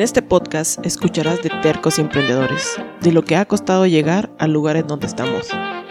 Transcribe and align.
En 0.00 0.04
este 0.04 0.22
podcast 0.22 0.82
escucharás 0.86 1.42
de 1.42 1.50
tercos 1.60 1.98
y 1.98 2.00
emprendedores, 2.00 2.80
de 3.02 3.12
lo 3.12 3.22
que 3.22 3.36
ha 3.36 3.44
costado 3.44 3.84
llegar 3.84 4.34
al 4.38 4.50
lugar 4.50 4.78
en 4.78 4.86
donde 4.86 5.06
estamos. 5.06 5.48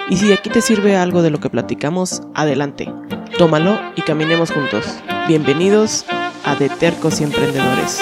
Y 0.09 0.17
si 0.17 0.33
aquí 0.33 0.49
te 0.49 0.63
sirve 0.63 0.95
algo 0.95 1.21
de 1.21 1.29
lo 1.29 1.39
que 1.39 1.51
platicamos, 1.51 2.23
adelante, 2.33 2.91
tómalo 3.37 3.79
y 3.95 4.01
caminemos 4.01 4.49
juntos. 4.49 4.83
Bienvenidos 5.27 6.07
a 6.43 6.55
De 6.55 6.69
Tercos 6.69 7.21
y 7.21 7.25
Emprendedores. 7.25 7.99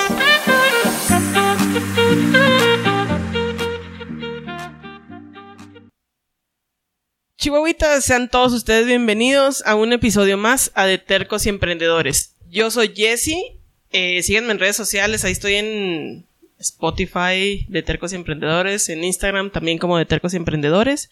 Chihuahuitas, 7.37 8.05
sean 8.05 8.29
todos 8.29 8.53
ustedes 8.53 8.85
bienvenidos 8.85 9.61
a 9.65 9.75
un 9.75 9.91
episodio 9.91 10.37
más 10.37 10.71
a 10.73 10.85
De 10.85 10.99
Tercos 10.99 11.45
y 11.45 11.49
Emprendedores. 11.49 12.37
Yo 12.47 12.71
soy 12.71 12.93
Jesse, 12.95 13.56
eh, 13.91 14.21
síganme 14.23 14.51
en 14.51 14.59
redes 14.59 14.75
sociales, 14.75 15.23
ahí 15.23 15.31
estoy 15.31 15.55
en 15.55 16.25
Spotify 16.59 17.65
de 17.69 17.83
Tercos 17.83 18.11
y 18.11 18.15
Emprendedores, 18.15 18.89
en 18.89 19.03
Instagram 19.03 19.51
también 19.51 19.77
como 19.77 19.97
de 19.97 20.05
Tercos 20.05 20.33
y 20.33 20.37
Emprendedores. 20.37 21.09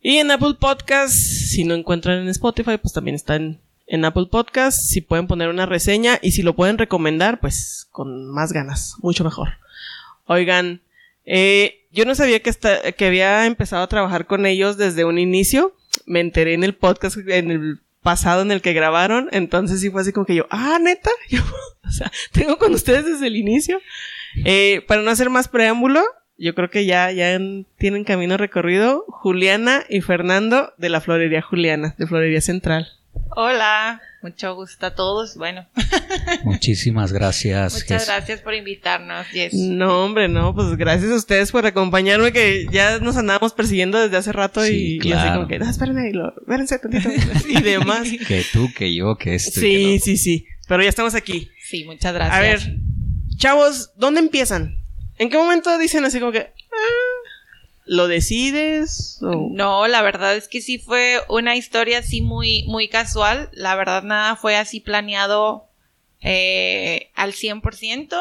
Y 0.00 0.18
en 0.18 0.30
Apple 0.30 0.54
Podcasts, 0.60 1.50
si 1.50 1.64
no 1.64 1.74
encuentran 1.74 2.18
en 2.18 2.28
Spotify, 2.28 2.78
pues 2.80 2.94
también 2.94 3.16
está 3.16 3.36
en, 3.36 3.60
Apple 4.04 4.26
Podcasts. 4.30 4.88
Si 4.88 5.00
pueden 5.00 5.26
poner 5.26 5.48
una 5.48 5.66
reseña 5.66 6.18
y 6.22 6.32
si 6.32 6.42
lo 6.42 6.54
pueden 6.54 6.78
recomendar, 6.78 7.40
pues 7.40 7.88
con 7.90 8.30
más 8.30 8.52
ganas, 8.52 8.94
mucho 9.00 9.24
mejor. 9.24 9.54
Oigan, 10.26 10.82
eh, 11.24 11.84
yo 11.90 12.04
no 12.04 12.14
sabía 12.14 12.40
que, 12.40 12.52
que 12.96 13.06
había 13.06 13.46
empezado 13.46 13.82
a 13.82 13.88
trabajar 13.88 14.26
con 14.26 14.46
ellos 14.46 14.76
desde 14.76 15.04
un 15.04 15.18
inicio. 15.18 15.74
Me 16.06 16.20
enteré 16.20 16.54
en 16.54 16.64
el 16.64 16.74
podcast, 16.74 17.16
en 17.16 17.50
el 17.50 17.80
pasado 18.02 18.42
en 18.42 18.50
el 18.52 18.60
que 18.60 18.72
grabaron. 18.72 19.28
Entonces 19.32 19.80
sí 19.80 19.90
fue 19.90 20.02
así 20.02 20.12
como 20.12 20.26
que 20.26 20.34
yo, 20.34 20.46
ah, 20.50 20.78
neta, 20.80 21.10
yo, 21.30 21.40
o 21.86 21.90
sea, 21.90 22.10
tengo 22.32 22.58
con 22.58 22.72
ustedes 22.74 23.04
desde 23.04 23.26
el 23.26 23.36
inicio. 23.36 23.80
Eh, 24.44 24.82
para 24.86 25.02
no 25.02 25.10
hacer 25.10 25.30
más 25.30 25.48
preámbulo, 25.48 26.02
yo 26.36 26.54
creo 26.54 26.70
que 26.70 26.84
ya, 26.86 27.10
ya 27.10 27.32
en- 27.32 27.66
tienen 27.78 28.04
camino 28.04 28.36
recorrido 28.36 29.04
Juliana 29.08 29.84
y 29.88 30.00
Fernando 30.02 30.72
de 30.76 30.88
la 30.90 31.00
Florería 31.00 31.42
Juliana, 31.42 31.94
de 31.98 32.06
Florería 32.06 32.40
Central. 32.40 32.88
Hola, 33.36 34.00
mucho 34.22 34.54
gusto 34.54 34.86
a 34.86 34.94
todos. 34.94 35.36
Bueno, 35.36 35.66
Muchísimas 36.44 37.12
gracias. 37.12 37.74
muchas 37.74 37.88
Jess. 37.88 38.06
gracias 38.06 38.40
por 38.40 38.54
invitarnos, 38.54 39.26
Jess. 39.28 39.54
No, 39.54 40.04
hombre, 40.04 40.28
no, 40.28 40.54
pues 40.54 40.76
gracias 40.76 41.10
a 41.10 41.14
ustedes 41.16 41.52
por 41.52 41.66
acompañarme, 41.66 42.32
que 42.32 42.66
ya 42.70 42.98
nos 42.98 43.16
andábamos 43.16 43.52
persiguiendo 43.52 43.98
desde 44.00 44.16
hace 44.16 44.32
rato 44.32 44.62
Sí, 44.64 44.98
y, 45.02 45.08
y 45.08 45.12
así 45.12 45.28
como 45.32 45.46
que, 45.46 45.58
no, 45.58 45.68
espérenme, 45.68 46.08
y 46.10 46.12
lo, 46.12 46.34
espérense 46.40 46.78
tantito, 46.78 47.10
y 47.48 47.60
demás. 47.62 48.08
Que 48.26 48.44
tú, 48.52 48.68
que 48.74 48.94
yo, 48.94 49.16
que 49.16 49.34
esto. 49.34 49.60
y 49.60 49.62
que 49.62 49.68
Sí, 49.68 49.98
sí, 50.00 50.16
sí, 50.16 50.46
pero 50.66 50.82
ya 50.82 50.88
estamos 50.88 51.14
aquí. 51.14 51.50
Sí, 51.62 51.84
muchas 51.84 52.14
gracias. 52.14 52.36
A 52.36 52.40
ver, 52.40 52.60
chavos, 53.36 53.92
¿dónde 53.96 54.20
empiezan? 54.20 54.76
¿En 55.18 55.30
qué 55.30 55.36
momento 55.36 55.76
dicen 55.78 56.04
así 56.04 56.18
como 56.20 56.32
que, 56.32 56.52
lo 57.88 58.06
decides? 58.06 59.18
O- 59.22 59.48
No, 59.52 59.86
la 59.88 60.02
verdad 60.02 60.36
es 60.36 60.46
que 60.48 60.60
sí 60.60 60.78
fue 60.78 61.20
una 61.28 61.56
historia 61.56 61.98
así 61.98 62.20
muy, 62.20 62.64
muy 62.68 62.88
casual. 62.88 63.48
La 63.52 63.74
verdad 63.74 64.02
nada 64.02 64.36
fue 64.36 64.56
así 64.56 64.80
planeado 64.80 65.68
eh, 66.20 67.10
al 67.14 67.32
100%. 67.32 68.14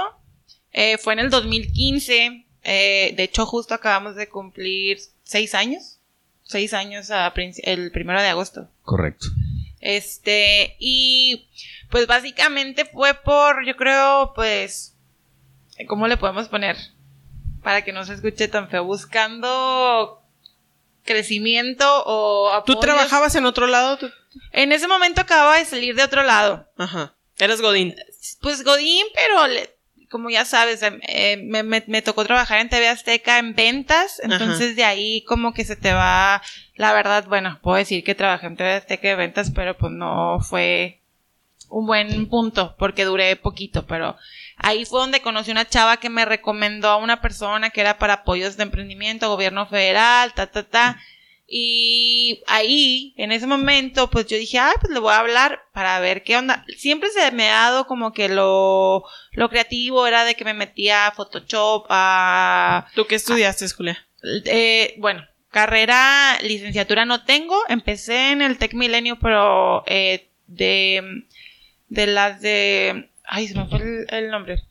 Eh, 0.73 0.97
fue 0.97 1.13
en 1.13 1.19
el 1.19 1.29
2015. 1.29 2.45
eh, 2.63 3.13
de 3.15 3.23
hecho, 3.23 3.45
justo 3.45 3.73
acabamos 3.73 4.15
de 4.15 4.27
cumplir 4.29 4.99
seis 5.23 5.53
años. 5.55 5.99
Seis 6.43 6.73
años 6.73 7.11
a 7.11 7.33
el 7.35 7.91
primero 7.91 8.21
de 8.21 8.27
agosto. 8.27 8.69
Correcto. 8.83 9.27
Este, 9.79 10.75
y 10.79 11.47
pues 11.91 12.07
básicamente 12.07 12.85
fue 12.85 13.13
por, 13.13 13.65
yo 13.65 13.75
creo, 13.75 14.31
pues, 14.33 14.95
¿cómo 15.87 16.07
le 16.07 16.17
podemos 16.17 16.47
poner? 16.47 16.77
Para 17.67 17.81
que 17.83 17.91
no 17.91 18.05
se 18.05 18.13
escuche 18.13 18.47
tan 18.47 18.69
feo, 18.69 18.85
buscando 18.85 20.21
crecimiento 21.03 21.83
o 22.05 22.47
¿Tú 22.65 22.71
apoyos. 22.71 22.79
trabajabas 22.79 23.35
en 23.35 23.45
otro 23.45 23.67
lado? 23.67 23.97
¿Tú- 23.97 24.09
En 24.53 24.71
ese 24.71 24.87
momento 24.87 25.19
acababa 25.19 25.57
de 25.57 25.65
salir 25.65 25.93
de 25.93 26.03
otro 26.03 26.23
lado. 26.23 26.65
Ajá. 26.77 27.13
Eras 27.37 27.59
Godín. 27.59 27.93
Pues 28.41 28.63
Godín, 28.63 29.05
pero 29.13 29.47
le- 29.47 29.69
como 30.09 30.29
ya 30.29 30.45
sabes, 30.45 30.81
em, 30.81 31.01
eh, 31.09 31.35
me, 31.43 31.63
me- 31.63 31.83
me 31.87 32.01
tocó 32.01 32.23
trabajar 32.23 32.59
en 32.61 32.69
TV 32.69 32.87
Azteca 32.87 33.37
en 33.37 33.53
ventas, 33.53 34.21
entonces 34.23 34.77
de 34.77 34.85
ahí 34.85 35.25
como 35.25 35.53
que 35.53 35.65
se 35.65 35.75
te 35.75 35.91
va, 35.91 36.41
la 36.75 36.93
verdad, 36.93 37.25
bueno, 37.27 37.59
puedo 37.61 37.75
decir 37.75 38.01
que 38.05 38.15
trabajé 38.15 38.47
en 38.47 38.55
TV 38.55 38.75
Azteca 38.75 39.09
de 39.09 39.15
ventas, 39.15 39.51
pero 39.53 39.75
pues 39.77 39.91
no 39.91 40.39
fue 40.39 41.01
un 41.69 41.85
buen 41.85 42.29
punto, 42.29 42.77
porque 42.79 43.03
duré 43.03 43.35
poquito, 43.35 43.85
pero 43.85 44.15
ahí 44.57 44.85
fue 44.85 44.99
donde 44.99 45.21
conocí 45.21 45.51
una 45.51 45.67
chava 45.67 45.97
que 45.97 46.09
me 46.09 46.25
recomendó 46.25 46.89
a 46.89 46.97
una 46.97 47.21
persona 47.21 47.69
que 47.69 47.81
era 47.81 47.97
para 47.97 48.13
apoyos 48.13 48.57
de 48.57 48.63
emprendimiento, 48.63 49.29
gobierno 49.29 49.67
federal, 49.67 50.33
ta, 50.33 50.47
ta, 50.47 50.63
ta. 50.63 50.99
Y 51.49 52.43
ahí, 52.47 53.13
en 53.15 53.31
ese 53.31 53.47
momento, 53.47 54.09
pues 54.09 54.27
yo 54.27 54.35
dije, 54.37 54.59
ah, 54.59 54.73
pues 54.81 54.91
le 54.91 54.99
voy 54.99 55.13
a 55.13 55.19
hablar 55.19 55.61
para 55.71 55.97
ver 56.01 56.23
qué 56.23 56.35
onda. 56.35 56.65
Siempre 56.75 57.09
se 57.09 57.31
me 57.31 57.49
ha 57.49 57.69
dado 57.69 57.87
como 57.87 58.11
que 58.11 58.27
lo, 58.27 59.05
lo 59.31 59.49
creativo 59.49 60.05
era 60.05 60.25
de 60.25 60.35
que 60.35 60.43
me 60.43 60.53
metía 60.53 61.07
a 61.07 61.11
Photoshop, 61.13 61.85
a, 61.89 62.87
¿Tú 62.95 63.05
qué 63.07 63.15
estudiaste, 63.15 63.69
Julia? 63.69 64.05
eh, 64.43 64.95
bueno, 64.97 65.25
carrera, 65.49 66.37
licenciatura 66.41 67.05
no 67.05 67.23
tengo. 67.23 67.57
Empecé 67.69 68.31
en 68.31 68.41
el 68.41 68.57
Tec 68.57 68.73
Milenio, 68.73 69.17
pero 69.17 69.83
eh, 69.87 70.27
de, 70.47 71.23
de 71.87 72.07
las 72.07 72.41
de, 72.41 73.09
ay, 73.27 73.47
se 73.47 73.55
me 73.55 73.67
fue 73.67 73.79
el, 73.79 74.05
el 74.09 74.31
nombre. 74.31 74.61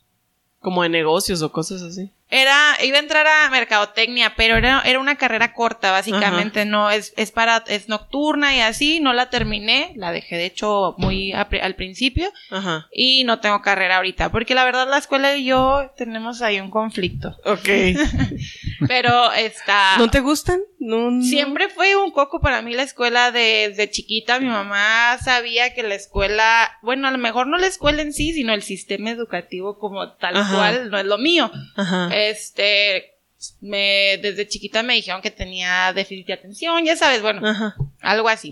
Como 0.59 0.83
de 0.83 0.89
negocios 0.89 1.41
o 1.41 1.51
cosas 1.51 1.81
así. 1.81 2.11
Era, 2.29 2.75
iba 2.83 2.97
a 2.97 2.99
entrar 2.99 3.25
a 3.25 3.49
mercadotecnia, 3.49 4.33
pero 4.35 4.57
era, 4.57 4.81
era 4.81 4.99
una 4.99 5.15
carrera 5.15 5.53
corta, 5.53 5.91
básicamente, 5.91 6.65
no, 6.65 6.89
es, 6.89 7.13
es 7.15 7.31
para, 7.31 7.63
es 7.67 7.87
nocturna 7.87 8.53
y 8.53 8.59
así, 8.59 8.99
no 8.99 9.13
la 9.13 9.29
terminé, 9.29 9.93
la 9.95 10.11
dejé 10.11 10.35
de 10.35 10.45
hecho 10.45 10.93
muy 10.97 11.31
a 11.31 11.47
al 11.61 11.75
principio, 11.75 12.29
Ajá. 12.51 12.87
y 12.91 13.23
no 13.23 13.39
tengo 13.39 13.61
carrera 13.61 13.97
ahorita, 13.97 14.29
porque 14.29 14.55
la 14.55 14.65
verdad 14.65 14.89
la 14.89 14.97
escuela 14.97 15.37
y 15.37 15.45
yo 15.45 15.89
tenemos 15.95 16.41
ahí 16.41 16.59
un 16.59 16.69
conflicto, 16.69 17.37
Ok. 17.45 17.69
pero 18.87 19.31
está... 19.33 19.97
¿No 19.97 20.09
te 20.09 20.19
gustan? 20.19 20.59
No, 20.79 21.11
no. 21.11 21.23
Siempre 21.23 21.69
fue 21.69 21.95
un 21.95 22.11
coco 22.11 22.39
para 22.39 22.61
mí 22.61 22.73
la 22.73 22.83
escuela 22.83 23.31
de, 23.31 23.73
de 23.75 23.89
chiquita. 23.89 24.39
Mi 24.39 24.47
mamá 24.47 25.17
sabía 25.23 25.73
que 25.73 25.83
la 25.83 25.95
escuela, 25.95 26.77
bueno, 26.81 27.07
a 27.07 27.11
lo 27.11 27.17
mejor 27.17 27.47
no 27.47 27.57
la 27.57 27.67
escuela 27.67 28.01
en 28.01 28.13
sí, 28.13 28.33
sino 28.33 28.53
el 28.53 28.61
sistema 28.61 29.09
educativo 29.09 29.79
como 29.79 30.13
tal 30.13 30.37
Ajá. 30.37 30.55
cual, 30.55 30.91
no 30.91 30.97
es 30.97 31.05
lo 31.05 31.17
mío. 31.17 31.51
Ajá. 31.75 32.09
Este, 32.13 33.15
me, 33.61 34.17
desde 34.21 34.47
chiquita 34.47 34.83
me 34.83 34.95
dijeron 34.95 35.21
que 35.21 35.31
tenía 35.31 35.93
déficit 35.93 36.27
de 36.27 36.33
atención, 36.33 36.85
ya 36.85 36.95
sabes, 36.95 37.21
bueno, 37.21 37.47
Ajá. 37.47 37.75
algo 38.01 38.29
así. 38.29 38.51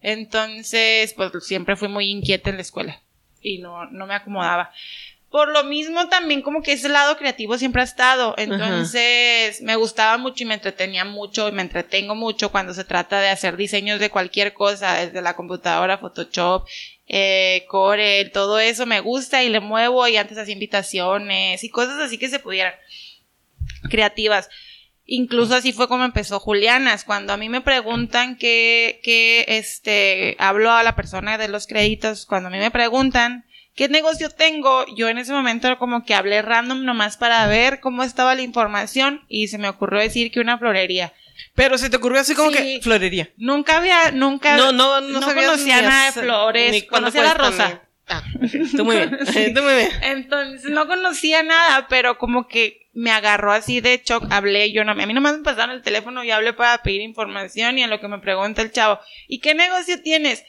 Entonces, 0.00 1.12
pues 1.14 1.32
siempre 1.44 1.76
fui 1.76 1.88
muy 1.88 2.10
inquieta 2.10 2.50
en 2.50 2.56
la 2.56 2.62
escuela 2.62 3.02
y 3.40 3.58
no, 3.58 3.86
no 3.86 4.06
me 4.06 4.14
acomodaba. 4.14 4.72
Por 5.30 5.52
lo 5.52 5.62
mismo 5.64 6.08
también 6.08 6.40
como 6.40 6.62
que 6.62 6.72
ese 6.72 6.88
lado 6.88 7.18
creativo 7.18 7.58
siempre 7.58 7.82
ha 7.82 7.84
estado. 7.84 8.34
Entonces 8.38 9.60
me 9.60 9.76
gustaba 9.76 10.16
mucho 10.16 10.44
y 10.44 10.46
me 10.46 10.54
entretenía 10.54 11.04
mucho 11.04 11.48
y 11.48 11.52
me 11.52 11.60
entretengo 11.60 12.14
mucho 12.14 12.50
cuando 12.50 12.72
se 12.72 12.84
trata 12.84 13.20
de 13.20 13.28
hacer 13.28 13.58
diseños 13.58 14.00
de 14.00 14.08
cualquier 14.08 14.54
cosa, 14.54 14.94
desde 14.94 15.20
la 15.20 15.36
computadora, 15.36 15.98
Photoshop, 15.98 16.66
eh, 17.06 17.66
Corel, 17.68 18.32
todo 18.32 18.58
eso 18.58 18.86
me 18.86 19.00
gusta 19.00 19.42
y 19.42 19.50
le 19.50 19.60
muevo 19.60 20.08
y 20.08 20.16
antes 20.16 20.38
hacía 20.38 20.54
invitaciones 20.54 21.62
y 21.62 21.68
cosas 21.68 22.00
así 22.00 22.16
que 22.16 22.30
se 22.30 22.38
pudieran 22.38 22.72
creativas. 23.90 24.48
Incluso 25.04 25.54
así 25.54 25.72
fue 25.72 25.88
como 25.88 26.04
empezó 26.04 26.40
Julianas. 26.40 27.04
Cuando 27.04 27.34
a 27.34 27.38
mí 27.38 27.48
me 27.48 27.62
preguntan 27.62 28.36
que, 28.36 29.00
que 29.02 29.44
este, 29.48 30.36
hablo 30.38 30.70
a 30.70 30.82
la 30.82 30.96
persona 30.96 31.38
de 31.38 31.48
los 31.48 31.66
créditos, 31.66 32.26
cuando 32.26 32.48
a 32.48 32.50
mí 32.50 32.58
me 32.58 32.70
preguntan 32.70 33.46
qué 33.78 33.88
negocio 33.88 34.28
tengo, 34.28 34.84
yo 34.96 35.08
en 35.08 35.18
ese 35.18 35.32
momento 35.32 35.78
como 35.78 36.04
que 36.04 36.12
hablé 36.12 36.42
random 36.42 36.84
nomás 36.84 37.16
para 37.16 37.46
ver 37.46 37.78
cómo 37.78 38.02
estaba 38.02 38.34
la 38.34 38.42
información 38.42 39.24
y 39.28 39.46
se 39.46 39.56
me 39.56 39.68
ocurrió 39.68 40.00
decir 40.00 40.32
que 40.32 40.40
una 40.40 40.58
florería. 40.58 41.12
Pero 41.54 41.78
se 41.78 41.88
te 41.88 41.96
ocurrió 41.96 42.20
así 42.20 42.34
como 42.34 42.50
Sí. 42.50 42.56
que 42.56 42.80
florería. 42.82 43.30
Nunca 43.36 43.76
había, 43.76 44.10
nunca, 44.10 44.56
No, 44.56 44.72
no, 44.72 45.00
no, 45.00 45.20
sabías 45.22 45.46
conocía 45.52 45.80
nada 45.80 46.06
de 46.06 46.12
flores, 46.20 46.72
ni 46.72 46.82
conocía 46.82 47.22
la 47.22 47.34
rosa. 47.34 47.82
Ah. 48.08 48.24
Tú 48.76 48.84
muy 48.84 48.96
bien. 48.96 49.16
Tú 49.54 49.62
muy 49.62 49.74
bien. 49.74 49.90
Entonces 50.02 50.70
no 50.72 50.88
conocía 50.88 51.44
nada, 51.44 51.86
pero 51.88 52.18
como 52.18 52.48
que 52.48 52.88
me 52.94 53.12
agarró 53.12 53.52
así 53.52 53.80
de 53.80 54.02
shock. 54.04 54.24
Hablé, 54.30 54.72
yo 54.72 54.82
no, 54.82 54.90
a 54.90 54.94
mí 54.96 55.14
nomás 55.14 55.36
me 55.38 55.44
pasaron 55.44 55.76
el 55.76 55.82
teléfono 55.82 56.24
y 56.24 56.32
hablé 56.32 56.52
para 56.52 56.82
pedir 56.82 57.00
información 57.02 57.78
y 57.78 57.84
en 57.84 57.90
lo 57.90 58.00
que 58.00 58.08
me 58.08 58.18
pregunta 58.18 58.60
el 58.60 58.72
chavo, 58.72 58.98
¿y 59.28 59.38
qué 59.38 59.54
negocio 59.54 60.02
tienes? 60.02 60.42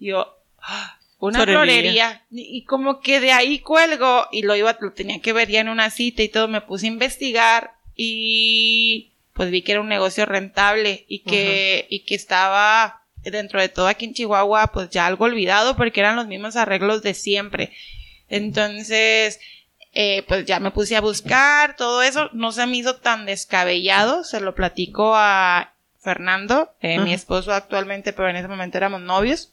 Y 0.00 0.08
yo, 0.08 0.36
"Ah, 0.60 0.98
una 1.28 1.44
Florería. 1.44 1.62
florería. 1.62 2.26
Y, 2.30 2.64
como 2.64 3.00
que 3.00 3.20
de 3.20 3.30
ahí 3.30 3.60
cuelgo 3.60 4.26
y 4.32 4.42
lo 4.42 4.56
iba, 4.56 4.76
lo 4.80 4.92
tenía 4.92 5.20
que 5.20 5.32
ver 5.32 5.48
ya 5.48 5.60
en 5.60 5.68
una 5.68 5.90
cita 5.90 6.22
y 6.22 6.28
todo, 6.28 6.48
me 6.48 6.60
puse 6.60 6.86
a 6.86 6.90
investigar 6.90 7.74
y 7.94 9.12
pues 9.32 9.50
vi 9.50 9.62
que 9.62 9.72
era 9.72 9.80
un 9.80 9.88
negocio 9.88 10.26
rentable 10.26 11.04
y 11.06 11.20
que, 11.20 11.86
y 11.88 12.00
que 12.00 12.16
estaba 12.16 13.02
dentro 13.22 13.60
de 13.60 13.68
todo 13.68 13.86
aquí 13.86 14.06
en 14.06 14.14
Chihuahua, 14.14 14.72
pues 14.72 14.90
ya 14.90 15.06
algo 15.06 15.24
olvidado 15.24 15.76
porque 15.76 16.00
eran 16.00 16.16
los 16.16 16.26
mismos 16.26 16.56
arreglos 16.56 17.02
de 17.02 17.14
siempre. 17.14 17.72
Entonces, 18.28 19.38
eh, 19.94 20.24
pues 20.26 20.44
ya 20.44 20.58
me 20.58 20.72
puse 20.72 20.96
a 20.96 21.00
buscar 21.00 21.76
todo 21.76 22.02
eso. 22.02 22.30
No 22.32 22.50
se 22.50 22.66
me 22.66 22.78
hizo 22.78 22.96
tan 22.96 23.26
descabellado. 23.26 24.24
Se 24.24 24.40
lo 24.40 24.56
platico 24.56 25.14
a 25.14 25.72
Fernando, 26.00 26.72
eh, 26.80 26.98
mi 26.98 27.14
esposo 27.14 27.52
actualmente, 27.52 28.12
pero 28.12 28.28
en 28.28 28.36
ese 28.36 28.48
momento 28.48 28.76
éramos 28.76 29.02
novios. 29.02 29.52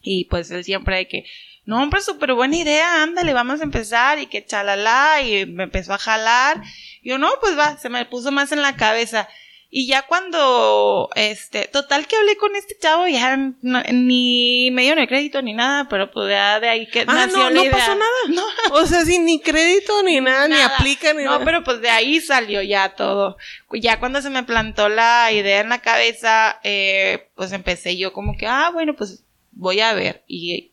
Y 0.00 0.24
pues 0.26 0.50
él 0.50 0.64
siempre 0.64 0.96
de 0.96 1.08
que, 1.08 1.24
no, 1.64 1.82
hombre, 1.82 2.00
súper 2.00 2.32
buena 2.34 2.56
idea, 2.56 3.02
ándale, 3.02 3.32
vamos 3.32 3.60
a 3.60 3.64
empezar 3.64 4.18
y 4.18 4.26
que 4.26 4.44
chalala, 4.44 5.20
y 5.22 5.44
me 5.46 5.64
empezó 5.64 5.92
a 5.94 5.98
jalar. 5.98 6.62
Y 7.02 7.10
yo, 7.10 7.18
no, 7.18 7.30
pues 7.40 7.58
va, 7.58 7.76
se 7.78 7.88
me 7.88 8.04
puso 8.06 8.30
más 8.32 8.52
en 8.52 8.62
la 8.62 8.76
cabeza. 8.76 9.28
Y 9.70 9.86
ya 9.86 10.00
cuando, 10.06 11.10
este, 11.14 11.66
total 11.68 12.06
que 12.06 12.16
hablé 12.16 12.36
con 12.38 12.56
este 12.56 12.74
chavo, 12.80 13.06
ya 13.06 13.36
no- 13.36 13.82
ni 13.92 14.70
me 14.72 14.80
dieron 14.80 14.98
el 15.00 15.08
crédito 15.08 15.42
ni 15.42 15.52
nada, 15.52 15.88
pero 15.90 16.10
pues 16.10 16.30
ya 16.30 16.58
de 16.58 16.70
ahí 16.70 16.86
que 16.88 17.00
Ah, 17.00 17.04
nació 17.12 17.36
no, 17.36 17.44
la 17.44 17.50
no 17.50 17.60
idea. 17.64 17.72
pasó 17.72 17.94
nada. 17.94 18.42
O 18.72 18.86
sea, 18.86 19.04
sin 19.04 19.26
ni 19.26 19.40
crédito 19.40 20.02
ni 20.04 20.22
nada, 20.22 20.48
ni 20.48 20.58
aplica 20.58 21.12
ni 21.12 21.24
No, 21.24 21.32
nada. 21.32 21.44
pero 21.44 21.64
pues 21.64 21.82
de 21.82 21.90
ahí 21.90 22.18
salió 22.22 22.62
ya 22.62 22.94
todo. 22.94 23.36
Ya 23.72 23.98
cuando 24.00 24.22
se 24.22 24.30
me 24.30 24.42
plantó 24.42 24.88
la 24.88 25.30
idea 25.32 25.60
en 25.60 25.68
la 25.68 25.82
cabeza, 25.82 26.60
eh, 26.62 27.28
pues 27.34 27.52
empecé 27.52 27.98
yo 27.98 28.14
como 28.14 28.38
que, 28.38 28.46
ah, 28.46 28.70
bueno, 28.72 28.94
pues 28.96 29.22
voy 29.58 29.80
a 29.80 29.92
ver. 29.92 30.22
Y 30.26 30.72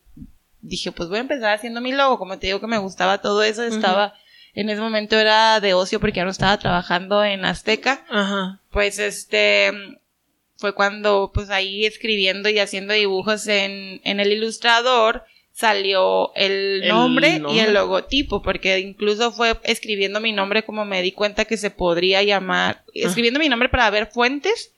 dije, 0.61 0.91
pues 0.91 1.09
voy 1.09 1.17
a 1.17 1.21
empezar 1.21 1.53
haciendo 1.53 1.81
mi 1.81 1.91
logo. 1.91 2.17
Como 2.17 2.39
te 2.39 2.47
digo 2.47 2.61
que 2.61 2.67
me 2.67 2.77
gustaba 2.77 3.17
todo 3.17 3.43
eso, 3.43 3.63
estaba, 3.63 4.13
en 4.53 4.69
ese 4.69 4.79
momento 4.79 5.17
era 5.17 5.59
de 5.59 5.73
ocio 5.73 5.99
porque 5.99 6.17
ya 6.17 6.23
no 6.23 6.31
estaba 6.31 6.57
trabajando 6.57 7.23
en 7.23 7.43
Azteca. 7.43 8.05
Ajá. 8.09 8.61
Pues 8.69 8.99
este, 8.99 9.73
fue 10.57 10.73
cuando 10.73 11.31
pues 11.33 11.49
ahí 11.49 11.85
escribiendo 11.85 12.47
y 12.47 12.59
haciendo 12.59 12.93
dibujos 12.93 13.47
en, 13.47 13.99
en 14.03 14.19
el 14.19 14.31
ilustrador 14.31 15.25
salió 15.51 16.35
el 16.35 16.83
El 16.83 16.89
nombre, 16.89 17.41
y 17.49 17.59
el 17.59 17.73
logotipo, 17.73 18.41
porque 18.41 18.77
incluso 18.79 19.31
fue 19.31 19.57
escribiendo 19.63 20.19
mi 20.19 20.33
nombre 20.33 20.65
como 20.65 20.83
me 20.83 21.01
di 21.01 21.13
cuenta 21.13 21.45
que 21.45 21.55
se 21.55 21.71
podría 21.71 22.21
llamar, 22.23 22.83
escribiendo 22.93 23.39
mi 23.39 23.47
nombre 23.47 23.69
para 23.69 23.89
ver 23.89 24.07
fuentes, 24.07 24.74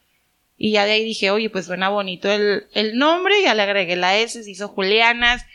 y 0.57 0.71
ya 0.71 0.85
de 0.85 0.93
ahí 0.93 1.03
dije, 1.03 1.29
oye, 1.29 1.49
pues 1.49 1.67
suena 1.67 1.89
bonito 1.89 2.31
el, 2.31 2.67
el 2.73 2.97
nombre, 2.97 3.41
ya 3.43 3.53
le 3.53 3.61
agregué 3.61 3.95
la 3.95 4.17
S, 4.17 4.43
se 4.43 4.49
hizo 4.49 4.67
Julianas, 4.67 5.45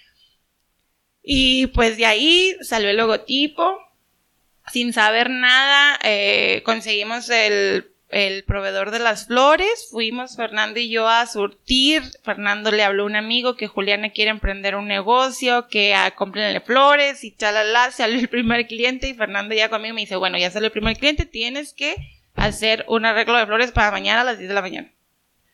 y 1.22 1.66
pues 1.68 1.96
de 1.96 2.06
ahí 2.06 2.56
salió 2.62 2.88
el 2.88 2.96
logotipo, 2.96 3.78
sin 4.72 4.92
saber 4.92 5.28
nada, 5.28 5.98
eh, 6.04 6.62
conseguimos 6.64 7.28
el, 7.30 7.90
el 8.10 8.44
proveedor 8.44 8.92
de 8.92 9.00
las 9.00 9.26
flores, 9.26 9.88
fuimos 9.90 10.36
Fernando 10.36 10.78
y 10.78 10.88
yo 10.88 11.08
a 11.08 11.26
surtir, 11.26 12.02
Fernando 12.22 12.70
le 12.70 12.84
habló 12.84 13.02
a 13.02 13.06
un 13.06 13.16
amigo 13.16 13.56
que 13.56 13.66
Juliana 13.66 14.10
quiere 14.10 14.30
emprender 14.30 14.76
un 14.76 14.86
negocio, 14.86 15.66
que 15.68 15.94
ah, 15.94 16.12
cómprenle 16.12 16.60
flores 16.60 17.24
y 17.24 17.34
chalala, 17.34 17.90
salió 17.90 18.20
el 18.20 18.28
primer 18.28 18.68
cliente 18.68 19.08
y 19.08 19.14
Fernando 19.14 19.54
ya 19.54 19.68
conmigo 19.68 19.94
me 19.96 20.02
dice, 20.02 20.14
bueno, 20.14 20.38
ya 20.38 20.50
salió 20.52 20.66
el 20.66 20.72
primer 20.72 20.96
cliente, 20.96 21.26
tienes 21.26 21.72
que 21.72 21.96
hacer 22.34 22.84
un 22.88 23.04
arreglo 23.04 23.36
de 23.38 23.46
flores 23.46 23.72
para 23.72 23.90
mañana 23.90 24.22
a 24.22 24.24
las 24.24 24.38
10 24.38 24.48
de 24.48 24.54
la 24.54 24.62
mañana. 24.62 24.92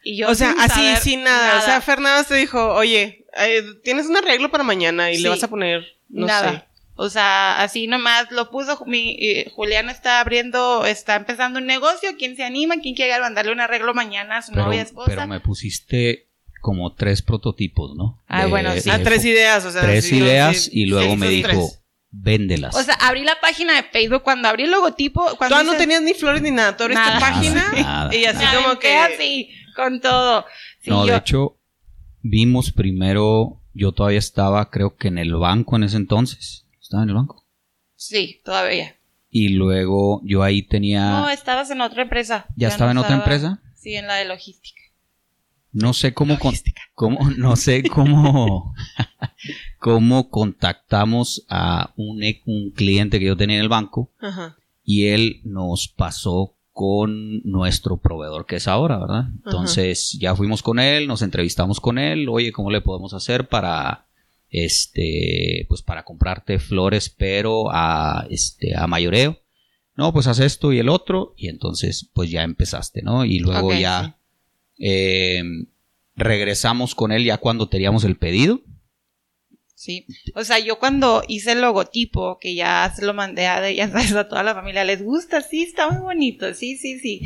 Y 0.05 0.17
yo 0.17 0.29
o 0.29 0.35
sea, 0.35 0.53
sin 0.53 0.61
así, 0.61 0.71
saber 0.81 0.97
sin 0.99 1.23
nada. 1.25 1.59
O 1.59 1.63
sea, 1.63 1.81
Fernando 1.81 2.27
te 2.27 2.37
dijo, 2.37 2.73
oye, 2.75 3.27
eh, 3.37 3.63
tienes 3.83 4.07
un 4.07 4.17
arreglo 4.17 4.51
para 4.51 4.65
mañana 4.65 5.11
y 5.11 5.17
Sí. 5.17 5.23
le 5.23 5.29
vas 5.31 5.43
a 5.43 5.49
poner, 5.49 5.85
no 6.09 6.27
Nada. 6.27 6.51
sé. 6.53 6.65
O 7.01 7.11
sea, 7.11 7.63
así 7.63 7.87
nomás 7.87 8.31
lo 8.33 8.51
puso. 8.51 8.83
Mi, 8.87 9.11
eh, 9.21 9.51
Juliana 9.55 9.93
está 9.93 10.19
abriendo, 10.21 10.85
está 10.85 11.15
empezando 11.15 11.61
un 11.61 11.67
negocio. 11.67 12.11
¿Quién 12.19 12.35
se 12.35 12.43
anima? 12.43 12.77
¿Quién 12.83 12.97
quiere 12.97 13.21
mandarle 13.21 13.53
un 13.53 13.61
arreglo 13.61 13.95
mañana 13.95 14.39
a 14.39 14.43
su 14.43 14.51
Pero, 14.53 14.65
novia 14.65 14.83
esposa? 14.83 15.07
pero 15.09 15.27
me 15.29 15.39
pusiste 15.39 16.27
como 16.61 16.95
tres 16.95 17.23
prototipos, 17.23 17.95
¿no? 17.95 18.21
Ah, 18.27 18.47
bueno, 18.47 18.73
sí. 18.81 18.91
Ah, 18.91 18.99
tres 19.03 19.25
ideas, 19.25 19.65
o 19.65 19.71
sea. 19.71 19.83
Tres 19.83 20.07
sí, 20.07 20.17
ideas 20.19 20.65
sí, 20.65 20.71
y 20.73 20.87
luego 20.87 21.13
sí, 21.13 21.17
me 21.19 21.29
dijo, 21.29 21.49
tres. 21.51 21.78
Véndelas. 22.11 22.75
O 22.75 22.83
sea, 22.83 22.95
abrí 22.95 23.23
la 23.25 23.39
página 23.41 23.75
de 23.77 23.83
Facebook. 23.85 24.23
Cuando 24.23 24.49
abrí 24.49 24.65
el 24.65 24.71
logotipo. 24.71 25.37
Cuando 25.37 25.59
Tú 25.59 25.65
no 25.65 25.77
tenías 25.77 26.03
ni 26.03 26.15
flores 26.15 26.43
ni 26.43 26.51
nada. 26.51 26.77
Tú 26.77 26.85
abriste 26.85 27.05
Nada. 27.05 27.21
página 27.21 27.73
Nada, 27.77 28.15
y 28.17 28.25
así 28.25 28.45
como 28.57 28.79
que. 28.79 28.97
así, 28.97 29.51
con 29.77 30.01
todo. 30.01 30.45
Sí, 30.81 30.91
no, 30.91 31.07
yo- 31.07 31.13
de 31.13 31.19
hecho, 31.19 31.59
vimos 32.23 32.73
primero, 32.73 33.61
yo 33.75 33.93
todavía 33.93 34.19
estaba, 34.19 34.71
creo 34.71 34.97
que 34.97 35.09
en 35.09 35.19
el 35.19 35.35
banco 35.35 35.77
en 35.77 35.85
ese 35.85 35.97
entonces. 35.97 36.67
Estaba 36.81 37.03
en 37.03 37.11
el 37.11 37.15
banco. 37.17 37.45
Sí, 37.97 38.41
todavía. 38.45 38.97
Y 39.31 39.51
luego 39.51 40.23
yo 40.25 40.43
ahí 40.43 40.63
tenía, 40.63 41.03
No, 41.11 41.29
estabas 41.29 41.71
en 41.71 41.83
otra 41.83 42.03
empresa. 42.03 42.47
¿Ya 42.57 42.69
estaba 42.69 42.93
en 42.93 42.99
otra 42.99 43.15
empresa? 43.17 43.61
Sí, 43.75 43.95
en 43.95 44.07
la 44.07 44.15
de 44.15 44.25
logística. 44.25 44.81
no 45.73 45.93
sé 45.93 46.15
cómo, 46.15 46.39
con- 46.39 46.55
cómo 46.95 47.19
no 47.37 47.55
sé 47.57 47.83
cómo, 47.83 48.75
cómo 49.79 50.29
contactamos 50.31 51.45
a 51.49 51.93
un, 51.97 52.23
un 52.47 52.71
cliente 52.71 53.19
que 53.19 53.27
yo 53.27 53.37
tenía 53.37 53.57
en 53.57 53.63
el 53.63 53.69
banco 53.69 54.11
Ajá. 54.21 54.57
y 54.85 55.07
él 55.07 55.41
nos 55.45 55.89
pasó 55.89 56.55
con 56.73 57.43
nuestro 57.43 57.97
proveedor 57.97 58.47
que 58.47 58.57
es 58.57 58.69
ahora, 58.69 58.99
¿verdad? 58.99 59.25
Entonces 59.45 60.17
ya 60.21 60.37
fuimos 60.37 60.63
con 60.63 60.79
él, 60.79 61.09
nos 61.09 61.23
entrevistamos 61.23 61.81
con 61.81 61.99
él, 61.99 62.29
oye, 62.29 62.53
¿cómo 62.53 62.71
le 62.71 62.81
podemos 62.81 63.15
hacer 63.15 63.49
para 63.49 64.07
este 64.51 65.67
pues 65.69 65.83
para 65.83 66.05
comprarte 66.05 66.59
flores 66.59 67.11
pero 67.11 67.71
a 67.73 68.27
este 68.31 68.77
a 68.77 68.87
mayoreo? 68.87 69.39
No, 69.97 70.13
pues 70.13 70.29
haz 70.29 70.39
esto 70.39 70.73
y 70.73 70.79
el 70.79 70.89
otro 70.89 71.35
y 71.37 71.49
entonces 71.49 72.09
pues 72.15 72.31
ya 72.31 72.45
empezaste, 72.45 73.03
¿no? 73.03 73.25
Y 73.25 73.41
luego 73.41 73.73
ya 73.73 74.17
eh, 74.79 75.43
regresamos 76.15 76.95
con 76.95 77.11
él 77.11 77.25
ya 77.25 77.39
cuando 77.39 77.69
teníamos 77.69 78.05
el 78.05 78.17
pedido. 78.17 78.61
Sí. 79.79 80.07
O 80.35 80.43
sea, 80.43 80.59
yo 80.59 80.81
cuando 80.81 81.23
hice 81.29 81.53
el 81.53 81.61
logotipo, 81.61 82.41
que 82.41 82.57
ya 82.57 82.93
se 82.97 83.07
lo 83.07 83.15
mandé 83.15 83.47
a, 83.47 83.71
ya 83.71 83.89
sabes, 83.89 84.13
a 84.17 84.27
toda 84.29 84.43
la 84.43 84.53
familia, 84.53 84.83
les 84.83 85.05
gusta, 85.05 85.41
sí, 85.41 85.63
está 85.63 85.89
muy 85.89 86.03
bonito, 86.03 86.53
sí, 86.53 86.77
sí, 86.77 86.99
sí. 86.99 87.21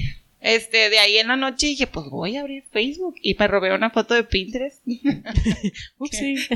Este, 0.44 0.90
de 0.90 0.98
ahí 0.98 1.18
en 1.18 1.28
la 1.28 1.36
noche 1.36 1.68
dije, 1.68 1.86
pues 1.86 2.06
voy 2.10 2.36
a 2.36 2.40
abrir 2.40 2.64
Facebook. 2.72 3.14
Y 3.22 3.36
me 3.38 3.46
robé 3.46 3.72
una 3.72 3.90
foto 3.90 4.12
de 4.14 4.24
Pinterest. 4.24 4.82
Upsi. 5.98 6.36
Sí, 6.36 6.48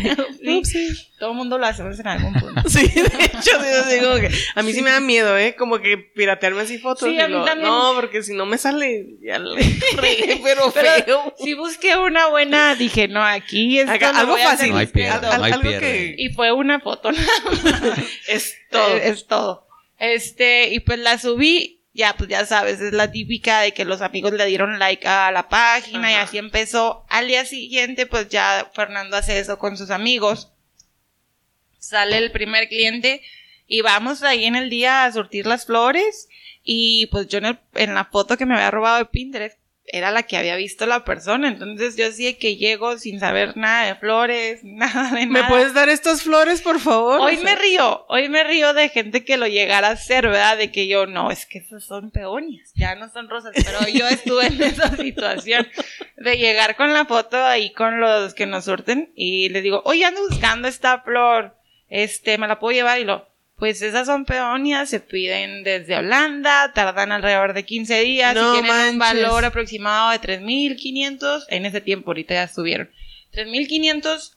Upsi. 0.49 0.89
Todo 1.19 1.31
el 1.31 1.37
mundo 1.37 1.57
lo 1.57 1.67
hacemos 1.67 1.99
en 1.99 2.07
algún 2.09 2.35
punto. 2.35 2.69
Sí, 2.69 2.87
de 2.89 3.25
hecho, 3.25 3.59
sí, 3.89 3.99
como 4.03 4.17
que 4.17 4.31
a 4.57 4.63
mí 4.63 4.73
sí 4.73 4.83
me 4.83 4.91
da 4.91 5.01
miedo, 5.01 5.37
¿eh? 5.39 5.55
Como 5.57 5.79
que 5.81 5.97
piratearme 5.99 6.63
así 6.63 6.79
fotos. 6.79 7.09
Sí, 7.09 7.15
y 7.15 7.21
a 7.21 7.29
mí 7.29 7.35
lo- 7.35 7.45
también. 7.45 7.69
No, 7.71 7.93
porque 7.95 8.23
si 8.23 8.35
no 8.35 8.45
me 8.45 8.59
sale, 8.59 9.07
ya 9.23 9.39
le 9.39 9.55
regué, 9.97 10.41
pero, 10.43 10.73
Pero 10.73 10.91
feo. 11.05 11.35
si 11.39 11.55
busqué 11.55 11.97
una 11.97 12.27
buena, 12.29 12.75
dije, 12.75 13.09
no, 13.09 13.23
aquí 13.23 13.83
lo 13.83 13.91
algo 13.91 14.37
fácil. 14.37 14.71
No 14.73 14.79
hay 14.79 14.87
pierde, 14.87 15.13
discreto. 15.21 15.37
no 15.39 15.45
hay 15.45 15.53
algo 15.53 15.63
pierde. 15.69 16.15
Y 16.19 16.29
fue 16.31 16.53
una 16.53 16.81
foto 16.81 17.13
nada 17.13 17.27
más. 17.45 17.99
Es 18.29 18.57
todo. 18.71 18.97
Es, 18.97 19.05
es 19.05 19.27
todo. 19.27 19.67
Este, 19.99 20.75
y 20.75 20.81
pues 20.81 20.99
la 20.99 21.19
subí, 21.19 21.76
ya, 21.97 22.15
pues 22.17 22.29
ya 22.29 22.45
sabes, 22.47 22.81
es 22.81 22.93
la 22.93 23.11
típica 23.11 23.61
de 23.63 23.73
que 23.73 23.85
los 23.85 24.03
amigos 24.03 24.33
le 24.33 24.45
dieron 24.47 24.79
like 24.79 25.09
a 25.09 25.31
la 25.33 25.49
página 25.49 26.13
y 26.13 26.15
así 26.15 26.39
empezó. 26.39 27.05
Al 27.09 27.27
día 27.27 27.45
siguiente, 27.47 28.07
pues 28.07 28.29
ya 28.29 28.71
Fernando 28.75 29.17
hace 29.17 29.39
eso 29.39 29.59
con 29.59 29.77
sus 29.77 29.91
amigos. 29.91 30.53
Sale 31.79 32.19
el 32.19 32.33
primer 32.33 32.69
cliente 32.69 33.23
y 33.67 33.81
vamos 33.81 34.23
ahí 34.23 34.45
en 34.45 34.57
el 34.57 34.71
día 34.71 35.05
a 35.05 35.13
surtir 35.13 35.47
las 35.47 35.67
flores. 35.67 36.29
Y 36.63 37.07
pues 37.07 37.29
yo 37.29 37.39
en, 37.39 37.47
el- 37.47 37.61
en 37.75 37.95
la 37.95 38.05
foto 38.05 38.37
que 38.37 38.45
me 38.47 38.55
había 38.55 38.71
robado 38.71 38.99
de 38.99 39.07
Pinterest 39.07 39.59
era 39.89 40.11
la 40.11 40.25
que 40.25 40.37
había 40.37 40.57
visto 40.57 40.87
la 40.87 41.05
persona. 41.05 41.49
Entonces 41.49 41.97
yo 41.97 42.11
sí 42.13 42.35
que 42.35 42.57
llego 42.57 42.99
sin 42.99 43.21
saber 43.21 43.57
nada 43.57 43.87
de 43.87 43.95
flores, 43.95 44.61
nada 44.65 45.11
de 45.11 45.27
¿Me 45.27 45.41
nada. 45.41 45.49
puedes 45.49 45.75
dar 45.75 45.89
estas 45.89 46.23
flores, 46.23 46.63
por 46.63 46.81
favor? 46.81 47.21
Hoy 47.21 47.37
O 47.37 47.41
sea, 47.41 47.45
me 47.45 47.57
río, 47.57 48.05
hoy 48.09 48.29
me 48.29 48.45
río 48.45 48.73
de 48.75 48.89
gente 48.89 49.25
que 49.25 49.37
lo 49.37 49.47
llegara 49.47 49.89
a 49.89 49.93
hacer, 49.93 50.27
¿verdad? 50.27 50.57
De 50.57 50.71
que 50.71 50.89
yo, 50.89 51.07
no, 51.07 51.31
es 51.31 51.47
que 51.47 51.59
esas 51.59 51.85
son 51.85 52.11
peonias, 52.11 52.71
ya 52.75 52.95
no 52.95 53.09
son 53.09 53.29
rosas, 53.29 53.53
pero 53.55 53.79
yo 53.93 54.07
estuve 54.09 54.47
en 54.47 54.63
esa 54.63 54.97
situación 54.97 55.67
de 56.17 56.39
llegar 56.39 56.77
con 56.77 56.93
la 56.93 57.05
foto 57.05 57.43
ahí 57.45 57.73
con 57.73 58.01
los 58.01 58.35
que 58.35 58.47
nos 58.47 58.65
surten 58.65 59.13
y 59.15 59.49
les 59.51 59.63
digo, 59.63 59.83
oye, 59.85 60.05
ando 60.05 60.21
buscando 60.29 60.69
esta 60.69 61.01
flor, 61.01 61.55
este, 61.89 62.39
me 62.39 62.49
la 62.49 62.59
puedo 62.59 62.75
llevar 62.75 62.99
y 63.01 63.05
lo, 63.05 63.27
pues 63.57 63.81
esas 63.83 64.07
son 64.07 64.25
peonias, 64.25 64.91
se 64.91 65.01
piden 65.01 65.65
desde 65.65 65.97
Holanda, 65.97 66.73
tardan 66.75 67.13
alrededor 67.13 67.55
de 67.55 67.65
15 67.65 68.01
días 68.01 68.35
No 68.35 68.59
y 68.59 68.61
tienen 68.61 68.91
un 68.91 68.99
valor 68.99 69.45
aproximado 69.45 70.11
de 70.11 70.21
3.500, 70.21 71.45
en 71.49 71.67
ese 71.67 71.81
tiempo 71.81 72.11
ahorita 72.11 72.35
ya 72.35 72.49
subieron, 72.49 72.91
3.500 73.33 74.37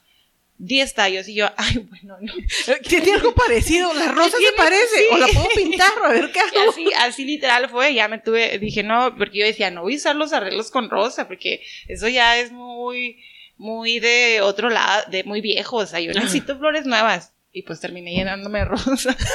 10 0.62 0.94
tallos 0.94 1.26
y 1.26 1.34
yo, 1.34 1.50
ay, 1.56 1.78
bueno, 1.78 2.18
no. 2.20 2.32
Tiene 2.86 3.14
algo 3.14 3.34
parecido, 3.34 3.92
la 3.94 4.12
rosa 4.12 4.36
se 4.36 4.56
parece, 4.56 4.96
sí. 4.96 5.04
o 5.10 5.16
la 5.16 5.26
puedo 5.28 5.48
pintar, 5.56 5.90
a 6.04 6.08
ver 6.08 6.30
qué 6.30 6.40
hago. 6.58 6.70
así, 6.70 6.86
así 6.98 7.24
literal 7.24 7.68
fue, 7.70 7.94
ya 7.94 8.08
me 8.08 8.18
tuve, 8.18 8.58
dije, 8.58 8.82
no, 8.82 9.16
porque 9.16 9.38
yo 9.38 9.46
decía, 9.46 9.70
no 9.70 9.82
voy 9.82 9.94
a 9.94 9.96
usar 9.96 10.16
los 10.16 10.32
arreglos 10.32 10.70
con 10.70 10.90
rosa, 10.90 11.26
porque 11.26 11.62
eso 11.88 12.08
ya 12.08 12.38
es 12.38 12.52
muy, 12.52 13.22
muy 13.56 14.00
de 14.00 14.40
otro 14.42 14.68
lado, 14.68 15.10
de 15.10 15.24
muy 15.24 15.40
viejo, 15.40 15.78
o 15.78 15.86
sea, 15.86 16.00
yo 16.00 16.12
necesito 16.12 16.58
flores 16.58 16.84
nuevas. 16.84 17.32
Y 17.52 17.62
pues 17.62 17.80
terminé 17.80 18.12
llenándome 18.12 18.60
de 18.60 18.64
rosa. 18.64 19.16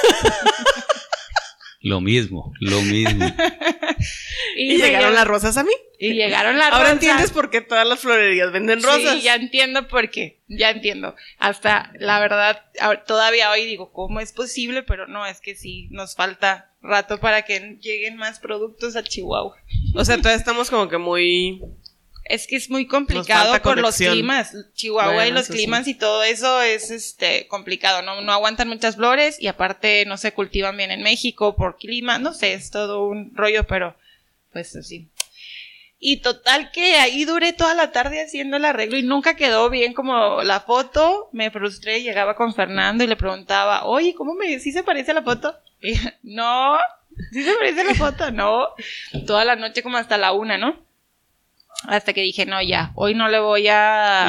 Lo 1.86 2.00
mismo, 2.00 2.52
lo 2.58 2.82
mismo. 2.82 3.24
y, 4.56 4.76
llegaron 4.76 5.14
las 5.14 5.24
rosas 5.24 5.56
a 5.56 5.62
mí. 5.62 5.70
Y 6.00 6.14
llegaron 6.14 6.58
las 6.58 6.70
rosas. 6.70 6.80
Ahora 6.80 6.90
entiendes 6.90 7.30
por 7.30 7.48
qué 7.48 7.60
todas 7.60 7.86
las 7.86 8.00
florerías 8.00 8.50
venden 8.50 8.82
rosas. 8.82 9.14
Sí, 9.14 9.22
ya 9.22 9.36
entiendo 9.36 9.86
por 9.86 10.10
qué. 10.10 10.40
Ya 10.48 10.70
entiendo. 10.70 11.14
Hasta, 11.38 11.92
la 12.00 12.18
verdad, 12.18 12.64
todavía 13.06 13.52
hoy 13.52 13.66
digo, 13.66 13.92
¿cómo 13.92 14.18
es 14.18 14.32
posible? 14.32 14.82
Pero 14.82 15.06
no, 15.06 15.26
es 15.26 15.40
que 15.40 15.54
sí, 15.54 15.86
nos 15.92 16.16
falta 16.16 16.72
rato 16.82 17.20
para 17.20 17.42
que 17.42 17.78
lleguen 17.80 18.16
más 18.16 18.40
productos 18.40 18.96
a 18.96 19.04
Chihuahua. 19.04 19.56
O 19.94 20.04
sea, 20.04 20.16
todavía 20.16 20.38
estamos 20.38 20.70
como 20.70 20.88
que 20.88 20.98
muy 20.98 21.62
es 22.28 22.46
que 22.46 22.56
es 22.56 22.70
muy 22.70 22.86
complicado 22.86 23.60
por 23.62 23.78
los 23.78 23.96
climas. 23.96 24.54
Chihuahua 24.74 25.26
y 25.26 25.32
los 25.32 25.48
climas 25.48 25.86
y 25.88 25.94
todo 25.94 26.22
eso 26.22 26.60
es 26.62 26.90
este 26.90 27.46
complicado, 27.48 28.02
¿no? 28.02 28.20
No 28.20 28.32
aguantan 28.32 28.68
muchas 28.68 28.96
flores 28.96 29.40
y 29.40 29.46
aparte 29.46 30.04
no 30.06 30.16
se 30.16 30.32
cultivan 30.32 30.76
bien 30.76 30.90
en 30.90 31.02
México 31.02 31.56
por 31.56 31.76
clima, 31.76 32.18
no 32.18 32.32
sé, 32.32 32.54
es 32.54 32.70
todo 32.70 33.06
un 33.06 33.34
rollo, 33.34 33.66
pero 33.66 33.96
pues 34.52 34.74
así. 34.76 35.08
Y 35.98 36.18
total 36.18 36.70
que 36.72 36.96
ahí 36.96 37.24
duré 37.24 37.52
toda 37.52 37.74
la 37.74 37.90
tarde 37.90 38.22
haciendo 38.22 38.58
el 38.58 38.64
arreglo 38.64 38.98
y 38.98 39.02
nunca 39.02 39.34
quedó 39.34 39.70
bien 39.70 39.94
como 39.94 40.42
la 40.42 40.60
foto. 40.60 41.30
Me 41.32 41.50
frustré, 41.50 42.02
llegaba 42.02 42.36
con 42.36 42.54
Fernando 42.54 43.02
y 43.02 43.06
le 43.06 43.16
preguntaba, 43.16 43.84
oye, 43.86 44.14
¿cómo 44.14 44.34
me, 44.34 44.58
sí 44.58 44.72
se 44.72 44.82
parece 44.82 45.12
a 45.12 45.14
la 45.14 45.22
foto? 45.22 45.56
Y, 45.82 45.94
no, 46.22 46.78
¿sí 47.32 47.44
se 47.44 47.52
parece 47.54 47.82
a 47.82 47.84
la 47.84 47.94
foto? 47.94 48.30
No. 48.30 48.68
Toda 49.26 49.44
la 49.44 49.56
noche 49.56 49.82
como 49.82 49.98
hasta 49.98 50.16
la 50.16 50.32
una, 50.32 50.56
¿no? 50.56 50.85
Hasta 51.88 52.12
que 52.12 52.20
dije, 52.22 52.46
no, 52.46 52.60
ya, 52.62 52.92
hoy 52.94 53.14
no 53.14 53.28
le 53.28 53.38
voy 53.38 53.68
a, 53.68 54.26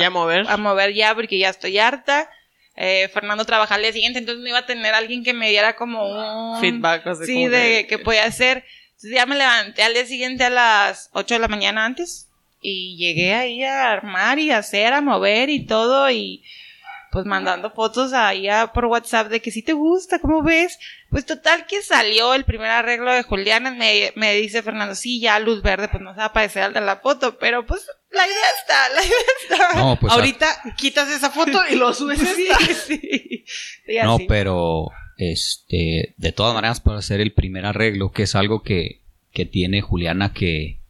a 0.49 0.57
mover 0.57 0.93
ya 0.93 1.15
porque 1.15 1.37
ya 1.37 1.49
estoy 1.49 1.77
harta. 1.77 2.29
Eh, 2.75 3.09
Fernando 3.11 3.43
trabaja 3.43 3.75
al 3.75 3.81
día 3.81 3.91
siguiente, 3.91 4.19
entonces 4.19 4.43
no 4.43 4.49
iba 4.49 4.59
a 4.59 4.65
tener 4.65 4.93
alguien 4.93 5.23
que 5.23 5.33
me 5.33 5.49
diera 5.49 5.75
como 5.75 6.53
un 6.53 6.59
feedback. 6.61 7.07
Así 7.07 7.25
sí, 7.25 7.47
de 7.47 7.87
qué 7.89 7.97
podía 7.97 8.25
hacer. 8.25 8.63
Entonces 8.89 9.11
ya 9.11 9.25
me 9.25 9.35
levanté 9.35 9.83
al 9.83 9.93
día 9.93 10.05
siguiente 10.05 10.43
a 10.43 10.49
las 10.49 11.09
8 11.13 11.35
de 11.35 11.39
la 11.39 11.47
mañana 11.47 11.85
antes 11.85 12.29
y 12.61 12.97
llegué 12.97 13.33
ahí 13.33 13.63
a 13.63 13.91
armar 13.91 14.39
y 14.39 14.51
a 14.51 14.59
hacer, 14.59 14.93
a 14.93 15.01
mover 15.01 15.49
y 15.49 15.65
todo 15.65 16.09
y 16.09 16.43
pues 17.11 17.25
mandando 17.25 17.71
fotos 17.71 18.13
ahí 18.13 18.47
por 18.73 18.85
WhatsApp 18.85 19.29
de 19.29 19.41
que 19.41 19.51
si 19.51 19.63
te 19.63 19.73
gusta, 19.73 20.19
¿cómo 20.19 20.43
ves? 20.43 20.77
Pues 21.09 21.25
total 21.25 21.65
que 21.67 21.81
salió 21.81 22.33
el 22.33 22.43
primer 22.43 22.69
arreglo 22.69 23.11
de 23.13 23.23
Juliana, 23.23 23.71
me, 23.71 24.11
me 24.15 24.33
dice 24.35 24.61
Fernando, 24.61 24.93
sí, 24.93 25.21
ya 25.21 25.39
luz 25.39 25.61
verde, 25.61 25.87
pues 25.87 26.03
no 26.03 26.13
se 26.13 26.19
va 26.19 26.25
a 26.25 26.33
parecer 26.33 26.63
al 26.63 26.73
de 26.73 26.81
la 26.81 26.97
foto, 26.97 27.37
pero 27.37 27.65
pues 27.65 27.87
la 28.11 28.25
idea 28.25 28.35
está, 28.61 28.89
la 28.93 29.05
idea 29.05 29.69
está. 29.69 29.79
No, 29.79 29.97
pues 29.99 30.11
Ahorita 30.11 30.47
quitas 30.77 31.09
esa 31.09 31.29
foto 31.29 31.61
y 31.71 31.75
lo 31.75 31.93
subes 31.93 32.19
sí, 32.19 32.49
sí. 32.87 33.45
no, 34.03 34.17
pero 34.27 34.89
este, 35.17 36.13
de 36.17 36.31
todas 36.31 36.53
maneras 36.53 36.81
para 36.81 36.99
hacer 36.99 37.21
el 37.21 37.33
primer 37.33 37.65
arreglo, 37.65 38.11
que 38.11 38.23
es 38.23 38.35
algo 38.35 38.61
que, 38.61 39.01
que 39.31 39.45
tiene 39.45 39.81
Juliana 39.81 40.33
que 40.33 40.81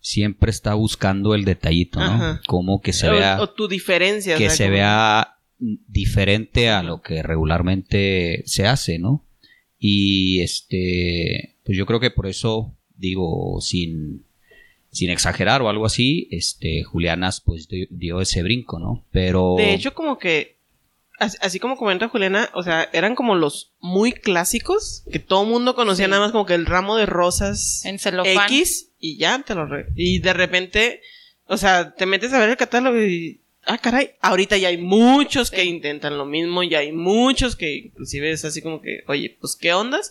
siempre 0.00 0.50
está 0.50 0.74
buscando 0.74 1.34
el 1.34 1.44
detallito, 1.44 2.00
¿no? 2.00 2.40
Como 2.46 2.80
que 2.80 2.92
se 2.92 3.08
vea... 3.08 3.40
O 3.40 3.50
tu 3.50 3.68
diferencia. 3.68 4.36
Que 4.36 4.50
se 4.50 4.68
vea 4.68 5.36
diferente 5.58 6.68
a 6.68 6.82
lo 6.82 7.00
que 7.00 7.22
regularmente 7.22 8.42
se 8.46 8.66
hace, 8.66 8.98
¿no? 8.98 9.24
Y 9.84 10.40
este, 10.42 11.56
pues 11.64 11.76
yo 11.76 11.86
creo 11.86 11.98
que 11.98 12.12
por 12.12 12.28
eso 12.28 12.72
digo, 12.94 13.60
sin, 13.60 14.24
sin 14.92 15.10
exagerar 15.10 15.60
o 15.60 15.68
algo 15.68 15.86
así, 15.86 16.28
este, 16.30 16.84
Julianas 16.84 17.40
pues 17.40 17.66
dio, 17.90 18.20
ese 18.20 18.44
brinco, 18.44 18.78
¿no? 18.78 19.04
Pero... 19.10 19.56
De 19.58 19.74
hecho, 19.74 19.92
como 19.92 20.20
que, 20.20 20.54
así, 21.18 21.58
como 21.58 21.76
comenta 21.76 22.08
Juliana, 22.08 22.48
o 22.54 22.62
sea, 22.62 22.88
eran 22.92 23.16
como 23.16 23.34
los 23.34 23.72
muy 23.80 24.12
clásicos, 24.12 25.02
que 25.10 25.18
todo 25.18 25.44
mundo 25.44 25.74
conocía 25.74 26.06
nada 26.06 26.22
más 26.22 26.30
como 26.30 26.46
que 26.46 26.54
el 26.54 26.66
ramo 26.66 26.96
de 26.96 27.06
rosas 27.06 27.84
en 27.84 27.98
X 27.98 28.90
y 29.00 29.16
ya 29.16 29.42
te 29.42 29.56
lo... 29.56 29.66
y 29.96 30.20
de 30.20 30.32
repente, 30.32 31.00
o 31.48 31.56
sea, 31.56 31.92
te 31.92 32.06
metes 32.06 32.32
a 32.32 32.38
ver 32.38 32.50
el 32.50 32.56
catálogo 32.56 33.02
y 33.02 33.41
ah, 33.66 33.78
caray, 33.78 34.12
ahorita 34.20 34.56
ya 34.56 34.68
hay 34.68 34.78
muchos 34.78 35.50
que 35.50 35.64
intentan 35.64 36.18
lo 36.18 36.26
mismo, 36.26 36.62
ya 36.62 36.80
hay 36.80 36.92
muchos 36.92 37.56
que 37.56 37.74
inclusive 37.74 38.30
es 38.30 38.44
así 38.44 38.62
como 38.62 38.80
que, 38.80 39.04
oye, 39.08 39.36
pues 39.40 39.56
qué 39.56 39.72
ondas, 39.72 40.10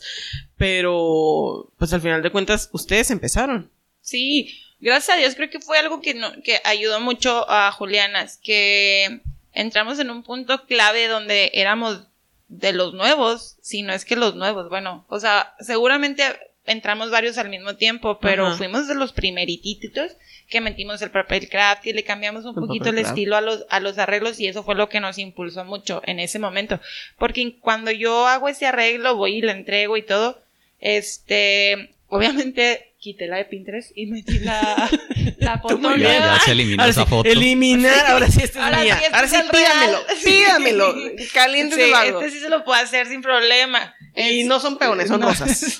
pero 0.58 1.72
pues 1.78 1.94
al 1.94 2.02
final 2.02 2.22
de 2.22 2.32
cuentas 2.32 2.70
ustedes 2.72 3.12
empezaron. 3.12 3.72
Sí, 4.02 4.58
gracias 4.80 5.18
a 5.18 5.20
Dios 5.20 5.36
creo 5.36 5.50
que 5.50 5.60
fue 5.60 5.78
algo 5.78 6.02
que, 6.02 6.14
no, 6.14 6.32
que 6.44 6.60
ayudó 6.64 7.00
mucho 7.00 7.50
a 7.50 7.72
Juliana, 7.72 8.28
que 8.44 9.22
entramos 9.54 10.00
en 10.00 10.10
un 10.10 10.24
punto 10.24 10.66
clave 10.66 11.08
donde 11.08 11.52
éramos 11.54 12.04
de 12.48 12.74
los 12.74 12.94
nuevos, 12.94 13.58
si 13.62 13.82
no 13.82 13.94
es 13.94 14.06
que 14.06 14.16
los 14.16 14.36
nuevos, 14.36 14.70
bueno, 14.70 15.06
o 15.08 15.20
sea, 15.20 15.56
seguramente 15.60 16.24
entramos 16.66 17.10
varios 17.10 17.38
al 17.38 17.50
mismo 17.50 17.76
tiempo, 17.76 18.20
pero 18.20 18.56
fuimos 18.58 18.88
de 18.88 18.96
los 18.96 19.14
primerititos 19.14 20.12
que 20.52 20.62
metimos 20.62 21.02
el 21.02 21.10
papel 21.10 21.50
craft 21.50 21.88
y 21.88 21.94
le 21.94 22.04
cambiamos 22.04 22.46
un 22.46 22.54
poquito 22.54 22.90
el 22.90 23.00
estilo 23.00 23.36
a 23.38 23.42
los, 23.42 23.66
a 23.70 23.80
los 23.80 23.98
arreglos 23.98 24.40
y 24.40 24.48
eso 24.48 24.64
fue 24.64 24.76
lo 24.76 24.90
que 24.90 25.00
nos 25.00 25.18
impulsó 25.18 25.66
mucho 25.66 26.02
en 26.06 26.20
ese 26.20 26.38
momento. 26.38 26.80
Porque 27.18 27.58
cuando 27.60 27.90
yo 27.90 28.28
hago 28.28 28.50
ese 28.50 28.68
arreglo, 28.68 29.16
voy 29.16 29.38
y 29.38 29.42
le 29.42 29.54
entrego 29.54 29.98
y 29.98 30.04
todo, 30.04 30.40
este, 30.80 31.96
obviamente 32.08 32.92
quité 33.00 33.28
la 33.28 33.38
de 33.38 33.46
Pinterest 33.46 33.92
y 33.96 34.06
metí 34.06 34.40
la, 34.40 34.90
la 35.40 35.58
foto. 35.60 35.96
Ya, 35.96 36.20
ya, 36.20 36.40
se 36.46 36.52
eliminó 36.52 36.86
esa 36.86 37.06
foto. 37.06 37.28
Eliminar, 37.28 38.06
ahora 38.08 38.28
sí 38.28 38.42
esta 38.44 38.70
es 38.70 38.84
mía. 38.84 39.00
ahora 39.12 39.28
sí, 39.28 39.38
pídamelo, 39.52 40.00
pídamelo. 40.24 40.96
Caliente 41.34 41.76
sí, 41.78 41.92
Este 42.06 42.30
sí 42.30 42.40
se 42.40 42.50
lo 42.50 42.64
puedo 42.64 42.80
hacer 42.80 43.08
sin 43.08 43.22
problema. 43.22 43.96
Y 44.16 44.44
no 44.44 44.60
son 44.60 44.78
peones, 44.78 45.08
son 45.08 45.22
rosas. 45.22 45.80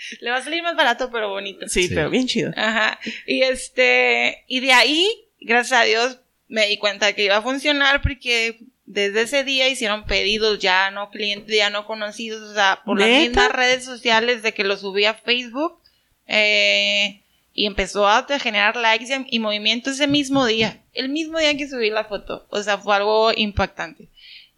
Le 0.20 0.30
va 0.30 0.38
a 0.38 0.42
salir 0.42 0.62
más 0.62 0.76
barato, 0.76 1.10
pero 1.10 1.30
bonito. 1.30 1.68
Sí, 1.68 1.88
pero 1.88 2.10
bien 2.10 2.26
chido. 2.26 2.52
Ajá. 2.56 2.98
Y 3.26 3.42
este, 3.42 4.44
y 4.46 4.60
de 4.60 4.72
ahí, 4.72 5.06
gracias 5.40 5.80
a 5.80 5.84
Dios, 5.84 6.18
me 6.48 6.66
di 6.66 6.78
cuenta 6.78 7.12
que 7.12 7.24
iba 7.24 7.36
a 7.36 7.42
funcionar 7.42 8.02
porque 8.02 8.60
desde 8.86 9.22
ese 9.22 9.44
día 9.44 9.68
hicieron 9.68 10.04
pedidos 10.04 10.58
ya 10.58 10.90
no 10.90 11.10
clientes, 11.10 11.54
ya 11.54 11.70
no 11.70 11.86
conocidos, 11.86 12.42
o 12.50 12.54
sea, 12.54 12.80
por 12.84 12.98
las 12.98 13.08
mismas 13.08 13.52
redes 13.52 13.84
sociales 13.84 14.42
de 14.42 14.52
que 14.52 14.64
lo 14.64 14.76
subí 14.76 15.04
a 15.04 15.14
Facebook. 15.14 15.78
Eh, 16.26 17.22
y 17.52 17.66
empezó 17.66 18.06
a 18.06 18.24
generar 18.38 18.76
likes 18.76 19.26
y 19.28 19.38
movimientos 19.40 19.94
ese 19.94 20.06
mismo 20.06 20.46
día, 20.46 20.80
el 20.92 21.08
mismo 21.08 21.38
día 21.38 21.56
que 21.56 21.68
subí 21.68 21.90
la 21.90 22.04
foto. 22.04 22.46
O 22.50 22.62
sea, 22.62 22.78
fue 22.78 22.94
algo 22.94 23.32
impactante 23.36 24.08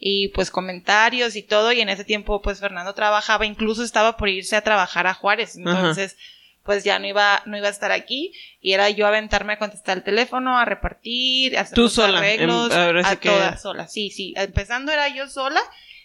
y 0.04 0.28
pues 0.28 0.50
comentarios 0.50 1.36
y 1.36 1.44
todo 1.44 1.70
y 1.70 1.80
en 1.80 1.88
ese 1.88 2.04
tiempo 2.04 2.42
pues 2.42 2.58
Fernando 2.58 2.92
trabajaba, 2.92 3.46
incluso 3.46 3.84
estaba 3.84 4.16
por 4.16 4.28
irse 4.28 4.56
a 4.56 4.64
trabajar 4.64 5.06
a 5.06 5.14
Juárez, 5.14 5.54
entonces 5.54 6.16
pues 6.64 6.82
ya 6.82 6.98
no 6.98 7.06
iba 7.06 7.40
no 7.46 7.56
iba 7.56 7.68
a 7.68 7.70
estar 7.70 7.92
aquí 7.92 8.32
y 8.60 8.72
era 8.72 8.90
yo 8.90 9.06
aventarme 9.06 9.52
a 9.52 9.58
contestar 9.60 9.98
el 9.98 10.02
teléfono, 10.02 10.58
a 10.58 10.64
repartir, 10.64 11.56
a 11.56 11.60
hacer 11.60 11.76
Tú 11.76 11.88
sola, 11.88 12.18
arreglos, 12.18 12.72
a 12.72 13.14
todas 13.14 13.62
sola, 13.62 13.86
sí, 13.86 14.10
sí, 14.10 14.34
empezando 14.36 14.90
era 14.90 15.06
yo 15.06 15.28
sola 15.28 15.60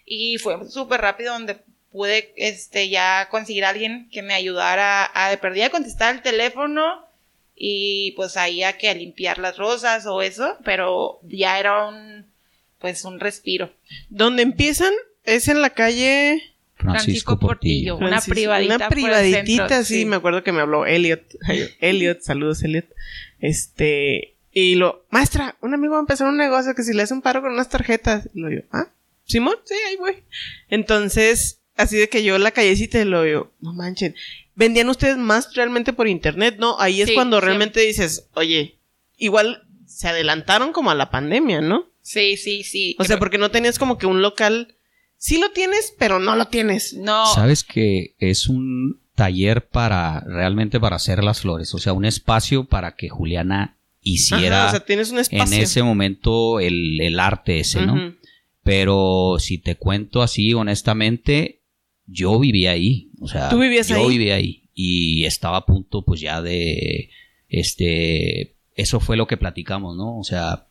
y 0.06 0.38
fue 0.38 0.70
súper 0.70 1.02
rápido 1.02 1.34
donde 1.34 1.58
pude 1.92 2.34
este 2.36 2.90
ya 2.90 3.28
conseguir 3.32 3.66
a 3.66 3.70
alguien 3.70 4.10
que 4.12 4.22
me 4.22 4.36
ayudara 4.36 5.10
a 5.12 5.32
de 5.32 5.40
perdida 5.40 5.66
a 5.66 5.72
contestar 5.72 6.14
el 6.14 6.22
teléfono 6.22 7.04
y 7.56 8.12
pues 8.12 8.38
ahí 8.38 8.62
a 8.62 8.78
que 8.78 8.90
a 8.90 8.94
limpiar 8.94 9.40
las 9.40 9.58
rosas 9.58 10.06
o 10.06 10.22
eso, 10.22 10.56
pero 10.64 11.20
ya 11.24 11.60
era 11.60 11.88
un 11.88 12.28
pues 12.80 13.04
un 13.06 13.20
respiro. 13.20 13.72
Donde 14.10 14.44
empiezan 14.44 14.94
es 15.24 15.48
en 15.48 15.62
la 15.62 15.72
calle 15.72 16.42
Francisco, 16.76 17.40
Portillo. 17.40 17.98
una 17.98 18.22
privadita. 18.22 18.76
Una 18.76 18.90
privaditita, 18.90 19.84
sí, 19.84 20.06
me 20.06 20.18
acuerdo 20.18 20.44
que 20.44 20.52
me 20.52 20.62
habló 20.62 20.86
Elliot. 20.86 21.24
Elliot, 21.80 22.22
saludos 22.22 22.64
Elliot. 22.64 22.86
Este, 23.40 24.36
y 24.52 24.76
lo, 24.76 25.06
maestra, 25.10 25.56
un 25.62 25.74
amigo 25.74 25.94
va 25.94 26.00
a 26.00 26.02
empezar 26.02 26.28
un 26.28 26.38
negocio 26.38 26.76
que 26.76 26.84
si 26.84 26.94
le 26.94 27.04
hace 27.04 27.14
un 27.14 27.22
paro 27.22 27.42
con 27.42 27.52
unas 27.52 27.70
tarjetas. 27.70 28.30
Y 28.34 28.40
lo 28.40 28.50
yo, 28.50 28.62
ah, 28.72 28.88
Simón, 29.26 29.56
sí, 29.66 29.76
ahí 29.88 29.98
voy. 29.98 30.24
Entonces, 30.70 31.60
así 31.76 31.98
de 31.98 32.10
que 32.10 32.24
yo 32.24 32.38
la 32.38 32.52
callecita 32.52 33.00
y 33.00 33.06
lo 33.06 33.26
yo, 33.26 33.52
no 33.60 33.74
manchen. 33.74 34.16
¿Vendían 34.56 34.90
ustedes 34.90 35.18
más 35.18 35.54
realmente 35.54 35.94
por 35.94 36.08
internet? 36.08 36.56
No, 36.58 36.80
ahí 36.80 37.02
es 37.02 37.12
cuando 37.12 37.40
realmente 37.40 37.82
dices, 37.82 38.28
oye, 38.34 38.78
igual 39.18 39.64
se 39.86 40.08
adelantaron 40.08 40.74
como 40.74 40.90
a 40.90 40.96
la 40.96 41.12
pandemia, 41.12 41.62
¿no? 41.62 41.86
Sí, 42.08 42.38
sí, 42.38 42.64
sí. 42.64 42.96
O 43.00 43.04
sea, 43.04 43.20
porque 43.20 43.38
no 43.38 43.52
tenías 43.52 43.78
como 43.78 43.98
que 43.98 44.06
un 44.06 44.22
local. 44.22 44.76
Sí 45.18 45.42
lo 45.42 45.52
tienes, 45.52 45.94
pero 46.00 46.20
no 46.20 46.38
lo 46.38 46.46
tienes. 46.46 46.94
No. 46.94 47.26
Sabes 47.34 47.66
que 47.66 48.16
es 48.18 48.48
un 48.48 49.02
taller 49.14 49.68
para 49.68 50.22
realmente 50.22 50.80
para 50.80 50.96
hacer 50.96 51.22
las 51.22 51.42
flores, 51.42 51.74
o 51.74 51.80
sea, 51.80 51.92
un 51.92 52.06
espacio 52.06 52.64
para 52.64 52.96
que 52.96 53.10
Juliana 53.10 53.78
hiciera 54.00 54.68
o 54.68 54.70
sea, 54.70 54.86
tienes 54.86 55.12
un 55.12 55.20
espacio. 55.20 55.58
en 55.58 55.64
ese 55.64 55.84
momento 55.84 56.62
el, 56.62 57.20
arte 57.20 57.60
ese, 57.60 57.86
¿no? 57.86 58.16
Pero 58.64 59.36
si 59.40 59.58
te 59.58 59.76
cuento 59.76 60.22
así 60.22 60.54
honestamente, 60.54 61.64
yo 62.06 62.40
vivía 62.40 62.72
ahí, 62.72 63.10
o 63.20 63.28
sea, 63.28 63.50
¿Tú 63.50 63.60
vivías 63.60 63.90
yo 63.90 64.08
vivía 64.08 64.36
ahí 64.36 64.70
y 64.74 65.26
estaba 65.26 65.58
a 65.58 65.66
punto 65.66 66.06
pues 66.06 66.22
ya 66.22 66.42
de 66.42 67.10
este 67.50 68.56
eso 68.76 69.00
fue 69.00 69.18
lo 69.18 69.28
que 69.28 69.36
platicamos, 69.36 69.98
¿no? 69.98 70.18
O 70.20 70.24
sea, 70.24 70.67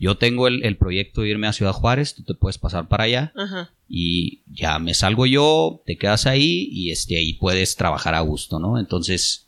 yo 0.00 0.16
tengo 0.16 0.48
el, 0.48 0.64
el 0.64 0.76
proyecto 0.76 1.20
de 1.20 1.28
irme 1.28 1.46
a 1.46 1.52
Ciudad 1.52 1.72
Juárez, 1.72 2.14
tú 2.14 2.24
te 2.24 2.34
puedes 2.34 2.56
pasar 2.58 2.88
para 2.88 3.04
allá 3.04 3.32
Ajá. 3.36 3.70
y 3.88 4.40
ya 4.50 4.78
me 4.78 4.94
salgo 4.94 5.26
yo, 5.26 5.82
te 5.84 5.96
quedas 5.96 6.26
ahí 6.26 6.68
y 6.72 6.90
este, 6.90 7.16
ahí 7.16 7.34
puedes 7.34 7.76
trabajar 7.76 8.14
a 8.14 8.20
gusto, 8.20 8.58
¿no? 8.58 8.78
Entonces, 8.78 9.46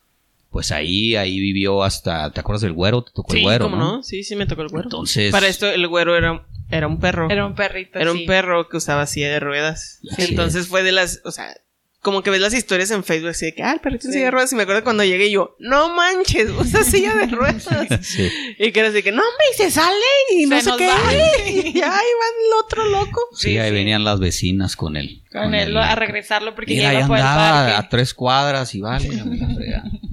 pues 0.51 0.71
ahí, 0.71 1.17
ahí 1.17 1.41
vivió 1.41 1.83
hasta, 1.83 2.31
¿te 2.31 2.41
acuerdas 2.41 2.61
del 2.61 2.75
güero? 2.75 3.03
Te 3.03 3.13
tocó 3.13 3.33
Sí, 3.33 3.39
el 3.39 3.45
güero, 3.45 3.65
¿cómo 3.65 3.77
¿no? 3.77 3.97
no? 3.97 4.03
Sí, 4.03 4.23
sí 4.23 4.37
me 4.37 4.45
tocó 4.45 4.61
el 4.61 4.69
güero. 4.69 4.85
Entonces, 4.85 5.33
Para 5.33 5.49
esto 5.49 5.67
el 5.67 5.89
güero 5.89 6.15
era, 6.15 6.47
era 6.71 6.87
un 6.87 7.01
perro. 7.01 7.31
Era 7.31 7.47
un 7.47 7.55
perrito. 7.55 7.99
Era 7.99 8.13
sí. 8.13 8.19
un 8.21 8.27
perro 8.27 8.69
que 8.69 8.77
usaba 8.77 9.07
silla 9.07 9.31
de 9.31 9.41
ruedas. 9.41 10.01
Sí. 10.17 10.27
Entonces 10.29 10.69
fue 10.69 10.83
de 10.83 10.93
las, 10.93 11.23
o 11.25 11.31
sea, 11.31 11.57
como 12.03 12.23
que 12.23 12.31
ves 12.31 12.41
las 12.41 12.53
historias 12.53 12.91
en 12.91 13.05
Facebook 13.05 13.31
así 13.31 13.47
de 13.47 13.55
que, 13.55 13.63
ah, 13.63 13.73
el 13.75 13.81
perrito 13.81 14.07
en 14.09 14.13
Sí. 14.13 14.19
silla 14.19 14.25
de 14.27 14.31
ruedas. 14.33 14.53
Y 14.53 14.57
me 14.57 14.63
acuerdo 14.65 14.83
cuando 14.85 15.05
llegué 15.05 15.31
yo, 15.31 15.55
no 15.61 15.95
manches, 15.95 16.51
usa 16.51 16.83
silla 16.85 17.15
de 17.15 17.27
ruedas. 17.29 17.65
sí. 18.03 18.29
y 18.59 18.73
que 18.73 18.81
era 18.81 18.89
así 18.89 19.03
que, 19.03 19.13
no, 19.13 19.23
hombre, 19.23 19.45
y 19.55 19.57
se 19.57 19.71
sale 19.71 19.97
y 20.37 20.47
no 20.47 20.57
Se 20.57 20.63
sé 20.63 20.69
nos 20.71 20.79
qué. 20.79 20.87
va. 20.89 20.97
Y 21.47 21.73
ya, 21.75 21.87
ahí 21.97 22.07
va 22.21 22.27
el 22.59 22.65
otro 22.65 22.85
loco. 22.89 23.21
Sí, 23.33 23.51
Sí, 23.53 23.59
ahí 23.59 23.69
sí. 23.71 23.75
venían 23.75 24.05
las 24.05 24.19
vecinas 24.21 24.75
con 24.77 24.97
él. 24.97 25.23
Con 25.33 25.55
él 25.55 25.77
a 25.77 25.95
regresarlo 25.95 26.55
porque 26.55 26.75
Mira, 26.75 26.93
ya 26.93 27.01
iba 27.05 27.17
el 27.19 27.23
andaba 27.25 27.79
a 27.79 27.89
tres 27.89 28.13
cuadras 28.15 28.75
y 28.75 28.81
vale. 28.81 29.09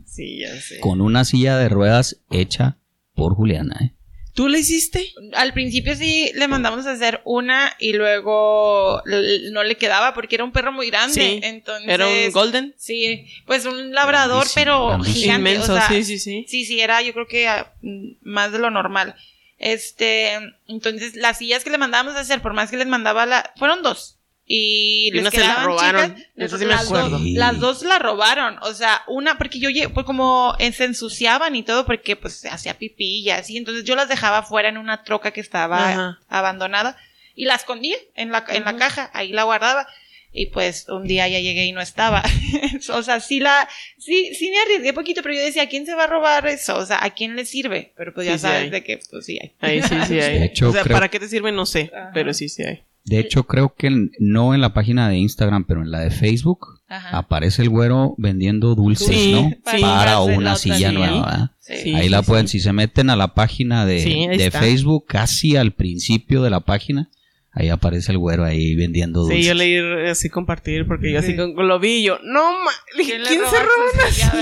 Sí, 0.06 0.40
ya 0.40 0.54
sé. 0.60 0.80
con 0.82 1.02
una 1.02 1.24
silla 1.24 1.58
de 1.58 1.70
ruedas 1.70 2.22
hecha 2.30 2.78
por 3.16 3.36
Juliana, 3.36 3.78
¿eh? 3.82 3.94
¿Tú 4.40 4.48
le 4.48 4.60
hiciste? 4.60 5.12
Al 5.34 5.52
principio 5.52 5.98
sí 5.98 6.32
le 6.34 6.48
mandamos 6.48 6.86
a 6.86 6.92
hacer 6.92 7.20
una 7.26 7.76
y 7.78 7.92
luego 7.92 9.04
no 9.52 9.64
le 9.66 9.76
quedaba 9.76 10.14
porque 10.14 10.36
era 10.36 10.46
un 10.46 10.54
perro 10.54 10.72
muy 10.72 10.90
grande. 10.90 11.14
Sí, 11.14 11.42
Entonces. 11.44 11.90
Era 11.90 12.08
un 12.08 12.32
golden. 12.32 12.74
Sí, 12.78 13.26
pues 13.46 13.66
un 13.66 13.92
labrador, 13.92 14.46
Grandísimo, 14.46 14.56
pero 14.56 14.88
grandísimo. 14.88 15.22
gigante. 15.22 15.50
Inmenso, 15.52 15.74
o 15.74 15.76
sea, 15.76 15.90
sí, 15.90 16.06
sí, 16.06 16.20
sí. 16.20 16.46
Sí, 16.48 16.64
sí, 16.64 16.80
era 16.80 17.02
yo 17.02 17.12
creo 17.12 17.28
que 17.28 17.50
mm, 17.82 18.12
más 18.22 18.54
de 18.54 18.60
lo 18.60 18.72
normal. 18.72 19.14
Este, 19.58 20.40
entonces 20.70 21.18
las 21.18 21.40
sillas 21.40 21.66
que 21.66 21.70
le 21.70 21.78
mandábamos 21.78 22.16
a 22.16 22.22
hacer, 22.22 22.42
por 22.42 22.54
más 22.54 22.72
que 22.72 22.78
les 22.78 22.88
mandaba 22.88 23.26
la, 23.26 23.52
fueron 23.58 23.84
dos. 23.84 24.19
Y, 24.52 25.10
Y 25.10 25.12
les 25.12 25.22
una 25.22 25.30
se 25.30 25.40
la 25.42 25.64
robaron, 25.64 26.16
chicas, 26.16 26.28
eso 26.38 26.58
sí 26.58 26.66
me 26.66 26.72
las 26.72 26.86
acuerdo. 26.88 27.10
Dos, 27.10 27.22
Sí. 27.22 27.34
las 27.34 27.60
dos 27.60 27.84
la 27.84 28.00
robaron, 28.00 28.58
o 28.64 28.74
sea, 28.74 29.04
una, 29.08 29.38
porque 29.38 29.60
yo 29.60 29.70
pues 29.94 30.08
como 30.08 30.56
se 30.74 30.86
ensuciaban 30.86 31.56
y 31.56 31.62
todo, 31.62 31.86
porque 31.86 32.16
pues 32.16 32.34
se 32.34 32.50
hacía 32.50 32.74
pipí 32.74 33.20
y 33.20 33.30
así, 33.30 33.58
entonces 33.58 33.84
yo 33.84 33.96
las 33.96 34.10
dejaba 34.10 34.42
fuera 34.42 34.68
en 34.70 34.80
una 34.80 35.04
troca 35.04 35.30
que 35.30 35.40
estaba 35.40 35.92
Ajá. 35.92 36.20
abandonada 36.30 36.98
y 37.36 37.46
la 37.46 37.54
escondía 37.54 37.96
en 38.16 38.32
la, 38.32 38.44
en 38.50 38.66
la 38.66 38.76
caja, 38.76 39.12
ahí 39.14 39.32
la 39.32 39.44
guardaba. 39.44 39.88
Y 40.32 40.48
pues 40.48 40.88
un 40.90 41.08
día 41.08 41.28
ya 41.28 41.40
llegué 41.40 41.66
y 41.66 41.72
no 41.72 41.82
estaba. 41.82 42.24
o 42.94 43.02
sea, 43.04 43.20
sí 43.20 43.40
la, 43.40 43.68
sí, 43.98 44.34
sí 44.36 44.50
me 44.52 44.60
arriesgué 44.62 44.94
poquito, 44.94 45.22
pero 45.24 45.34
yo 45.36 45.42
decía, 45.42 45.64
¿a 45.64 45.68
quién 45.70 45.86
se 45.88 45.94
va 45.96 46.04
a 46.04 46.08
robar 46.08 46.46
eso? 46.48 46.76
O 46.78 46.86
sea, 46.86 47.04
¿a 47.04 47.10
quién 47.12 47.36
le 47.36 47.46
sirve? 47.46 47.94
Pero 47.98 48.14
pues 48.14 48.26
ya 48.28 48.34
Sí, 48.34 48.40
sí 48.40 48.42
sabes 48.44 48.62
hay. 48.64 48.70
de 48.72 48.84
que, 48.84 49.00
pues 49.10 49.26
sí 49.26 49.40
hay. 49.42 49.54
Ahí 49.60 49.82
sí, 49.82 49.96
sí 50.08 50.20
hay. 50.20 50.40
De 50.40 50.46
hecho, 50.46 50.70
o 50.70 50.72
sea, 50.72 50.84
creo- 50.84 50.96
¿para 50.98 51.10
qué 51.10 51.20
te 51.20 51.28
sirve? 51.28 51.52
No 51.52 51.66
sé, 51.66 51.92
Ajá. 51.96 52.12
pero 52.14 52.32
sí, 52.36 52.48
sí 52.50 52.64
hay. 52.64 52.84
De 53.06 53.20
hecho, 53.20 53.44
creo 53.44 53.74
que 53.76 53.88
en- 53.88 54.12
no 54.20 54.54
en 54.54 54.62
la 54.62 54.74
página 54.74 55.10
de 55.10 55.18
Instagram, 55.18 55.66
pero 55.66 55.82
en 55.82 55.90
la 55.90 56.00
de 56.00 56.12
Facebook, 56.12 56.68
Ajá. 56.88 57.18
aparece 57.18 57.62
el 57.64 57.70
güero 57.70 58.14
vendiendo 58.18 58.76
dulces, 58.76 59.08
Sí, 59.08 59.32
¿no? 59.32 59.50
sí. 59.72 59.82
Para 59.82 60.20
una 60.20 60.52
la 60.52 60.56
silla 60.56 60.92
nueva. 60.92 61.56
ahí 61.96 62.10
la 62.10 62.22
pueden, 62.22 62.48
si 62.48 62.60
se 62.60 62.72
meten 62.74 63.10
a 63.10 63.16
la 63.16 63.34
página 63.34 63.86
de, 63.86 64.28
de. 64.38 64.52
Facebook, 64.52 65.06
casi 65.08 65.56
al 65.56 65.72
principio 65.74 66.42
de 66.44 66.50
la 66.52 66.60
página, 66.62 67.10
ahí 67.52 67.70
aparece 67.70 68.12
el 68.12 68.18
güero 68.20 68.44
ahí 68.44 68.76
vendiendo 68.76 69.22
dulces. 69.22 69.40
Sí, 69.40 69.46
yo 69.48 69.54
leí 69.56 69.78
así 70.08 70.30
compartir 70.30 70.86
porque 70.88 71.12
yo 71.12 71.20
así 71.20 71.32
Sí. 71.32 71.36
con- 71.38 71.56
lo 71.68 71.80
vi 71.80 71.98
y 71.98 72.04
yo, 72.04 72.20
no 72.24 72.52
ma, 72.64 72.72
le 72.96 73.04
dije, 73.04 73.14
¿Quién 73.14 73.24
le 73.24 73.28
¿quién 73.30 73.42
se 73.42 73.56
una 73.56 74.12
silla? 74.12 74.34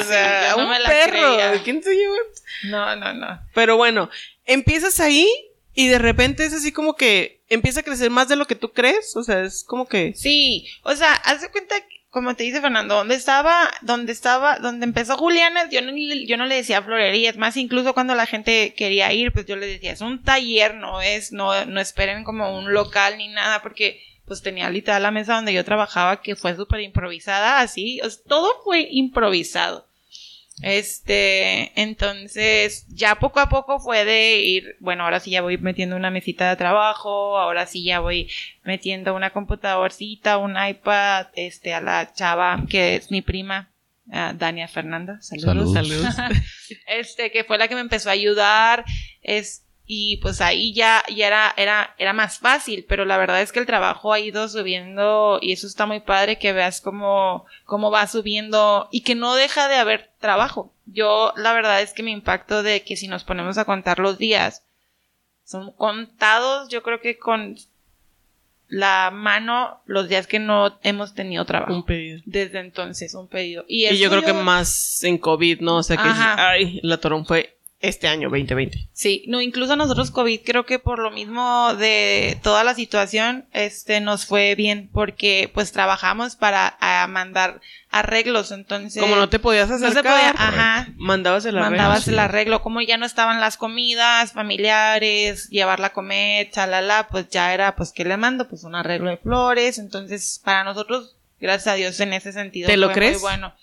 O 0.00 0.04
sea, 0.04 0.40
Sí, 0.42 0.56
yo 0.56 0.62
no 0.62 0.70
un 0.70 0.76
perro. 0.86 1.10
creía. 1.36 1.62
¿Quién 1.64 1.82
se 1.82 1.94
lleva? 1.94 2.14
No, 2.64 2.96
no, 2.96 3.14
no. 3.14 3.40
Pero 3.54 3.76
bueno, 3.76 4.10
empiezas 4.44 5.00
ahí 5.00 5.26
y 5.78 5.88
de 5.88 5.98
repente 5.98 6.46
es 6.46 6.54
así 6.54 6.72
como 6.72 6.96
que 6.96 7.42
empieza 7.50 7.80
a 7.80 7.82
crecer 7.82 8.10
más 8.10 8.28
de 8.28 8.36
lo 8.36 8.46
que 8.46 8.54
tú 8.54 8.72
crees. 8.72 9.14
O 9.14 9.22
sea, 9.22 9.42
es 9.42 9.62
como 9.62 9.86
que. 9.86 10.14
Sí, 10.14 10.66
o 10.82 10.96
sea, 10.96 11.12
haz 11.12 11.42
de 11.42 11.50
cuenta, 11.50 11.74
como 12.08 12.34
te 12.34 12.44
dice 12.44 12.62
Fernando, 12.62 12.94
donde 12.94 13.14
estaba, 13.14 13.70
donde 13.82 14.12
estaba, 14.12 14.58
donde 14.58 14.86
empezó 14.86 15.18
Juliana, 15.18 15.68
yo 15.68 15.82
no, 15.82 15.92
yo 15.94 16.38
no 16.38 16.46
le 16.46 16.54
decía 16.54 16.80
florería, 16.80 17.28
es 17.28 17.36
más, 17.36 17.58
incluso 17.58 17.92
cuando 17.92 18.14
la 18.14 18.24
gente 18.24 18.72
quería 18.74 19.12
ir, 19.12 19.32
pues 19.32 19.44
yo 19.44 19.54
le 19.56 19.66
decía, 19.66 19.92
es 19.92 20.00
un 20.00 20.22
taller, 20.22 20.74
no 20.76 21.02
es, 21.02 21.30
no, 21.30 21.66
no 21.66 21.78
esperen 21.78 22.24
como 22.24 22.56
un 22.58 22.72
local 22.72 23.18
ni 23.18 23.28
nada, 23.28 23.60
porque 23.60 24.00
pues 24.24 24.40
tenía 24.40 24.70
literal 24.70 25.02
la 25.02 25.10
mesa 25.10 25.34
donde 25.34 25.52
yo 25.52 25.62
trabajaba 25.62 26.22
que 26.22 26.36
fue 26.36 26.56
súper 26.56 26.80
improvisada, 26.80 27.60
así, 27.60 28.00
o 28.02 28.08
sea, 28.08 28.24
todo 28.26 28.62
fue 28.64 28.88
improvisado. 28.90 29.85
Este, 30.62 31.78
entonces, 31.80 32.86
ya 32.88 33.16
poco 33.16 33.40
a 33.40 33.48
poco 33.48 33.78
fue 33.78 34.06
de 34.06 34.40
ir, 34.40 34.76
bueno, 34.80 35.04
ahora 35.04 35.20
sí 35.20 35.30
ya 35.30 35.42
voy 35.42 35.58
metiendo 35.58 35.96
una 35.96 36.10
mesita 36.10 36.48
de 36.48 36.56
trabajo, 36.56 37.36
ahora 37.36 37.66
sí 37.66 37.84
ya 37.84 38.00
voy 38.00 38.30
metiendo 38.64 39.14
una 39.14 39.30
computadorcita, 39.30 40.38
un 40.38 40.56
iPad, 40.56 41.26
este, 41.34 41.74
a 41.74 41.82
la 41.82 42.12
chava 42.14 42.64
que 42.70 42.96
es 42.96 43.10
mi 43.10 43.20
prima, 43.20 43.74
a 44.10 44.32
Dania 44.32 44.66
Fernanda, 44.66 45.18
saludos. 45.20 45.74
Saludos. 45.74 46.14
Saludos. 46.14 46.42
Este, 46.88 47.30
que 47.30 47.44
fue 47.44 47.58
la 47.58 47.68
que 47.68 47.74
me 47.74 47.80
empezó 47.80 48.08
a 48.08 48.12
ayudar, 48.12 48.84
es, 49.22 49.65
y 49.86 50.16
pues 50.16 50.40
ahí 50.40 50.72
ya, 50.72 51.04
ya 51.14 51.28
era, 51.28 51.54
era, 51.56 51.94
era 51.96 52.12
más 52.12 52.38
fácil, 52.38 52.84
pero 52.88 53.04
la 53.04 53.16
verdad 53.16 53.40
es 53.40 53.52
que 53.52 53.60
el 53.60 53.66
trabajo 53.66 54.12
ha 54.12 54.18
ido 54.18 54.48
subiendo 54.48 55.38
y 55.40 55.52
eso 55.52 55.68
está 55.68 55.86
muy 55.86 56.00
padre 56.00 56.38
que 56.38 56.52
veas 56.52 56.80
cómo, 56.80 57.46
cómo 57.64 57.92
va 57.92 58.06
subiendo 58.08 58.88
y 58.90 59.02
que 59.02 59.14
no 59.14 59.36
deja 59.36 59.68
de 59.68 59.76
haber 59.76 60.10
trabajo. 60.18 60.72
Yo, 60.86 61.32
la 61.36 61.52
verdad 61.52 61.82
es 61.82 61.92
que 61.92 62.02
me 62.02 62.10
impacto 62.10 62.64
de 62.64 62.82
que 62.82 62.96
si 62.96 63.06
nos 63.06 63.22
ponemos 63.22 63.58
a 63.58 63.64
contar 63.64 64.00
los 64.00 64.18
días, 64.18 64.64
son 65.44 65.70
contados, 65.72 66.68
yo 66.68 66.82
creo 66.82 67.00
que 67.00 67.16
con 67.16 67.56
la 68.68 69.12
mano 69.12 69.80
los 69.86 70.08
días 70.08 70.26
que 70.26 70.40
no 70.40 70.76
hemos 70.82 71.14
tenido 71.14 71.44
trabajo. 71.44 71.72
Un 71.72 71.84
pedido. 71.84 72.20
Desde 72.24 72.58
entonces, 72.58 73.14
un 73.14 73.28
pedido. 73.28 73.64
Y, 73.68 73.86
Y 73.86 73.98
yo 73.98 74.10
creo 74.10 74.22
que 74.22 74.32
más 74.32 75.04
en 75.04 75.18
COVID, 75.18 75.60
¿no? 75.60 75.76
O 75.76 75.82
sea 75.84 75.96
que, 75.96 76.08
Ajá. 76.08 76.50
ay, 76.50 76.80
la 76.82 76.98
torón 76.98 77.24
fue 77.24 77.55
este 77.88 78.08
año, 78.08 78.28
2020. 78.28 78.88
Sí, 78.92 79.24
no, 79.28 79.40
incluso 79.40 79.76
nosotros 79.76 80.10
COVID 80.10 80.40
creo 80.44 80.66
que 80.66 80.78
por 80.78 80.98
lo 80.98 81.10
mismo 81.10 81.74
de 81.74 82.38
toda 82.42 82.64
la 82.64 82.74
situación, 82.74 83.46
este, 83.52 84.00
nos 84.00 84.26
fue 84.26 84.54
bien 84.54 84.88
porque 84.92 85.50
pues 85.52 85.72
trabajamos 85.72 86.36
para 86.36 86.76
a 86.80 87.06
mandar 87.06 87.60
arreglos, 87.90 88.50
entonces. 88.50 89.00
Como 89.00 89.16
no 89.16 89.28
te 89.28 89.38
podías 89.38 89.68
no 89.68 89.76
acercar, 89.76 89.94
se 89.94 90.02
podía, 90.02 90.30
ajá, 90.30 90.88
mandabas 90.96 91.44
el 91.44 91.56
arreglo. 91.56 91.76
mandabas 91.76 92.04
sí. 92.04 92.10
el 92.10 92.18
arreglo, 92.18 92.62
como 92.62 92.80
ya 92.80 92.96
no 92.96 93.06
estaban 93.06 93.40
las 93.40 93.56
comidas 93.56 94.32
familiares, 94.32 95.48
llevarla 95.48 95.88
a 95.88 95.92
comer, 95.92 96.50
chalala, 96.50 97.08
pues 97.10 97.28
ya 97.28 97.54
era, 97.54 97.76
pues, 97.76 97.92
¿qué 97.92 98.04
le 98.04 98.16
mando? 98.16 98.48
Pues 98.48 98.64
un 98.64 98.74
arreglo 98.74 99.10
de 99.10 99.16
flores, 99.16 99.78
entonces 99.78 100.40
para 100.44 100.64
nosotros, 100.64 101.16
gracias 101.40 101.68
a 101.68 101.76
Dios 101.76 101.98
en 102.00 102.12
ese 102.12 102.32
sentido. 102.32 102.66
¿Te 102.66 102.76
lo 102.76 102.88
fue 102.88 102.94
crees? 102.94 103.14
Muy 103.14 103.22
bueno. 103.22 103.54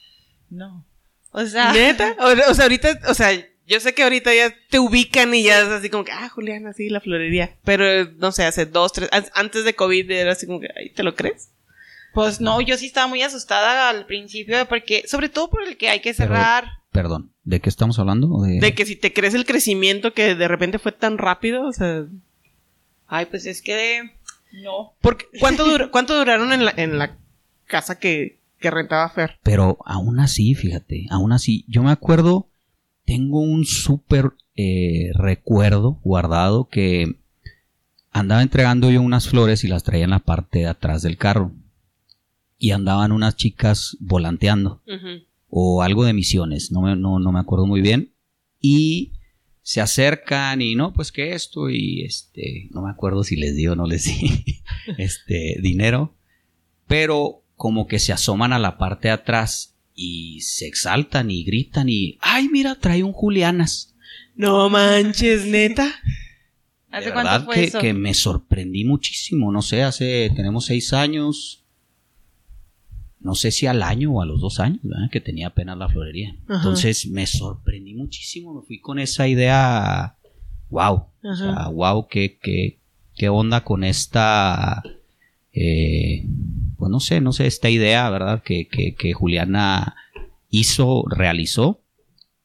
No. 0.49 0.85
O 1.31 1.45
sea. 1.45 1.73
¿Neta? 1.73 2.15
O, 2.19 2.51
o 2.51 2.53
sea, 2.53 2.65
ahorita, 2.65 2.99
o 3.07 3.13
sea, 3.13 3.31
yo 3.73 3.79
sé 3.79 3.93
que 3.93 4.03
ahorita 4.03 4.33
ya 4.33 4.53
te 4.69 4.79
ubican 4.79 5.33
y 5.35 5.43
ya 5.43 5.59
es 5.59 5.67
así 5.67 5.89
como 5.89 6.05
que, 6.05 6.11
ah, 6.13 6.29
Juliana, 6.29 6.71
sí, 6.73 6.89
la 6.89 7.01
florería. 7.01 7.55
Pero, 7.65 8.09
no 8.17 8.31
sé, 8.31 8.45
hace 8.45 8.65
dos, 8.65 8.93
tres, 8.93 9.09
an- 9.11 9.25
antes 9.33 9.65
de 9.65 9.75
COVID 9.75 10.09
era 10.11 10.31
así 10.31 10.45
como 10.45 10.59
que, 10.59 10.69
ay, 10.77 10.89
¿te 10.91 11.03
lo 11.03 11.15
crees? 11.15 11.49
Pues 12.13 12.39
no, 12.39 12.61
yo 12.61 12.77
sí 12.77 12.85
estaba 12.85 13.07
muy 13.07 13.21
asustada 13.23 13.89
al 13.89 14.05
principio 14.05 14.65
porque, 14.69 15.03
sobre 15.07 15.29
todo 15.29 15.49
por 15.49 15.63
el 15.67 15.77
que 15.77 15.89
hay 15.89 15.99
que 15.99 16.13
Pero- 16.13 16.29
cerrar. 16.29 16.65
Perdón, 16.91 17.31
¿de 17.43 17.59
qué 17.59 17.69
estamos 17.69 17.97
hablando? 17.97 18.29
¿O 18.31 18.43
de- 18.43 18.59
De 18.59 18.75
que 18.75 18.85
si 18.85 18.95
te 18.95 19.11
crees 19.13 19.33
el 19.33 19.45
crecimiento 19.45 20.13
que 20.13 20.35
de 20.35 20.47
repente 20.47 20.77
fue 20.77 20.91
tan 20.91 21.17
rápido, 21.17 21.65
o 21.67 21.73
sea, 21.73 22.05
Ay, 23.07 23.25
pues 23.25 23.45
es 23.45 23.61
que 23.61 24.11
no. 24.51 24.93
porque, 25.01 25.25
¿cuánto, 25.39 25.65
dur- 25.67 25.89
cuánto 25.91 26.15
duraron 26.17 26.53
en 26.53 26.65
la, 26.65 26.73
en 26.77 26.97
la 26.99 27.17
casa 27.65 27.97
que, 27.97 28.37
que 28.59 28.69
rentaba 28.71 29.09
Fer? 29.09 29.39
Pero 29.43 29.77
aún 29.85 30.19
así, 30.19 30.53
fíjate, 30.55 31.07
aún 31.09 31.31
así, 31.31 31.65
yo 31.67 31.81
me 31.83 31.91
acuerdo, 31.91 32.47
tengo 33.05 33.39
un 33.41 33.65
súper 33.65 34.31
eh, 34.55 35.11
recuerdo 35.15 35.99
guardado 36.03 36.67
que 36.69 37.15
andaba 38.11 38.41
entregando 38.41 38.91
yo 38.91 39.01
unas 39.01 39.27
flores 39.27 39.63
y 39.63 39.67
las 39.67 39.83
traía 39.83 40.03
en 40.03 40.11
la 40.11 40.19
parte 40.19 40.59
de 40.59 40.67
atrás 40.67 41.01
del 41.01 41.17
carro. 41.17 41.51
Y 42.57 42.71
andaban 42.71 43.11
unas 43.11 43.35
chicas 43.35 43.97
volanteando. 43.99 44.81
o 45.49 45.83
algo 45.83 46.03
de 46.03 46.13
misiones, 46.13 46.71
no 46.71 46.81
me, 46.81 46.95
no, 46.95 47.19
no 47.19 47.31
me 47.31 47.39
acuerdo 47.39 47.67
muy 47.67 47.81
bien. 47.81 48.13
Y 48.59 49.13
se 49.61 49.81
acercan 49.81 50.61
y 50.61 50.75
no, 50.75 50.93
pues 50.93 51.11
que 51.11 51.33
esto 51.33 51.69
y 51.69 52.03
este, 52.03 52.69
no 52.71 52.81
me 52.81 52.89
acuerdo 52.89 53.23
si 53.23 53.35
les 53.35 53.55
di 53.55 53.67
o 53.67 53.75
no 53.75 53.85
les 53.85 54.05
di 54.05 54.43
este 54.97 55.57
dinero, 55.61 56.15
pero 56.87 57.43
como 57.55 57.87
que 57.87 57.99
se 57.99 58.13
asoman 58.13 58.51
a 58.51 58.59
la 58.59 58.77
parte 58.77 59.07
de 59.09 59.13
atrás 59.13 59.72
y 59.95 60.41
se 60.41 60.67
exaltan 60.67 61.31
y 61.31 61.43
gritan 61.43 61.89
y, 61.89 62.17
ay, 62.21 62.49
mira, 62.49 62.75
trae 62.75 63.03
un 63.03 63.13
Julianas. 63.13 63.95
No 64.35 64.69
manches, 64.69 65.45
neta. 65.45 65.93
¿Hace 66.89 67.09
De 67.09 67.15
verdad 67.15 67.45
fue 67.45 67.55
que, 67.55 67.63
eso? 67.65 67.79
que 67.79 67.93
me 67.93 68.13
sorprendí 68.13 68.85
muchísimo, 68.85 69.51
no 69.51 69.61
sé, 69.61 69.81
hace, 69.83 70.31
tenemos 70.35 70.65
seis 70.65 70.93
años, 70.93 71.63
no 73.19 73.33
sé 73.35 73.51
si 73.51 73.65
al 73.65 73.81
año 73.81 74.11
o 74.11 74.21
a 74.21 74.25
los 74.25 74.41
dos 74.41 74.59
años, 74.59 74.79
¿verdad? 74.83 75.09
que 75.11 75.21
tenía 75.21 75.47
apenas 75.47 75.77
la 75.77 75.89
florería. 75.89 76.35
Ajá. 76.47 76.57
Entonces 76.57 77.07
me 77.07 77.25
sorprendí 77.25 77.95
muchísimo, 77.95 78.53
me 78.53 78.61
fui 78.61 78.79
con 78.79 78.99
esa 78.99 79.27
idea 79.27 80.17
wow. 80.73 81.05
O 81.23 81.35
sea, 81.35 81.69
wow, 81.69 82.07
qué, 82.07 82.37
qué, 82.41 82.79
qué 83.15 83.29
onda 83.29 83.63
con 83.63 83.83
esta, 83.83 84.83
eh, 85.53 86.27
pues 86.83 86.91
no 86.91 86.99
sé, 86.99 87.21
no 87.21 87.31
sé, 87.31 87.47
esta 87.47 87.69
idea, 87.69 88.09
¿verdad? 88.09 88.43
Que, 88.43 88.67
que, 88.67 88.93
que 88.93 89.13
Juliana 89.13 89.95
hizo, 90.49 91.05
realizó 91.09 91.79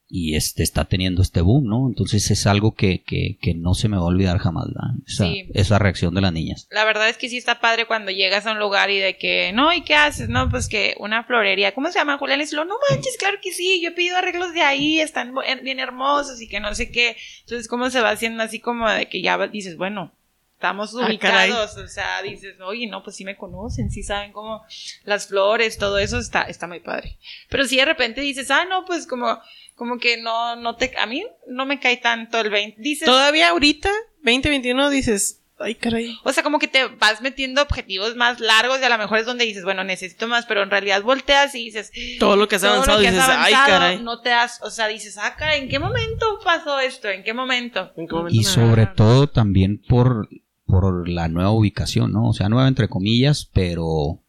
y 0.09 0.37
este 0.37 0.63
está 0.63 0.85
teniendo 0.85 1.23
este 1.23 1.41
boom, 1.41 1.65
¿no? 1.67 1.89
Entonces 1.89 2.31
es 2.31 2.47
algo 2.47 2.73
que, 2.77 3.03
que, 3.03 3.37
que 3.43 3.55
no 3.55 3.75
se 3.75 3.89
me 3.89 3.97
va 3.97 4.05
a 4.05 4.07
olvidar 4.07 4.39
jamás, 4.39 4.67
¿verdad? 4.69 4.91
Esa, 5.09 5.25
Sí. 5.25 5.49
esa 5.55 5.79
reacción 5.81 6.15
de 6.15 6.21
las 6.21 6.33
niñas. 6.33 6.69
La 6.71 6.85
verdad 6.85 7.09
es 7.09 7.19
que 7.19 7.29
sí 7.29 7.37
está 7.37 7.59
padre 7.61 7.87
cuando 7.87 8.13
llegas 8.13 8.47
a 8.47 8.53
un 8.53 8.61
lugar 8.61 8.91
y 8.91 8.99
de 8.99 9.19
que, 9.19 9.51
no, 9.53 9.73
¿y 9.73 9.83
qué 9.83 9.97
haces? 9.97 10.29
No, 10.29 10.49
pues 10.51 10.69
que 10.69 10.95
una 11.01 11.25
florería, 11.25 11.75
¿cómo 11.75 11.89
se 11.91 11.99
llama? 11.99 12.17
Julián 12.17 12.41
y 12.41 12.55
lo, 12.55 12.65
no 12.65 12.77
manches, 12.91 13.17
claro 13.19 13.39
que 13.43 13.51
sí, 13.53 13.81
yo 13.83 13.89
he 13.89 13.93
pedido 13.93 14.17
arreglos 14.17 14.55
de 14.55 14.63
ahí, 14.63 15.01
están 15.01 15.35
bien 15.65 15.81
hermosos 15.81 16.41
y 16.41 16.47
que 16.49 16.61
no 16.61 16.73
sé 16.77 16.93
qué. 16.93 17.17
Entonces, 17.41 17.67
¿cómo 17.67 17.91
se 17.91 18.01
va 18.01 18.11
haciendo 18.11 18.45
así 18.45 18.61
como 18.61 18.89
de 18.89 19.09
que 19.09 19.21
ya 19.21 19.37
dices, 19.49 19.77
bueno, 19.77 20.13
estamos 20.59 20.93
Ah, 21.01 21.07
ubicados? 21.07 21.77
o 21.77 21.87
sea, 21.87 22.21
dices, 22.21 22.57
oye, 22.61 22.89
no, 22.89 23.05
pues 23.05 23.15
sí 23.15 23.25
me 23.25 23.37
conocen, 23.37 23.91
sí 23.93 24.03
saben 24.03 24.33
cómo 24.33 24.65
las 25.05 25.29
flores, 25.29 25.79
todo 25.79 25.99
eso 25.99 26.19
está, 26.19 26.43
está 26.43 26.67
muy 26.67 26.81
padre. 26.81 27.17
Pero 27.49 27.65
si 27.65 27.77
de 27.77 27.85
repente 27.85 28.21
dices, 28.23 28.51
ah, 28.51 28.65
no, 28.65 28.85
pues 28.85 29.07
como, 29.07 29.41
como 29.77 29.99
que 29.99 30.17
no, 30.21 30.57
no 30.57 30.75
te, 30.75 30.93
a 30.99 31.07
mí 31.07 31.25
no 31.47 31.65
me 31.65 31.79
cae 31.79 31.99
tanto 31.99 32.41
el 32.41 32.51
20. 32.51 32.81
Dices, 32.83 33.07
Todavía 33.07 33.51
ahorita, 33.51 33.89
2021, 34.25 34.91
dices, 34.91 35.45
ay, 35.61 35.77
caray. 35.77 36.19
o 36.25 36.33
sea, 36.33 36.43
como 36.43 36.59
que 36.59 36.67
te 36.67 36.87
vas 36.87 37.21
metiendo 37.23 37.63
objetivos 37.63 38.17
más 38.17 38.41
largos 38.41 38.81
y 38.81 38.85
a 38.85 38.89
lo 38.89 38.99
mejor 38.99 39.19
es 39.19 39.27
donde 39.27 39.45
dices, 39.45 39.63
bueno, 39.63 39.85
necesito 39.85 40.27
más, 40.27 40.45
pero 40.47 40.65
en 40.65 40.71
realidad 40.73 41.03
volteas 41.03 41.55
y 41.55 41.67
dices, 41.67 41.93
Todo 42.19 42.35
lo 42.35 42.49
que 42.49 42.57
has 42.57 42.65
avanzado, 42.65 43.01
que 43.01 43.07
has 43.07 43.15
dices, 43.15 43.29
ay, 43.29 43.53
avanzado, 43.55 43.67
caray. 43.81 44.03
no 44.03 44.21
te 44.23 44.33
has, 44.33 44.61
o 44.63 44.71
sea, 44.71 44.89
dices, 44.89 45.17
ah, 45.19 45.37
caray, 45.39 45.61
¿en 45.61 45.69
qué 45.69 45.79
momento 45.79 46.41
pasó 46.45 46.81
esto? 46.81 47.09
¿En 47.09 47.23
qué 47.23 47.33
momento? 47.33 47.93
¿En 47.97 48.09
qué 48.09 48.15
momento 48.15 48.37
Y 48.41 48.43
sobre 48.43 48.87
todo 48.87 49.29
también 49.29 49.81
por, 49.89 50.29
por 50.69 51.09
la 51.09 51.27
nueva 51.29 51.51
ubicación, 51.51 52.13
¿no? 52.13 52.29
O 52.29 52.33
sea, 52.35 52.49
nueva 52.49 52.69
entre 52.69 52.89
comillas, 52.89 53.49
pero 53.53 54.21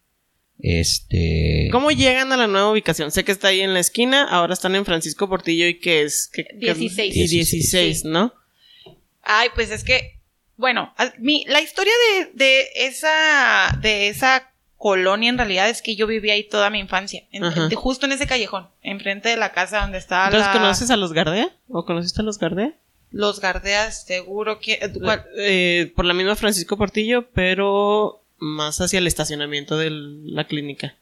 este... 0.61 1.69
¿Cómo 1.71 1.91
llegan 1.91 2.31
a 2.31 2.37
la 2.37 2.47
nueva 2.47 2.71
ubicación? 2.71 3.11
Sé 3.11 3.23
que 3.23 3.31
está 3.31 3.49
ahí 3.49 3.61
en 3.61 3.73
la 3.73 3.79
esquina, 3.79 4.23
ahora 4.23 4.53
están 4.53 4.75
en 4.75 4.85
Francisco 4.85 5.29
Portillo 5.29 5.67
y 5.67 5.79
que 5.79 6.01
es... 6.03 6.29
Que, 6.33 6.45
que- 6.45 6.73
16. 6.73 7.15
Y 7.15 7.27
16, 7.27 8.05
¿no? 8.05 8.33
Ay, 9.23 9.49
pues 9.53 9.69
es 9.71 9.83
que, 9.83 10.19
bueno, 10.57 10.93
a- 10.97 11.13
mi, 11.19 11.45
la 11.47 11.61
historia 11.61 11.93
de, 12.17 12.31
de 12.33 12.67
esa, 12.87 13.77
de 13.81 14.07
esa 14.09 14.51
colonia 14.77 15.29
en 15.29 15.37
realidad 15.37 15.69
es 15.69 15.81
que 15.81 15.95
yo 15.95 16.07
viví 16.07 16.29
ahí 16.31 16.43
toda 16.47 16.69
mi 16.69 16.79
infancia, 16.79 17.23
en- 17.31 17.69
justo 17.75 18.05
en 18.05 18.13
ese 18.13 18.27
callejón, 18.27 18.67
enfrente 18.81 19.29
de 19.29 19.37
la 19.37 19.51
casa 19.51 19.81
donde 19.81 19.97
estaba 19.97 20.25
Entonces, 20.27 20.47
la- 20.53 20.59
¿conoces 20.59 20.89
a 20.89 20.97
los 20.97 21.13
Gardea? 21.13 21.49
¿O 21.67 21.85
conociste 21.85 22.21
a 22.21 22.23
los 22.23 22.37
Gardea? 22.39 22.73
Los 23.11 23.39
Gardeas, 23.39 24.05
seguro 24.05 24.59
que, 24.59 24.79
¿cuál? 25.01 25.25
Eh, 25.37 25.91
por 25.95 26.05
la 26.05 26.13
misma 26.13 26.35
Francisco 26.35 26.77
Portillo, 26.77 27.29
pero 27.31 28.23
más 28.37 28.79
hacia 28.81 28.99
el 28.99 29.07
estacionamiento 29.07 29.77
de 29.77 29.89
la 29.91 30.45
clínica. 30.45 30.95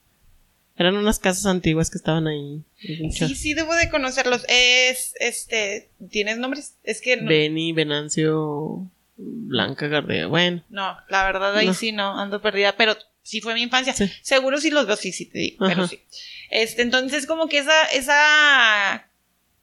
Eran 0.78 0.96
unas 0.96 1.18
casas 1.18 1.48
antiguas 1.48 1.90
que 1.90 1.98
estaban 1.98 2.28
ahí. 2.28 2.62
Sí, 2.78 3.34
sí, 3.36 3.54
debo 3.56 3.74
de 3.76 3.90
conocerlos. 3.90 4.46
Es, 4.48 5.16
este, 5.20 5.90
¿tienes 6.12 6.38
nombres? 6.38 6.76
Es 6.84 7.02
que 7.02 7.18
no, 7.18 7.28
Beni, 7.28 7.74
Venancio, 7.74 8.88
Blanca 9.18 9.88
Gardea. 9.88 10.28
Bueno, 10.28 10.64
no, 10.70 10.96
la 11.10 11.26
verdad 11.26 11.56
ahí 11.58 11.66
No. 11.66 11.74
sí 11.74 11.92
no, 11.92 12.20
ando 12.20 12.44
perdida, 12.44 12.76
pero 12.78 12.96
sí 13.24 13.42
fue 13.42 13.56
mi 13.56 13.64
infancia. 13.64 13.94
Sí. 13.94 14.08
Seguro 14.22 14.60
sí 14.62 14.70
los 14.70 14.86
veo, 14.86 14.96
sí, 14.98 15.12
sí 15.12 15.26
te 15.26 15.40
digo, 15.40 15.66
pero 15.68 15.88
sí. 15.88 16.00
Este, 16.52 16.84
entonces 16.84 17.26
como 17.26 17.50
que 17.50 17.58
esa, 17.58 17.86
esa 17.88 19.07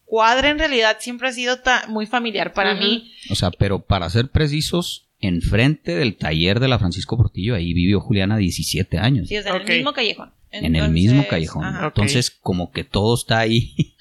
cuadra 0.05 0.51
en 0.51 0.59
realidad 0.59 0.97
siempre 1.01 1.29
ha 1.29 1.33
sido 1.33 1.59
muy 1.89 2.07
familiar 2.07 2.53
para 2.53 2.75
mí. 2.75 3.13
O 3.31 3.35
sea, 3.35 3.51
pero 3.51 3.81
para 3.81 4.09
ser 4.11 4.29
precisos, 4.29 5.09
enfrente 5.21 5.95
del 5.95 6.17
taller 6.17 6.61
de 6.61 6.69
la 6.69 6.79
Francisco 6.79 7.17
Portillo, 7.17 7.55
ahí 7.55 7.73
vivió 7.73 8.01
Juliana 8.01 8.37
17 8.37 8.99
años. 8.99 9.29
Sí, 9.29 9.37
o 9.37 9.43
sea, 9.43 9.57
en 9.57 9.63
el 9.63 9.77
mismo 9.79 9.93
callejón. 9.93 10.33
En 10.55 10.77
el 10.77 10.91
mismo 10.91 11.27
callejón. 11.27 11.65
ajá. 11.65 11.87
Entonces, 11.87 12.31
como 12.31 12.71
que 12.71 12.85
todo 12.85 13.15
está 13.15 13.39
ahí. 13.39 13.75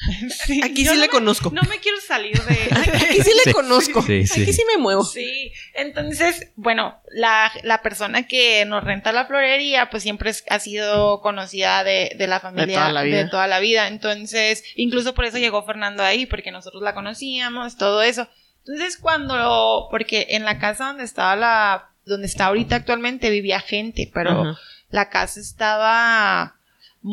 Sí, 0.46 0.60
aquí 0.62 0.82
sí 0.84 0.90
no 0.90 0.96
le 0.96 1.00
me- 1.02 1.08
conozco. 1.10 1.50
No 1.54 1.62
me 1.70 1.78
quiero 1.80 1.98
salir 2.06 2.38
de... 2.38 2.58
Aquí 2.76 3.22
sí 3.22 3.32
le 3.38 3.44
Sí. 3.46 3.54
conozco. 3.54 4.02
Sí, 4.02 4.28
sí. 4.28 4.42
Aquí 4.42 4.52
sí 4.52 4.64
me 4.76 4.82
muevo. 4.82 5.06
Sí, 5.06 5.54
entonces, 5.76 6.52
bueno, 6.58 6.98
la, 7.14 7.50
la 7.64 7.82
persona 7.82 8.28
que 8.28 8.66
nos 8.66 8.84
renta 8.84 9.14
la 9.14 9.26
florería, 9.28 9.90
pues 9.90 10.04
siempre 10.04 10.30
es- 10.32 10.44
ha 10.50 10.60
sido 10.60 11.22
conocida 11.22 11.86
de, 11.86 12.14
de 12.18 12.28
la 12.28 12.42
familia 12.42 12.80
toda 12.80 12.92
la 12.92 13.04
vida. 13.04 13.18
de 13.24 13.30
toda 13.30 13.48
la 13.48 13.60
vida. 13.62 13.88
Entonces, 13.88 14.64
incluso 14.76 15.14
por 15.14 15.24
eso 15.24 15.38
llegó 15.38 15.64
Fernando 15.66 16.04
ahí, 16.04 16.26
porque 16.26 16.52
nosotros 16.52 16.84
la 16.84 16.94
conocíamos, 16.94 17.78
todo 17.78 18.02
eso. 18.02 18.28
Entonces, 18.68 18.98
cuando, 18.98 19.88
porque 19.90 20.28
en 20.32 20.44
la 20.44 20.60
casa 20.60 20.88
donde 20.88 21.04
estaba 21.06 21.36
la, 21.38 21.90
donde 22.06 22.28
está 22.28 22.48
ahorita 22.48 22.76
actualmente 22.76 23.30
vivía 23.30 23.60
gente, 23.62 24.12
pero 24.14 24.32
Ajá. 24.52 24.60
La 24.94 25.10
casa 25.10 25.40
estaba 25.40 26.56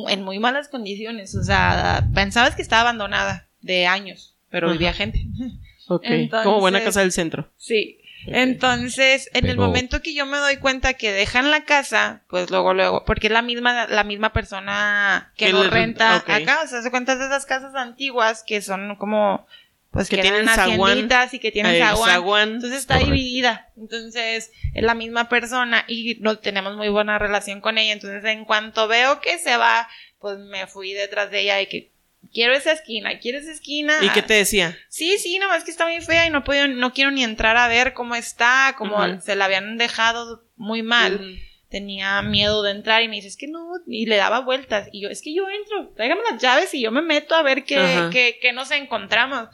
en 0.08 0.22
muy 0.22 0.38
malas 0.38 0.68
condiciones. 0.68 1.34
O 1.34 1.42
sea, 1.42 2.06
pensabas 2.14 2.54
que 2.54 2.60
estaba 2.62 2.82
abandonada 2.82 3.48
de 3.62 3.86
años, 3.86 4.36
pero 4.50 4.66
Ajá. 4.66 4.72
vivía 4.74 4.92
gente. 4.92 5.24
Ok. 5.92 6.04
Entonces- 6.04 6.46
Como 6.46 6.60
buena 6.60 6.84
casa 6.84 7.00
del 7.00 7.10
centro. 7.10 7.50
Sí. 7.56 7.98
Entonces, 8.26 9.28
en 9.32 9.46
el 9.46 9.56
momento 9.56 10.02
que 10.02 10.14
yo 10.14 10.24
me 10.24 10.36
doy 10.36 10.58
cuenta 10.58 10.94
que 10.94 11.10
dejan 11.10 11.50
la 11.50 11.64
casa, 11.64 12.22
pues 12.28 12.48
luego, 12.48 12.74
luego, 12.74 13.04
porque 13.04 13.26
es 13.26 13.32
la 13.32 13.42
misma, 13.42 13.88
la 13.88 14.04
misma 14.04 14.32
persona 14.32 15.32
que 15.36 15.52
le 15.52 15.68
renta 15.68 15.70
renta, 15.70 16.16
ok. 16.18 16.30
acá, 16.42 16.60
o 16.64 16.68
sea, 16.68 16.82
se 16.82 16.92
cuenta 16.92 17.16
de 17.16 17.24
esas 17.26 17.44
casas 17.44 17.74
antiguas 17.74 18.44
que 18.46 18.60
son 18.62 18.94
como, 18.96 19.48
pues 19.90 20.08
Que 20.08 20.16
que, 20.16 20.22
tienen 20.22 20.48
hacienditas 20.48 21.34
y 21.34 21.38
que 21.40 21.50
tienen 21.50 21.74
El 21.74 21.82
zaguán. 21.82 22.10
zaguán. 22.10 22.48
Entonces 22.54 22.78
está 22.80 22.94
Correcto. 22.94 23.14
dividida. 23.14 23.68
Entonces, 23.76 24.52
es 24.74 24.82
la 24.82 24.94
misma 24.94 25.28
persona 25.28 25.84
y 25.88 26.16
no 26.20 26.38
tenemos 26.38 26.76
muy 26.76 26.88
buena 26.88 27.18
relación 27.18 27.60
con 27.60 27.76
ella. 27.78 27.92
Entonces, 27.92 28.24
en 28.24 28.44
cuanto 28.44 28.86
veo 28.86 29.20
que 29.20 29.38
se 29.38 29.56
va, 29.56 29.88
pues 30.20 30.38
me 30.38 30.66
fui 30.66 30.92
detrás 30.92 31.30
de 31.30 31.40
ella 31.40 31.60
y 31.60 31.66
que 31.66 31.90
quiero 32.32 32.54
esa 32.54 32.72
esquina, 32.72 33.18
quiero 33.18 33.38
esa 33.38 33.50
esquina. 33.50 33.98
¿Y 34.02 34.10
qué 34.10 34.22
te 34.22 34.34
decía? 34.34 34.78
Sí, 34.88 35.18
sí, 35.18 35.38
nomás 35.38 35.64
que 35.64 35.70
está 35.72 35.86
muy 35.86 36.00
fea 36.00 36.26
y 36.26 36.30
no 36.30 36.44
puedo, 36.44 36.68
no 36.68 36.92
quiero 36.92 37.10
ni 37.10 37.24
entrar 37.24 37.56
a 37.56 37.66
ver 37.66 37.92
cómo 37.92 38.14
está, 38.14 38.74
como 38.78 39.20
se 39.20 39.34
la 39.34 39.46
habían 39.46 39.76
dejado 39.76 40.44
muy 40.56 40.82
mal. 40.82 41.38
Tenía 41.68 42.20
miedo 42.22 42.62
de 42.62 42.72
entrar 42.72 43.02
y 43.02 43.08
me 43.08 43.16
dice, 43.16 43.28
es 43.28 43.36
que 43.36 43.46
no, 43.46 43.72
y 43.86 44.06
le 44.06 44.16
daba 44.16 44.40
vueltas. 44.40 44.88
Y 44.92 45.02
yo, 45.02 45.08
es 45.08 45.22
que 45.22 45.32
yo 45.34 45.48
entro, 45.48 45.92
tráigame 45.94 46.20
las 46.30 46.40
llaves 46.42 46.74
y 46.74 46.80
yo 46.80 46.90
me 46.90 47.00
meto 47.02 47.34
a 47.34 47.42
ver 47.42 47.64
qué, 47.64 48.08
qué, 48.12 48.38
qué 48.42 48.52
nos 48.52 48.70
encontramos. 48.72 49.48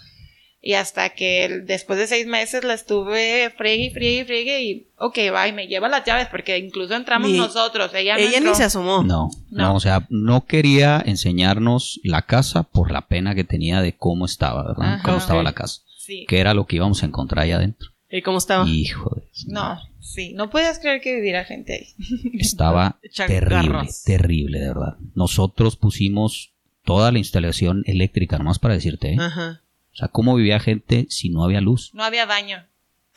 Y 0.69 0.75
hasta 0.75 1.11
que 1.11 1.61
después 1.65 1.97
de 1.97 2.09
seis 2.09 2.27
meses 2.27 2.65
la 2.65 2.75
estuve 2.75 3.51
friegue 3.57 3.85
y 3.85 3.91
friegue 3.91 4.21
y 4.21 4.25
friegue 4.25 4.63
y, 4.65 4.87
ok, 4.99 5.17
va, 5.33 5.47
y 5.47 5.53
me 5.53 5.69
lleva 5.69 5.89
las 5.89 6.05
llaves 6.05 6.27
porque 6.29 6.59
incluso 6.59 6.97
entramos 6.97 7.31
Ni- 7.31 7.39
nosotros. 7.39 7.93
Ella, 7.95 8.15
no 8.15 8.21
Ella 8.21 8.41
ni 8.41 8.53
se 8.53 8.65
asomó. 8.65 9.05
No, 9.05 9.31
no, 9.49 9.69
No. 9.69 9.75
o 9.77 9.79
sea, 9.81 10.09
no 10.11 10.45
quería 10.47 11.01
enseñarnos 11.07 12.01
la 12.03 12.23
casa 12.23 12.65
por 12.65 12.91
la 12.91 13.03
pena 13.07 13.37
que 13.37 13.45
tenía 13.45 13.81
de 13.81 13.93
cómo 13.97 14.27
estaba, 14.27 14.67
¿verdad? 14.67 14.95
Ajá. 14.95 15.03
Cómo 15.05 15.19
estaba 15.19 15.45
la 15.45 15.53
casa. 15.53 15.83
Sí. 15.99 16.25
Que 16.27 16.41
era 16.41 16.53
lo 16.53 16.67
que 16.67 16.75
íbamos 16.75 17.01
a 17.05 17.07
encontrar 17.07 17.45
ahí 17.45 17.53
adentro. 17.53 17.91
¿Y 18.11 18.23
cómo 18.23 18.39
estaba? 18.39 18.67
Hijo 18.69 19.15
de... 19.15 19.23
No, 19.47 19.79
sí, 20.01 20.33
no 20.35 20.51
podías 20.51 20.81
creer 20.81 21.01
que 21.01 21.15
viviera 21.15 21.45
gente 21.45 21.75
ahí. 21.75 21.87
Estaba 22.41 22.99
terrible, 23.27 23.89
terrible, 24.05 24.59
de 24.59 24.67
verdad. 24.67 24.97
Nosotros 25.15 25.77
pusimos 25.77 26.51
toda 26.85 27.13
la 27.13 27.19
instalación 27.19 27.85
eléctrica, 27.87 28.37
nomás 28.39 28.59
para 28.59 28.75
decirte, 28.75 29.13
¿eh? 29.13 29.17
Ajá. 29.21 29.61
O 29.97 29.99
sea, 29.99 30.09
¿cómo 30.09 30.35
vivía 30.35 30.61
gente 30.61 31.07
si 31.09 31.31
no 31.31 31.43
había 31.43 31.63
luz? 31.63 31.91
No 31.95 32.05
había 32.05 32.27
baño. 32.27 32.67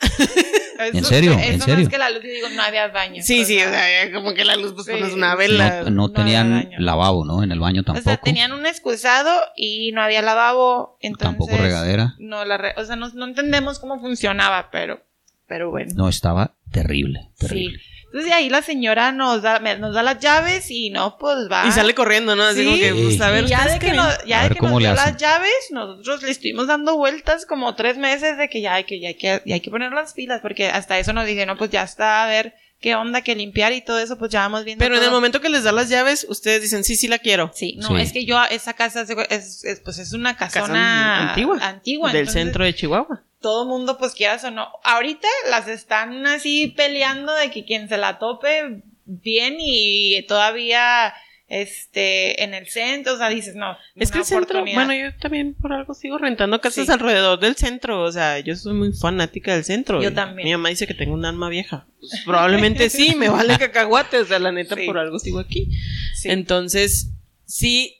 ¿En 0.94 1.04
serio? 1.04 1.32
Eso 1.32 1.40
¿En 1.52 1.58
no 1.58 1.64
serio? 1.66 1.82
es 1.84 1.88
que 1.90 1.98
la 1.98 2.08
luz, 2.08 2.22
yo 2.22 2.30
digo, 2.30 2.48
no 2.56 2.62
había 2.62 2.88
baño. 2.88 3.22
Sí, 3.22 3.42
O 3.42 3.44
sí, 3.44 3.56
sea, 3.58 3.68
o 3.68 3.70
sea, 3.70 4.12
como 4.14 4.32
que 4.32 4.46
la 4.46 4.56
luz 4.56 4.72
pues 4.72 4.86
Sí. 4.86 4.92
pones 4.92 5.12
una 5.12 5.34
vela. 5.34 5.82
No, 5.82 5.90
no 5.90 5.90
no 5.90 6.10
tenían 6.12 6.70
lavabo, 6.78 7.26
¿no? 7.26 7.42
En 7.42 7.52
el 7.52 7.60
baño 7.60 7.82
O 7.82 7.84
tampoco. 7.84 8.04
sea, 8.04 8.16
tenían 8.16 8.52
un 8.52 8.64
excusado 8.64 9.30
y 9.56 9.92
no 9.92 10.00
había 10.00 10.22
lavabo, 10.22 10.96
entonces... 11.00 11.26
Tampoco 11.26 11.54
regadera. 11.58 12.14
No, 12.18 12.46
la 12.46 12.56
re- 12.56 12.72
o 12.78 12.84
sea, 12.86 12.96
no, 12.96 13.10
no 13.10 13.26
entendemos 13.26 13.78
cómo 13.78 14.00
funcionaba, 14.00 14.70
pero, 14.72 15.04
pero 15.46 15.68
bueno. 15.70 15.92
No, 15.94 16.08
estaba 16.08 16.56
terrible, 16.72 17.28
terrible. 17.38 17.78
Sí. 17.78 17.84
Entonces 18.12 18.28
de 18.28 18.34
ahí 18.34 18.50
la 18.50 18.60
señora 18.60 19.12
nos 19.12 19.42
da, 19.42 19.60
me- 19.60 19.78
nos 19.78 19.94
da 19.94 20.02
las 20.02 20.18
llaves 20.18 20.68
y 20.70 20.90
no, 20.90 21.16
pues 21.16 21.48
va. 21.50 21.64
Y 21.66 21.70
sale 21.70 21.94
corriendo, 21.94 22.34
¿no? 22.34 22.42
Así 22.42 22.60
Sí. 22.60 22.64
como 22.64 22.76
que, 22.78 22.92
pues, 23.04 23.20
a 23.20 23.30
ver, 23.30 23.44
Y 23.44 23.46
ya 23.46 23.58
¿ustedes 23.58 23.74
de 23.80 23.86
que, 23.86 23.92
nos, 23.92 24.24
ya 24.26 24.48
de 24.48 24.54
que 24.56 24.60
nos 24.60 24.78
dio 24.78 24.92
las 24.94 25.16
llaves, 25.16 25.52
nosotros 25.70 26.22
le 26.24 26.30
estuvimos 26.32 26.66
dando 26.66 26.96
vueltas 26.96 27.46
como 27.46 27.76
tres 27.76 27.96
meses 27.98 28.36
de 28.36 28.48
que 28.48 28.60
ya 28.60 28.74
hay 28.74 28.82
que, 28.84 28.98
ya 29.00 29.08
hay 29.08 29.14
que, 29.14 29.42
ya 29.46 29.54
hay 29.54 29.60
que 29.60 29.70
poner 29.70 29.92
las 29.92 30.12
pilas, 30.14 30.40
porque 30.42 30.68
hasta 30.68 30.98
eso 30.98 31.12
nos 31.12 31.24
dice, 31.24 31.46
no, 31.46 31.56
pues 31.56 31.70
ya 31.70 31.84
está, 31.84 32.24
a 32.24 32.26
ver 32.26 32.54
qué 32.80 32.94
onda, 32.96 33.20
que 33.20 33.36
limpiar 33.36 33.72
y 33.74 33.82
todo 33.82 34.00
eso, 34.00 34.18
pues 34.18 34.32
ya 34.32 34.40
vamos 34.40 34.64
viendo. 34.64 34.82
Pero 34.82 34.96
en 34.96 35.04
el 35.04 35.10
momento 35.10 35.40
que 35.40 35.48
les 35.50 35.62
da 35.64 35.70
las 35.70 35.88
llaves, 35.90 36.26
ustedes 36.28 36.62
dicen, 36.62 36.82
sí, 36.82 36.96
sí 36.96 37.06
la 37.08 37.18
quiero. 37.18 37.52
Sí, 37.54 37.76
no, 37.78 37.88
Sí. 37.88 37.94
es 38.00 38.12
que 38.12 38.24
yo, 38.24 38.42
esa 38.50 38.72
casa 38.72 39.02
es, 39.02 39.10
es- 39.28 39.64
es, 39.64 39.80
pues 39.80 39.98
es 39.98 40.14
una 40.14 40.36
Casa 40.36 40.60
casona 40.62 41.28
antigua. 41.28 41.58
antigua 41.60 42.08
del 42.10 42.20
entonces, 42.22 42.42
centro 42.42 42.64
de 42.64 42.74
Chihuahua. 42.74 43.22
Todo 43.40 43.66
mundo, 43.66 43.96
pues 43.98 44.14
quieras 44.14 44.44
o 44.44 44.50
no. 44.50 44.68
Ahorita 44.84 45.28
las 45.48 45.66
están 45.66 46.26
así 46.26 46.68
peleando 46.76 47.32
de 47.34 47.50
que 47.50 47.64
quien 47.64 47.88
se 47.88 47.96
la 47.96 48.18
tope 48.18 48.82
bien 49.04 49.56
y 49.58 50.22
todavía 50.28 51.14
este, 51.50 52.44
en 52.44 52.54
el 52.54 52.68
centro, 52.68 53.14
o 53.14 53.16
sea, 53.16 53.28
dices, 53.28 53.56
no. 53.56 53.76
Es 53.96 54.12
que 54.12 54.18
el 54.18 54.24
centro, 54.24 54.64
bueno, 54.64 54.94
yo 54.94 55.14
también 55.20 55.54
por 55.54 55.72
algo 55.72 55.94
sigo 55.94 56.16
rentando 56.16 56.60
casas 56.60 56.88
alrededor 56.88 57.40
del 57.40 57.56
centro, 57.56 58.04
o 58.04 58.12
sea, 58.12 58.38
yo 58.38 58.54
soy 58.54 58.72
muy 58.72 58.92
fanática 58.92 59.52
del 59.52 59.64
centro. 59.64 60.00
Yo 60.00 60.14
también. 60.14 60.46
Mi 60.46 60.52
mamá 60.52 60.68
dice 60.68 60.86
que 60.86 60.94
tengo 60.94 61.12
un 61.12 61.24
alma 61.24 61.48
vieja. 61.48 61.88
Pues, 61.98 62.22
probablemente 62.24 62.88
sí, 62.88 63.16
me 63.16 63.28
vale 63.28 63.58
cacahuate, 63.58 64.18
o 64.18 64.24
sea, 64.24 64.38
la 64.38 64.52
neta, 64.52 64.76
por 64.86 64.96
algo 64.96 65.18
sigo 65.18 65.40
aquí. 65.40 65.70
Entonces, 66.22 67.10
sí, 67.46 67.96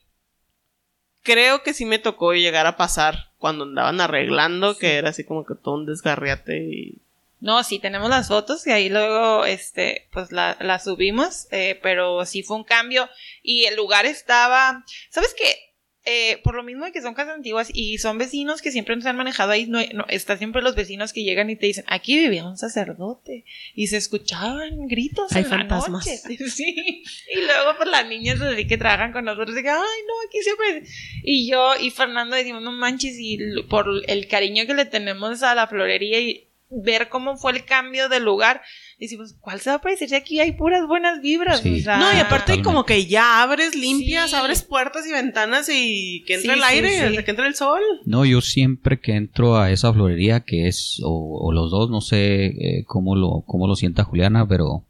creo 1.23 1.65
que 1.65 1.75
sí 1.75 1.85
me 1.85 1.99
tocó 1.99 2.35
llegar 2.35 2.69
a 2.69 2.77
pasar 2.77 3.30
cuando 3.41 3.65
andaban 3.65 4.01
arreglando, 4.01 4.79
que 4.79 4.95
era 4.95 5.09
así 5.09 5.25
como 5.25 5.45
que 5.45 5.55
todo 5.57 5.75
un 5.75 5.87
desgarriate 5.87 6.59
y 6.59 6.99
no, 7.41 7.65
sí, 7.65 7.79
tenemos 7.79 8.11
las 8.11 8.29
fotos 8.29 8.67
y 8.67 8.71
ahí 8.71 8.91
luego, 8.91 9.47
este, 9.47 10.07
pues 10.13 10.31
la, 10.31 10.59
la 10.61 10.79
subimos, 10.79 11.49
eh, 11.51 11.81
pero 11.83 12.27
sí 12.27 12.43
fue 12.43 12.59
un 12.59 12.65
cambio 12.65 13.09
y 13.43 13.65
el 13.65 13.77
lugar 13.77 14.05
estaba, 14.05 14.85
¿sabes 15.09 15.35
qué? 15.37 15.70
Eh, 16.13 16.41
por 16.43 16.57
lo 16.57 16.65
mismo 16.65 16.85
de 16.85 16.91
que 16.91 17.03
son 17.03 17.15
casas 17.15 17.37
antiguas 17.37 17.71
y 17.73 17.99
son 17.99 18.19
vecinos 18.19 18.63
que 18.63 18.73
siempre 18.73 18.97
nos 18.97 19.07
han 19.07 19.15
manejado 19.15 19.53
ahí, 19.53 19.67
no, 19.69 19.79
no, 19.95 20.07
está 20.09 20.37
siempre 20.37 20.61
los 20.61 20.75
vecinos 20.75 21.13
que 21.13 21.23
llegan 21.23 21.51
y 21.51 21.55
te 21.55 21.67
dicen, 21.67 21.85
aquí 21.87 22.19
vivía 22.19 22.45
un 22.45 22.59
sacerdote 22.59 23.45
y 23.77 23.87
se 23.87 23.97
escuchaban 23.97 24.89
gritos 24.89 25.31
Hay 25.33 25.45
fantasmas. 25.45 26.05
Sí. 26.51 27.05
Y 27.33 27.37
luego 27.37 27.77
pues 27.77 27.89
las 27.89 28.09
niñas 28.09 28.41
así 28.41 28.67
que 28.67 28.77
trabajan 28.77 29.13
con 29.13 29.25
nosotros 29.25 29.57
y 29.57 29.63
que, 29.63 29.69
ay 29.69 29.79
no, 29.79 30.15
aquí 30.27 30.43
siempre. 30.43 30.91
Y 31.23 31.49
yo 31.49 31.75
y 31.81 31.91
Fernando 31.91 32.35
decimos, 32.35 32.63
no 32.63 32.73
manches, 32.73 33.17
y 33.17 33.39
por 33.69 33.87
el 34.09 34.27
cariño 34.27 34.67
que 34.67 34.75
le 34.75 34.87
tenemos 34.87 35.45
a 35.45 35.55
la 35.55 35.69
florería 35.69 36.19
y 36.19 36.49
ver 36.71 37.09
cómo 37.09 37.37
fue 37.37 37.53
el 37.53 37.65
cambio 37.65 38.09
de 38.09 38.19
lugar. 38.19 38.63
Y 39.01 39.07
decimos, 39.07 39.35
¿cuál 39.41 39.61
se 39.61 39.71
va 39.71 39.77
a 39.77 39.81
parecer? 39.81 40.11
Si 40.11 40.15
aquí 40.15 40.41
hay 40.41 40.53
puras 40.53 40.87
buenas 40.87 41.23
vibras. 41.23 41.65
no, 41.65 42.13
y 42.13 42.19
aparte 42.19 42.61
como 42.61 42.85
que 42.85 43.07
ya 43.07 43.43
abres 43.43 43.75
limpias, 43.75 44.35
abres 44.35 44.61
puertas 44.61 45.07
y 45.07 45.13
ventanas 45.13 45.71
y 45.73 46.23
que 46.27 46.35
entre 46.35 46.53
el 46.53 46.63
aire, 46.63 47.25
que 47.25 47.31
entre 47.31 47.47
el 47.47 47.55
sol. 47.55 47.81
No, 48.05 48.27
yo 48.27 48.43
siempre 48.43 49.01
que 49.01 49.15
entro 49.17 49.57
a 49.57 49.71
esa 49.71 49.91
florería, 49.91 50.41
que 50.41 50.69
es, 50.69 51.01
o, 51.03 51.51
los 51.51 51.71
dos, 51.71 51.89
no 51.89 52.03
sé 52.03 52.45
eh, 52.45 52.85
cómo, 52.87 53.17
lo, 53.17 53.43
cómo 53.47 53.67
lo 53.67 53.75
sienta 53.75 54.05
Juliana, 54.05 54.47
pero 54.47 54.85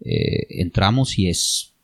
eh, 0.00 0.60
entramos 0.60 1.16
y 1.16 1.28
es 1.28 1.74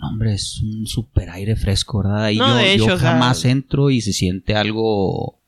hombre, 0.00 0.32
es 0.32 0.58
un 0.62 0.86
super 0.86 1.28
aire 1.28 1.54
fresco, 1.54 1.98
¿verdad? 1.98 2.30
Y 2.30 2.38
yo, 2.78 2.96
jamás 2.96 3.44
entro 3.44 3.90
y 3.90 4.00
se 4.00 4.14
siente 4.14 4.54
algo 4.54 5.38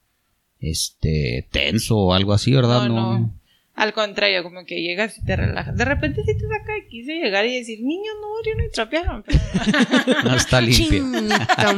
este 0.61 1.49
tenso 1.51 1.97
o 1.97 2.13
algo 2.13 2.35
así, 2.35 2.53
¿verdad? 2.53 2.89
No, 2.89 3.19
no. 3.19 3.46
Al 3.77 3.93
contrario, 3.93 4.43
como 4.43 4.65
que 4.65 4.81
llegas 4.81 5.19
y 5.19 5.25
te 5.25 5.37
relajas. 5.37 5.77
De 5.77 5.85
repente 5.85 6.23
si 6.25 6.35
te 6.35 6.49
saca 6.49 6.73
de 6.73 6.89
quise 6.89 7.13
llegar 7.13 7.45
y 7.45 7.59
decir, 7.59 7.79
niño, 7.83 8.11
no, 8.23 8.43
yo 8.43 8.55
no 8.57 8.71
trapearon. 8.73 9.25
no 10.25 10.35
está 10.35 10.63
limpio. 10.63 11.05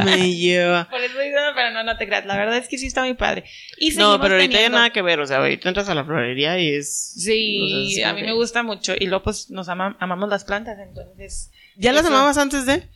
me 0.04 0.32
lleva. 0.32 0.88
Por 0.88 1.00
eso 1.00 1.18
digo, 1.18 1.38
pero 1.56 1.72
no, 1.72 1.82
no 1.82 1.96
te 1.96 2.06
creas. 2.06 2.24
La 2.24 2.36
verdad 2.36 2.56
es 2.56 2.68
que 2.68 2.78
sí 2.78 2.86
está 2.86 3.02
muy 3.02 3.14
padre. 3.14 3.44
Y 3.78 3.90
no, 3.96 4.20
pero 4.20 4.36
ahorita 4.36 4.60
ya 4.60 4.68
nada 4.68 4.90
que 4.90 5.02
ver. 5.02 5.18
O 5.18 5.26
sea, 5.26 5.38
ahorita 5.38 5.68
entras 5.68 5.88
a 5.88 5.96
la 5.96 6.04
florería 6.04 6.56
y 6.60 6.72
es... 6.72 7.14
Sí, 7.16 8.00
a 8.02 8.12
mí 8.12 8.22
me 8.22 8.32
gusta 8.32 8.62
mucho. 8.62 8.94
Y 8.96 9.06
luego 9.06 9.24
pues 9.24 9.50
nos 9.50 9.68
amamos 9.68 10.28
las 10.28 10.44
plantas, 10.44 10.78
entonces... 10.78 11.50
¿Ya 11.76 11.92
las 11.92 12.06
amabas 12.06 12.38
antes 12.38 12.64
de...? 12.64 12.88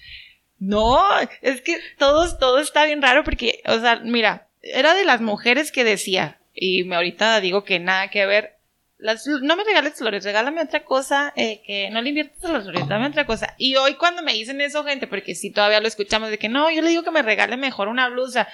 No, 0.61 1.01
es 1.41 1.61
que 1.61 1.77
todos, 1.99 2.39
todo 2.39 2.61
está 2.61 2.85
bien 2.85 3.03
raro 3.03 3.25
porque, 3.25 3.63
o 3.67 3.81
sea, 3.81 3.97
mira, 3.97 4.47
era 4.63 4.95
de 4.95 5.05
las 5.05 5.21
mujeres 5.21 5.73
que 5.73 5.83
decía, 5.83 6.39
y 6.55 6.85
me 6.85 6.95
ahorita 6.95 7.41
digo 7.41 7.65
que 7.65 7.81
nada 7.81 8.11
que 8.11 8.27
ver, 8.27 8.59
las, 9.03 9.27
no 9.27 9.57
me 9.57 9.65
regales 9.65 9.95
flores, 9.95 10.23
regálame 10.23 10.63
otra 10.63 10.85
cosa, 10.85 11.33
eh, 11.35 11.61
que 11.67 11.91
no 11.91 12.01
le 12.01 12.11
inviertas 12.11 12.45
a 12.45 12.53
las 12.53 12.63
flores, 12.63 12.87
dame 12.87 13.09
otra 13.09 13.27
cosa. 13.27 13.55
Y 13.59 13.75
hoy 13.75 13.95
cuando 13.95 14.23
me 14.23 14.33
dicen 14.33 14.61
eso, 14.61 14.85
gente, 14.85 15.09
porque 15.09 15.35
si 15.35 15.51
todavía 15.51 15.81
lo 15.81 15.89
escuchamos 15.89 16.31
de 16.31 16.39
que 16.39 16.49
no, 16.49 16.71
yo 16.71 16.83
le 16.83 16.89
digo 16.89 17.03
que 17.03 17.11
me 17.11 17.23
regale 17.23 17.57
mejor 17.57 17.89
una 17.89 18.09
blusa. 18.09 18.49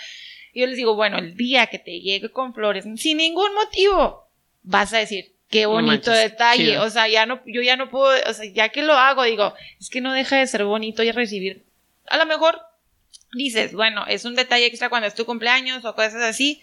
Y 0.54 0.60
yo 0.60 0.66
les 0.66 0.76
digo, 0.76 0.94
bueno, 0.94 1.18
el 1.18 1.36
día 1.36 1.66
que 1.66 1.78
te 1.78 2.00
llegue 2.00 2.30
con 2.30 2.54
flores, 2.54 2.86
sin 2.96 3.18
ningún 3.18 3.52
motivo, 3.54 4.26
vas 4.62 4.94
a 4.94 4.98
decir, 4.98 5.34
qué 5.50 5.66
bonito 5.66 6.10
detalle. 6.10 6.78
O 6.78 6.88
sea, 6.88 7.08
ya 7.08 7.26
no, 7.26 7.42
yo 7.44 7.60
ya 7.60 7.76
no 7.76 7.90
puedo, 7.90 8.18
o 8.26 8.32
sea, 8.32 8.50
ya 8.50 8.70
que 8.70 8.82
lo 8.82 8.94
hago, 8.94 9.24
digo, 9.24 9.52
es 9.78 9.90
que 9.90 10.00
no 10.00 10.14
deja 10.14 10.38
de 10.38 10.46
ser 10.46 10.64
bonito 10.64 11.02
y 11.02 11.10
recibir. 11.10 11.66
A 12.06 12.16
lo 12.16 12.24
mejor 12.24 12.58
dices, 13.34 13.74
bueno, 13.74 14.06
es 14.08 14.24
un 14.24 14.34
detalle 14.34 14.64
extra 14.64 14.88
cuando 14.88 15.08
es 15.08 15.14
tu 15.14 15.26
cumpleaños 15.26 15.84
o 15.84 15.94
cosas 15.94 16.22
así. 16.22 16.62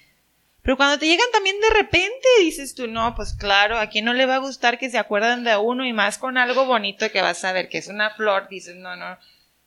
Pero 0.65 0.77
cuando 0.77 0.97
te 0.97 1.05
llegan 1.05 1.27
también 1.31 1.55
de 1.61 1.69
repente, 1.69 2.27
dices 2.39 2.73
tú, 2.73 2.87
no, 2.87 3.13
pues 3.15 3.33
claro, 3.33 3.77
a 3.77 3.87
quién 3.87 4.03
no 4.03 4.13
le 4.13 4.25
va 4.25 4.35
a 4.35 4.39
gustar 4.39 4.79
que 4.79 4.89
se 4.89 4.97
acuerden 4.97 5.43
de 5.43 5.55
uno 5.55 5.85
y 5.85 5.93
más 5.93 6.17
con 6.17 6.39
algo 6.39 6.65
bonito 6.65 7.11
que 7.11 7.21
vas 7.21 7.45
a 7.45 7.53
ver, 7.53 7.69
que 7.69 7.77
es 7.77 7.87
una 7.87 8.09
flor, 8.15 8.49
dices, 8.49 8.75
no, 8.75 8.95
no, 8.95 9.15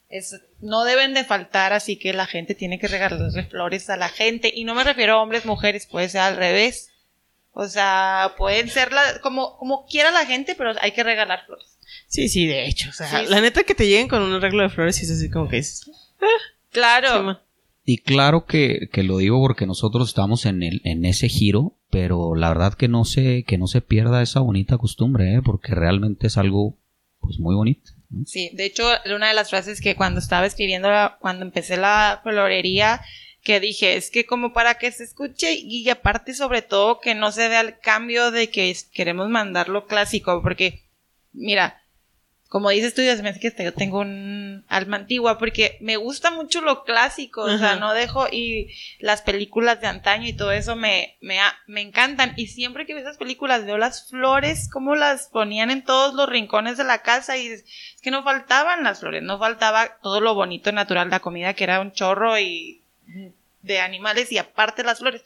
es, 0.09 0.41
no 0.59 0.83
deben 0.83 1.13
de 1.13 1.23
faltar, 1.23 1.71
así 1.71 1.97
que 1.97 2.11
la 2.11 2.25
gente 2.25 2.53
tiene 2.53 2.79
que 2.79 2.89
regalarle 2.89 3.43
flores 3.45 3.89
a 3.89 3.95
la 3.95 4.09
gente. 4.09 4.51
Y 4.53 4.65
no 4.65 4.75
me 4.75 4.83
refiero 4.83 5.13
a 5.13 5.21
hombres, 5.21 5.45
mujeres, 5.45 5.85
puede 5.85 6.09
ser 6.09 6.19
al 6.19 6.35
revés. 6.35 6.91
O 7.53 7.69
sea, 7.69 8.33
pueden 8.37 8.69
ser 8.69 8.91
la, 8.91 9.21
como, 9.21 9.57
como 9.57 9.85
quiera 9.85 10.11
la 10.11 10.25
gente, 10.25 10.53
pero 10.53 10.73
hay 10.81 10.91
que 10.91 11.03
regalar 11.03 11.45
flores. 11.45 11.77
Sí, 12.07 12.27
sí, 12.27 12.45
de 12.45 12.65
hecho. 12.65 12.89
O 12.89 12.93
sea, 12.93 13.23
la 13.23 13.39
neta 13.39 13.63
que 13.63 13.73
te 13.73 13.87
lleguen 13.87 14.09
con 14.09 14.21
un 14.21 14.33
arreglo 14.33 14.63
de 14.63 14.69
flores 14.69 14.99
y 14.99 15.05
es 15.05 15.11
así 15.11 15.29
como 15.31 15.47
que 15.47 15.59
es. 15.59 15.89
Ah, 16.21 16.25
Claro. 16.71 17.39
Y 17.91 17.97
claro 17.97 18.45
que, 18.45 18.87
que, 18.91 19.01
lo 19.01 19.17
digo 19.17 19.41
porque 19.41 19.65
nosotros 19.65 20.09
estamos 20.09 20.45
en, 20.45 20.61
el, 20.61 20.79
en 20.83 21.05
ese 21.05 21.27
giro, 21.27 21.75
pero 21.89 22.35
la 22.35 22.49
verdad 22.49 22.75
que 22.75 22.87
no 22.87 23.03
se, 23.03 23.43
que 23.45 23.57
no 23.57 23.65
se 23.65 23.81
pierda 23.81 24.21
esa 24.21 24.41
bonita 24.41 24.77
costumbre, 24.77 25.33
¿eh? 25.33 25.41
porque 25.43 25.73
realmente 25.73 26.27
es 26.27 26.37
algo 26.37 26.77
pues 27.19 27.39
muy 27.39 27.55
bonito. 27.55 27.89
Sí, 28.27 28.51
de 28.53 28.65
hecho, 28.65 28.87
una 29.15 29.29
de 29.29 29.33
las 29.33 29.49
frases 29.49 29.81
que 29.81 29.95
cuando 29.95 30.19
estaba 30.19 30.45
escribiendo, 30.45 30.87
cuando 31.19 31.43
empecé 31.43 31.77
la 31.77 32.19
florería, 32.21 33.01
que 33.41 33.59
dije, 33.59 33.95
es 33.95 34.11
que 34.11 34.27
como 34.27 34.53
para 34.53 34.75
que 34.75 34.91
se 34.91 35.03
escuche 35.03 35.55
y 35.59 35.89
aparte 35.89 36.35
sobre 36.35 36.61
todo 36.61 36.99
que 36.99 37.15
no 37.15 37.31
se 37.31 37.49
vea 37.49 37.61
el 37.61 37.79
cambio 37.79 38.29
de 38.29 38.51
que 38.51 38.71
queremos 38.93 39.29
mandarlo 39.29 39.87
clásico, 39.87 40.43
porque 40.43 40.83
mira, 41.33 41.81
como 42.49 42.71
dices 42.71 42.95
tú, 42.95 43.01
me 43.01 43.29
hace 43.29 43.39
que 43.39 43.63
yo 43.63 43.73
tengo 43.75 43.99
un 43.99 44.65
alma 44.67 44.97
antigua 44.97 45.37
porque 45.37 45.77
me 45.81 45.97
gusta 45.97 46.31
mucho 46.31 46.61
lo 46.61 46.83
clásico, 46.83 47.43
o 47.43 47.57
sea, 47.59 47.75
no 47.75 47.93
dejo 47.93 48.27
y 48.27 48.73
las 48.97 49.21
películas 49.21 49.81
de 49.81 49.87
antaño 49.87 50.27
y 50.27 50.33
todo 50.33 50.51
eso 50.51 50.75
me, 50.75 51.15
me, 51.21 51.37
me 51.67 51.81
encantan 51.81 52.33
y 52.37 52.47
siempre 52.47 52.87
que 52.87 52.95
veo 52.95 53.03
esas 53.03 53.17
películas 53.17 53.65
veo 53.65 53.77
las 53.77 54.09
flores, 54.09 54.67
como 54.67 54.95
las 54.95 55.27
ponían 55.27 55.69
en 55.69 55.83
todos 55.83 56.15
los 56.15 56.27
rincones 56.27 56.77
de 56.77 56.85
la 56.85 57.03
casa 57.03 57.37
y 57.37 57.49
es 57.49 57.65
que 58.01 58.09
no 58.09 58.23
faltaban 58.23 58.83
las 58.83 59.01
flores, 59.01 59.21
no 59.21 59.37
faltaba 59.37 59.99
todo 60.01 60.19
lo 60.19 60.33
bonito 60.33 60.71
natural, 60.71 61.11
la 61.11 61.19
comida 61.19 61.53
que 61.53 61.65
era 61.65 61.79
un 61.79 61.91
chorro 61.91 62.39
y 62.39 62.81
de 63.61 63.79
animales 63.79 64.31
y 64.31 64.39
aparte 64.39 64.83
las 64.83 64.99
flores. 64.99 65.23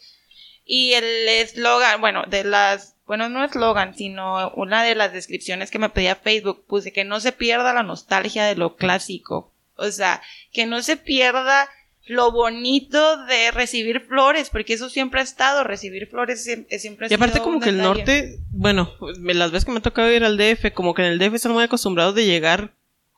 Y 0.66 0.94
el 0.94 1.06
eslogan, 1.28 2.02
bueno, 2.02 2.24
de 2.28 2.44
las, 2.44 2.93
bueno, 3.06 3.30
no 3.30 3.44
eslogan, 3.44 3.96
sino 3.96 4.52
una 4.52 4.84
de 4.84 4.96
las 4.96 5.14
descripciones 5.14 5.72
que 5.72 5.80
me 5.80 5.90
pedía 5.90 6.16
Facebook, 6.16 6.66
puse 6.68 6.94
que 6.94 7.04
no 7.04 7.20
se 7.20 7.32
pierda 7.32 7.74
la 7.74 7.84
nostalgia 7.84 8.46
de 8.46 8.56
lo 8.56 8.76
clásico. 8.76 9.52
O 9.76 9.92
sea, 9.92 10.22
que 10.52 10.66
no 10.66 10.82
se 10.82 10.98
pierda 10.98 11.68
lo 12.06 12.32
bonito 12.32 13.26
de 13.26 13.52
recibir 13.52 14.02
flores, 14.02 14.50
porque 14.50 14.74
eso 14.74 14.90
siempre 14.90 15.22
ha 15.22 15.24
estado, 15.24 15.64
recibir 15.64 16.08
flores 16.08 16.44
siempre, 16.44 16.80
siempre 16.80 17.08
ha 17.08 17.10
Y 17.10 17.14
aparte 17.14 17.40
como 17.40 17.60
que 17.60 17.70
el 17.70 17.78
norte, 17.78 18.40
bueno, 18.52 18.92
las 19.20 19.52
veces 19.52 19.66
que 19.66 19.72
me 19.72 19.80
ha 19.80 19.82
tocado 19.82 20.12
ir 20.12 20.24
al 20.24 20.38
DF, 20.38 20.74
como 20.74 20.94
que 20.94 21.06
en 21.06 21.14
el 21.14 21.20
DF 21.20 21.36
están 21.36 21.54
muy 21.54 21.64
acostumbrados 21.64 22.16
de 22.16 22.26
llegar 22.26 22.74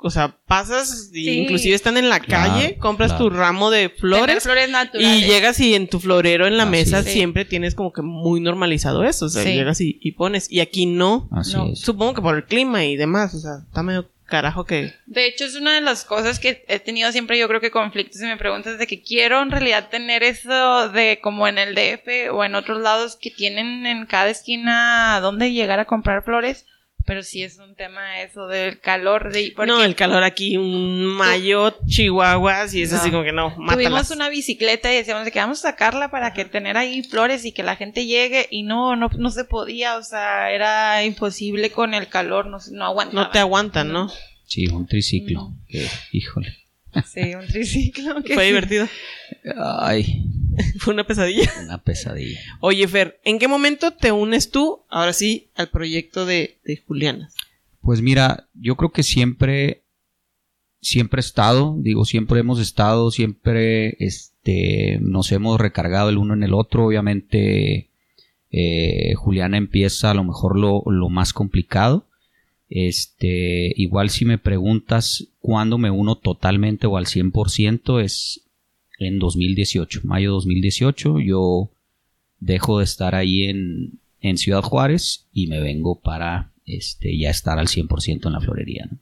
o 0.06 0.12
sea, 0.12 0.38
pasas 0.46 1.10
y 1.13 1.32
inclusive 1.32 1.74
están 1.74 1.98
en 1.98 2.10
la 2.10 2.20
calle, 2.20 2.78
compras 2.78 3.18
tu 3.18 3.32
ramo 3.32 3.72
de 3.72 3.89
flores, 3.89 4.44
flores 4.44 4.70
y 4.94 5.24
llegas 5.24 5.60
y 5.60 5.74
en 5.74 5.88
tu 5.88 6.00
florero 6.00 6.46
en 6.46 6.58
la 6.58 6.68
mesa 6.68 7.02
siempre 7.02 7.44
tienes 7.44 7.74
como 7.74 7.91
que 7.91 8.04
muy 8.04 8.39
normalizado 8.39 9.04
eso, 9.04 9.26
o 9.26 9.30
sea, 9.30 9.44
llegas 9.44 9.82
y, 9.82 10.12
pones 10.12 10.52
y 10.52 10.60
aquí 10.60 10.86
no, 10.86 11.28
supongo 11.74 12.13
que 12.13 12.22
por 12.22 12.36
el 12.36 12.46
clima 12.46 12.86
y 12.86 12.96
demás, 12.98 13.34
o 13.34 13.39
sea, 13.39 13.63
está 13.68 13.82
medio 13.82 14.08
carajo 14.26 14.63
que... 14.65 14.94
De 15.08 15.26
hecho 15.26 15.46
es 15.46 15.56
una 15.56 15.74
de 15.74 15.82
las 15.82 16.06
cosas 16.06 16.39
que 16.39 16.63
he 16.68 16.80
tenido 16.80 17.12
siempre 17.12 17.39
yo 17.39 17.48
creo 17.48 17.62
que 17.62 17.72
conflictos 17.72 18.22
y 18.22 18.26
me 18.26 18.38
preguntas 18.38 18.78
de 18.78 18.86
que 18.86 19.02
quiero 19.02 19.41
en 19.41 19.50
realidad 19.50 19.89
tener 19.89 20.22
eso 20.22 20.89
de 20.89 21.20
como 21.20 21.48
en 21.48 21.58
el 21.58 21.74
DF 21.74 22.32
o 22.32 22.44
en 22.44 22.54
otros 22.54 22.80
lados 22.80 23.18
que 23.20 23.32
tienen 23.32 23.88
en 23.88 24.06
cada 24.06 24.30
esquina 24.30 25.20
donde 25.20 25.52
llegar 25.52 25.80
a 25.80 25.86
comprar 25.86 26.24
flores 26.24 26.65
pero 27.06 27.22
sí 27.22 27.44
es 27.44 27.58
un 27.60 27.76
tema 27.76 28.22
eso 28.22 28.48
del 28.48 28.80
calor. 28.80 29.32
De, 29.32 29.54
No, 29.65 29.84
el 29.84 29.96
calor 29.96 30.24
aquí, 30.24 30.58
un 30.58 31.06
mayo, 31.06 31.78
chihuahuas, 31.86 32.74
y 32.74 32.82
es 32.82 32.94
así 32.94 33.12
como 33.12 33.24
que 33.24 33.32
no, 33.32 33.52
mátalas. 33.52 33.76
Tuvimos 33.76 34.12
una 34.12 34.30
bicicleta 34.30 34.91
y 34.91 34.98
decíamos 34.98 35.30
que 35.30 35.39
vamos 35.39 35.60
a 35.60 35.70
sacarla 35.70 36.10
para 36.10 36.34
que 36.34 36.46
tener 36.46 36.78
ahí 36.78 37.04
flores 37.04 37.46
y 37.46 37.52
que 37.52 37.63
la 37.63 37.76
gente 37.76 38.06
llegue, 38.06 38.48
y 38.50 38.63
no, 38.63 38.96
no, 38.96 39.10
no 39.18 39.30
se 39.30 39.46
podía, 39.46 39.98
o 39.98 40.04
sea, 40.04 40.52
era 40.52 41.04
imposible 41.04 41.70
con 41.70 41.94
el 41.94 42.08
calor, 42.08 42.48
no, 42.48 42.58
no 42.72 42.86
aguantaba. 42.86 43.24
No 43.24 43.30
te 43.30 43.39
aguantan, 43.39 43.91
¿no? 43.91 44.12
Sí, 44.46 44.68
un 44.68 44.88
triciclo, 44.88 45.54
híjole. 46.12 46.65
Sí, 47.04 47.36
un 47.36 47.46
triciclo. 47.46 48.22
Fue 48.34 48.46
divertido. 48.46 48.88
Ay. 49.58 50.25
Fue 50.79 50.93
una 50.93 51.05
pesadilla. 51.05 51.51
Una 51.63 51.81
pesadilla. 51.81 52.39
Oye, 52.62 52.88
Fer, 52.88 53.19
¿en 53.23 53.39
qué 53.39 53.47
momento 53.47 53.91
te 53.91 54.12
unes 54.12 54.51
tú, 54.51 54.81
ahora 54.89 55.13
sí, 55.13 55.49
al 55.55 55.69
proyecto 55.69 56.25
de, 56.25 56.60
de 56.63 56.77
Juliana? 56.77 57.29
Pues 57.81 58.01
mira, 58.01 58.47
yo 58.53 58.75
creo 58.75 58.91
que 58.91 59.03
siempre, 59.03 59.84
siempre 60.81 61.19
he 61.19 61.21
estado, 61.21 61.75
digo, 61.79 62.05
siempre 62.05 62.39
hemos 62.39 62.60
estado, 62.60 63.12
siempre 63.12 63.95
este, 63.99 64.97
nos 65.01 65.31
hemos 65.31 65.60
recargado 65.60 66.10
el 66.10 66.17
uno 66.17 66.34
en 66.34 66.43
el 66.43 66.53
otro. 66.53 66.88
Obviamente, 66.88 67.91
eh, 68.49 69.13
Juliana 69.15 69.58
empieza 69.58 70.12
a 70.12 70.13
lo 70.15 70.23
mejor 70.23 70.58
lo, 70.58 70.81
lo, 70.88 71.10
más 71.10 71.34
complicado. 71.34 72.08
Este, 72.69 73.73
igual 73.75 74.10
si 74.10 74.25
me 74.25 74.39
preguntas 74.39 75.27
cuándo 75.39 75.77
me 75.77 75.91
uno 75.91 76.15
totalmente 76.15 76.88
o 76.88 76.97
al 76.97 77.05
100% 77.05 78.01
es 78.03 78.44
en 78.99 79.19
2018, 79.19 80.01
mayo 80.03 80.31
2018. 80.31 81.19
Yo 81.19 81.71
dejo 82.39 82.79
de 82.79 82.86
estar 82.86 83.15
ahí 83.15 83.45
en, 83.45 83.99
en 84.21 84.38
Ciudad 84.38 84.62
Juárez 84.62 85.27
y 85.31 85.47
me 85.47 85.60
vengo 85.60 85.99
para 85.99 86.51
este, 86.65 87.17
ya 87.17 87.29
estar 87.29 87.60
al 87.60 87.67
100% 87.67 88.25
en 88.25 88.34
la 88.34 88.41
florería. 88.41 88.88
¿no? 88.91 88.99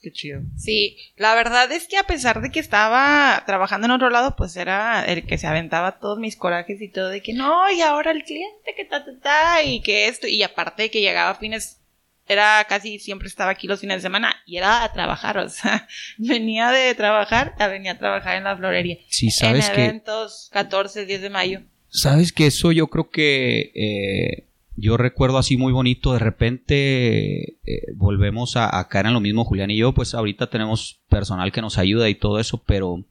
Qué 0.00 0.12
chido. 0.12 0.42
Sí, 0.56 0.96
la 1.16 1.34
verdad 1.34 1.70
es 1.72 1.88
que 1.88 1.96
a 1.96 2.04
pesar 2.04 2.40
de 2.40 2.50
que 2.50 2.60
estaba 2.60 3.42
trabajando 3.46 3.86
en 3.86 3.90
otro 3.90 4.10
lado, 4.10 4.36
pues 4.36 4.56
era 4.56 5.04
el 5.04 5.26
que 5.26 5.38
se 5.38 5.48
aventaba 5.48 5.98
todos 5.98 6.20
mis 6.20 6.36
corajes 6.36 6.80
y 6.80 6.88
todo 6.88 7.08
de 7.08 7.20
que 7.20 7.32
no, 7.32 7.68
y 7.72 7.80
ahora 7.80 8.12
el 8.12 8.22
cliente 8.22 8.74
que 8.76 8.84
ta, 8.84 9.04
ta, 9.04 9.18
ta, 9.20 9.62
y 9.64 9.80
que 9.80 10.06
esto, 10.06 10.28
y 10.28 10.42
aparte 10.44 10.84
de 10.84 10.90
que 10.90 11.00
llegaba 11.00 11.30
a 11.30 11.34
fines, 11.34 11.80
era 12.28 12.64
casi 12.68 12.98
siempre 12.98 13.28
estaba 13.28 13.50
aquí 13.50 13.66
los 13.66 13.80
fines 13.80 13.96
de 13.96 14.02
semana 14.02 14.36
y 14.46 14.56
era 14.56 14.84
a 14.84 14.92
trabajar, 14.92 15.38
o 15.38 15.48
sea, 15.48 15.88
venía 16.18 16.70
de 16.70 16.94
trabajar 16.94 17.54
a 17.58 17.68
venía 17.68 17.92
a 17.92 17.98
trabajar 17.98 18.36
en 18.36 18.44
la 18.44 18.56
florería. 18.56 18.98
Sí, 19.08 19.30
sabes 19.30 19.68
en 19.68 19.74
que... 19.74 19.84
eventos 19.84 20.48
14, 20.52 21.06
10 21.06 21.22
de 21.22 21.30
mayo. 21.30 21.60
Sabes 21.90 22.32
que 22.32 22.46
eso 22.46 22.72
yo 22.72 22.88
creo 22.88 23.10
que... 23.10 23.72
Eh 23.74 24.44
yo 24.80 24.96
recuerdo 24.96 25.38
así 25.38 25.56
muy 25.56 25.72
bonito, 25.72 26.12
de 26.12 26.20
repente 26.20 27.58
eh, 27.64 27.92
volvemos 27.96 28.56
a, 28.56 28.78
a, 28.78 28.86
caer 28.88 29.06
en 29.06 29.14
lo 29.14 29.20
mismo 29.20 29.44
Julián 29.44 29.72
y 29.72 29.76
yo, 29.76 29.92
pues 29.92 30.14
ahorita 30.14 30.50
tenemos 30.50 31.00
personal 31.08 31.50
que 31.50 31.60
nos 31.60 31.78
ayuda 31.78 32.08
y 32.08 32.14
todo 32.14 32.38
eso, 32.38 32.62
pero 32.64 33.04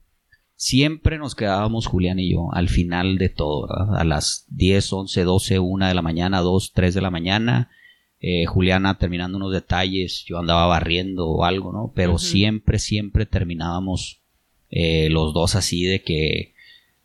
siempre 0.56 1.18
nos 1.18 1.36
quedábamos 1.36 1.86
Julián 1.86 2.20
y 2.20 2.32
yo 2.32 2.50
al 2.54 2.70
final 2.70 3.18
de 3.18 3.30
todo, 3.30 3.68
¿verdad? 3.68 3.98
a 4.00 4.04
las 4.04 4.46
10, 4.50 4.94
11, 4.94 5.24
12, 5.24 5.60
1 5.60 5.88
de 5.88 5.94
la 5.94 6.02
mañana, 6.02 6.40
2, 6.40 6.72
3 6.74 6.94
de 6.94 7.02
la 7.02 7.12
mañana, 7.12 7.70
eh, 8.22 8.46
Juliana 8.46 8.98
terminando 8.98 9.38
unos 9.38 9.52
detalles, 9.54 10.24
yo 10.26 10.40
andaba 10.40 10.66
barriendo 10.66 11.28
o 11.28 11.44
algo, 11.46 11.72
¿no? 11.72 11.92
Pero 11.96 12.14
uh 12.14 12.16
-huh. 12.16 12.20
siempre, 12.20 12.80
siempre 12.80 13.26
terminábamos 13.26 14.20
eh, 14.72 15.10
los 15.10 15.34
dos 15.34 15.56
así 15.56 15.84
de 15.84 16.02
que 16.02 16.54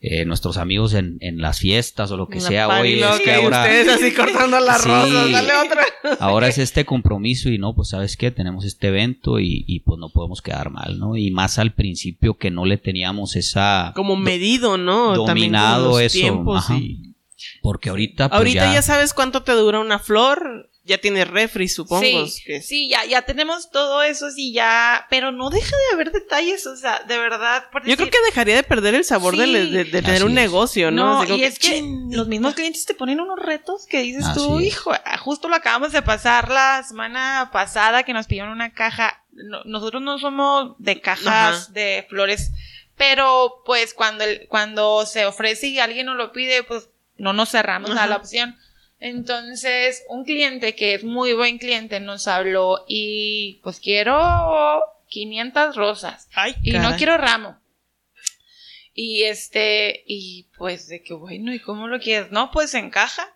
eh, 0.04 0.24
nuestros 0.24 0.56
amigos 0.56 0.94
en, 0.94 1.18
en, 1.20 1.40
las 1.40 1.60
fiestas 1.60 2.10
o 2.10 2.16
lo 2.16 2.26
que 2.26 2.40
sea. 2.40 2.66
Oye, 2.80 2.98
es 2.98 3.20
que 3.20 3.34
ahora. 3.34 3.62
Ustedes 3.62 3.88
así 3.88 4.12
cortando 4.12 4.58
las 4.58 4.82
Sí. 4.82 4.88
rosas, 4.88 5.30
dale 5.30 5.52
otra. 5.64 5.84
Ahora 6.18 6.48
es 6.48 6.58
este 6.58 6.84
compromiso 6.84 7.48
y 7.48 7.58
no, 7.58 7.76
pues 7.76 7.90
sabes 7.90 8.16
qué, 8.16 8.32
tenemos 8.32 8.64
este 8.64 8.88
evento 8.88 9.38
y, 9.38 9.64
y, 9.68 9.78
pues 9.80 10.00
no 10.00 10.08
podemos 10.08 10.42
quedar 10.42 10.70
mal, 10.70 10.98
¿no? 10.98 11.16
Y 11.16 11.30
más 11.30 11.60
al 11.60 11.72
principio 11.74 12.34
que 12.34 12.50
no 12.50 12.64
le 12.66 12.76
teníamos 12.78 13.36
esa... 13.36 13.92
Como 13.94 14.16
medido, 14.16 14.76
¿no? 14.76 15.14
Dominado 15.14 16.00
eso. 16.00 16.18
tiempos 16.18 16.64
ajá. 16.64 16.78
y- 16.78 17.14
Porque 17.62 17.90
ahorita 17.90 18.28
pues 18.28 18.38
Ahorita 18.38 18.64
ya... 18.66 18.74
ya, 18.74 18.82
sabes 18.82 19.14
cuánto 19.14 19.44
te 19.44 19.52
dura 19.52 19.78
una 19.78 20.00
flor. 20.00 20.68
Ya 20.84 20.98
tiene 20.98 21.24
refri, 21.24 21.68
supongo. 21.68 22.26
Sí, 22.26 22.42
que- 22.44 22.60
sí, 22.60 22.88
ya, 22.88 23.04
ya 23.04 23.22
tenemos 23.22 23.70
todo 23.70 24.02
eso, 24.02 24.30
sí, 24.32 24.52
ya, 24.52 25.06
pero 25.10 25.30
no 25.30 25.48
deja 25.48 25.70
de 25.76 25.94
haber 25.94 26.10
detalles, 26.10 26.66
o 26.66 26.76
sea, 26.76 26.98
de 27.06 27.18
verdad. 27.18 27.70
por 27.70 27.86
Yo 27.86 27.96
creo 27.96 28.10
que 28.10 28.18
dejaría 28.26 28.56
de 28.56 28.64
perder 28.64 28.96
el 28.96 29.04
sabor 29.04 29.36
de, 29.36 29.46
Sí. 29.46 29.70
de- 29.70 29.84
de 29.84 30.02
tener 30.02 30.24
un 30.24 30.30
es. 30.30 30.34
negocio, 30.34 30.90
¿no? 30.90 31.24
No, 31.24 31.36
y 31.36 31.44
es 31.44 31.60
que 31.60 31.80
los 32.10 32.26
mismos 32.26 32.54
clientes 32.54 32.84
te 32.84 32.94
ponen 32.94 33.20
unos 33.20 33.38
retos 33.38 33.86
que 33.86 34.00
dices 34.02 34.24
Así 34.24 34.40
tú, 34.40 34.58
es. 34.58 34.66
hijo, 34.66 34.92
justo 35.20 35.48
lo 35.48 35.54
acabamos 35.54 35.92
de 35.92 36.02
pasar 36.02 36.50
la 36.50 36.82
semana 36.82 37.50
pasada 37.52 38.02
que 38.02 38.12
nos 38.12 38.26
pidieron 38.26 38.50
una 38.50 38.72
caja. 38.72 39.24
No- 39.32 39.62
nosotros 39.64 40.02
no 40.02 40.18
somos 40.18 40.74
de 40.78 41.00
cajas 41.00 41.26
Ajá. 41.26 41.72
de 41.72 42.06
flores, 42.10 42.50
pero 42.96 43.62
pues 43.64 43.94
cuando, 43.94 44.24
el- 44.24 44.46
cuando 44.48 45.06
se 45.06 45.26
ofrece 45.26 45.68
y 45.68 45.78
alguien 45.78 46.06
nos 46.06 46.16
lo 46.16 46.32
pide, 46.32 46.64
pues 46.64 46.88
no 47.18 47.32
nos 47.32 47.50
cerramos 47.50 47.90
a 47.96 48.06
la 48.08 48.16
opción. 48.16 48.56
Entonces, 49.04 50.04
un 50.08 50.24
cliente 50.24 50.76
que 50.76 50.94
es 50.94 51.02
muy 51.02 51.32
buen 51.32 51.58
cliente 51.58 51.98
nos 51.98 52.28
habló 52.28 52.84
y 52.86 53.58
pues 53.64 53.80
quiero 53.80 54.80
500 55.08 55.74
rosas. 55.74 56.28
Ay, 56.34 56.54
Y 56.62 56.70
no 56.72 56.94
quiero 56.96 57.16
ramo. 57.18 57.58
Y 58.94 59.24
este, 59.24 60.04
y 60.06 60.44
pues 60.56 60.86
de 60.86 61.02
que 61.02 61.14
bueno, 61.14 61.52
¿y 61.52 61.58
cómo 61.58 61.88
lo 61.88 61.98
quieres? 61.98 62.30
No, 62.30 62.50
pues 62.52 62.74
encaja. 62.74 63.26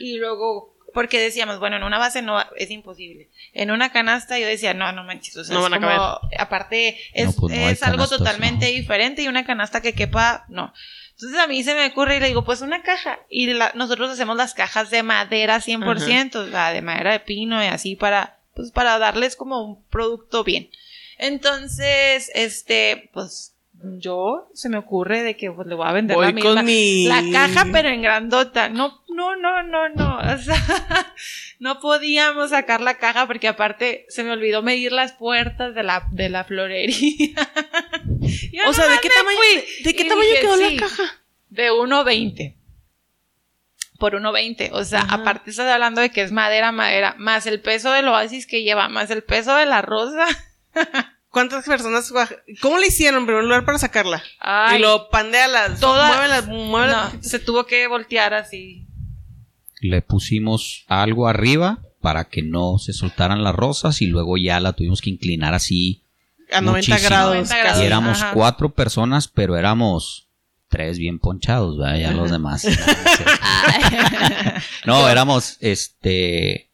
Y 0.00 0.16
luego, 0.16 0.74
porque 0.94 1.20
decíamos, 1.20 1.60
bueno, 1.60 1.76
en 1.76 1.84
una 1.84 1.98
base 1.98 2.20
no 2.22 2.42
es 2.56 2.70
imposible. 2.70 3.28
En 3.52 3.70
una 3.70 3.92
canasta 3.92 4.38
yo 4.38 4.46
decía, 4.48 4.74
no, 4.74 4.90
no 4.92 5.04
manches, 5.04 5.36
o 5.36 5.44
sea, 5.44 5.54
No 5.54 5.64
es 5.66 5.70
van 5.70 5.84
a 5.84 5.86
como- 6.20 6.20
aparte 6.38 6.98
es, 7.12 7.26
No, 7.26 7.32
pues 7.40 7.54
es 7.56 7.82
algo 7.84 7.98
canastas, 7.98 8.18
totalmente 8.18 8.66
no. 8.66 8.72
diferente 8.72 9.22
y 9.22 9.28
una 9.28 9.44
canasta 9.46 9.80
que 9.80 9.92
quepa, 9.94 10.44
no. 10.48 10.72
Entonces 11.20 11.38
a 11.40 11.48
mí 11.48 11.64
se 11.64 11.74
me 11.74 11.86
ocurre 11.86 12.16
y 12.16 12.20
le 12.20 12.28
digo, 12.28 12.44
pues 12.44 12.60
una 12.60 12.82
caja. 12.82 13.18
Y 13.28 13.48
la- 13.52 13.72
nosotros 13.74 14.08
hacemos 14.10 14.36
las 14.36 14.54
cajas 14.54 14.88
de 14.90 15.02
madera 15.02 15.60
100%, 15.60 16.36
o 16.36 16.48
sea, 16.48 16.72
de 16.72 16.80
madera 16.80 17.10
de 17.12 17.18
pino 17.20 17.60
y 17.62 17.66
así 17.66 17.96
para, 17.96 18.38
pues 18.54 18.70
para 18.70 18.98
darles 19.00 19.34
como 19.34 19.62
un 19.64 19.82
producto 19.86 20.44
bien. 20.44 20.70
Entonces, 21.18 22.30
este, 22.34 23.10
pues 23.12 23.54
yo 23.82 24.48
se 24.54 24.68
me 24.68 24.76
ocurre 24.76 25.22
de 25.22 25.36
que 25.36 25.50
pues, 25.50 25.66
le 25.66 25.74
voy 25.74 25.86
a 25.86 25.92
vender 25.92 26.16
la 26.16 26.32
misma 26.32 26.54
con 26.54 26.64
mi... 26.64 27.06
la 27.06 27.22
caja 27.32 27.66
pero 27.72 27.88
en 27.88 28.02
grandota. 28.02 28.68
No, 28.68 29.02
no, 29.08 29.36
no, 29.36 29.62
no, 29.62 29.88
no. 29.88 30.18
O 30.34 30.38
sea, 30.38 31.14
no 31.58 31.80
podíamos 31.80 32.50
sacar 32.50 32.80
la 32.80 32.98
caja 32.98 33.26
porque 33.26 33.48
aparte 33.48 34.06
se 34.08 34.24
me 34.24 34.32
olvidó 34.32 34.62
medir 34.62 34.92
las 34.92 35.12
puertas 35.12 35.74
de 35.74 35.82
la, 35.82 36.06
de 36.10 36.28
la 36.28 36.44
florería. 36.44 37.34
O 38.66 38.72
sea, 38.72 38.88
¿de 38.88 38.98
qué 39.00 39.08
tamaño, 39.08 39.38
fui. 39.38 39.84
¿de 39.84 39.94
qué 39.94 40.02
Y 40.02 40.08
tamaño 40.08 40.28
dije, 40.28 40.40
quedó 40.42 40.56
sí, 40.56 40.74
la 40.74 40.80
caja? 40.80 41.02
De 41.48 41.70
1.20. 41.70 42.56
Por 43.98 44.14
1.20. 44.14 44.70
O 44.72 44.84
sea, 44.84 45.00
Ajá. 45.00 45.14
aparte 45.14 45.50
estás 45.50 45.66
hablando 45.66 46.00
de 46.00 46.10
que 46.10 46.22
es 46.22 46.32
madera, 46.32 46.72
madera, 46.72 47.14
más 47.18 47.46
el 47.46 47.60
peso 47.60 47.90
del 47.92 48.08
oasis 48.08 48.46
que 48.46 48.62
lleva, 48.62 48.88
más 48.88 49.10
el 49.10 49.22
peso 49.22 49.54
de 49.54 49.66
la 49.66 49.80
rosa. 49.80 50.26
¿Cuántas 51.38 51.64
personas? 51.66 52.12
¿Cómo 52.60 52.78
le 52.78 52.88
hicieron 52.88 53.20
en 53.20 53.26
primer 53.26 53.44
lugar 53.44 53.64
para 53.64 53.78
sacarla? 53.78 54.22
Ay, 54.40 54.78
y 54.78 54.82
lo 54.82 55.08
pandéalas. 55.08 55.78
Toda- 55.78 56.08
Muévelas, 56.08 56.46
muévelas. 56.48 57.14
no, 57.14 57.22
se 57.22 57.38
tuvo 57.38 57.64
que 57.64 57.86
voltear 57.86 58.34
así. 58.34 58.86
le 59.80 60.02
pusimos 60.02 60.84
algo 60.88 61.28
arriba 61.28 61.78
para 62.00 62.24
que 62.24 62.42
no 62.42 62.78
se 62.78 62.92
soltaran 62.92 63.44
las 63.44 63.54
rosas 63.54 64.02
y 64.02 64.06
luego 64.06 64.36
ya 64.36 64.58
la 64.58 64.72
tuvimos 64.72 65.00
que 65.00 65.10
inclinar 65.10 65.54
así. 65.54 66.02
a 66.50 66.60
90 66.60 66.90
muchísimo. 66.92 67.08
grados. 67.08 67.34
90 67.34 67.54
casi. 67.54 67.62
grados. 67.62 67.82
Y 67.82 67.86
éramos 67.86 68.22
ajá. 68.22 68.32
cuatro 68.34 68.70
personas, 68.74 69.28
pero 69.28 69.56
éramos 69.56 70.26
tres 70.68 70.98
bien 70.98 71.18
ponchados, 71.20 71.78
¿verdad? 71.78 71.98
Ya 71.98 72.10
los 72.12 72.30
demás. 72.32 72.66
No, 74.86 75.08
éramos, 75.08 75.56
este, 75.60 76.67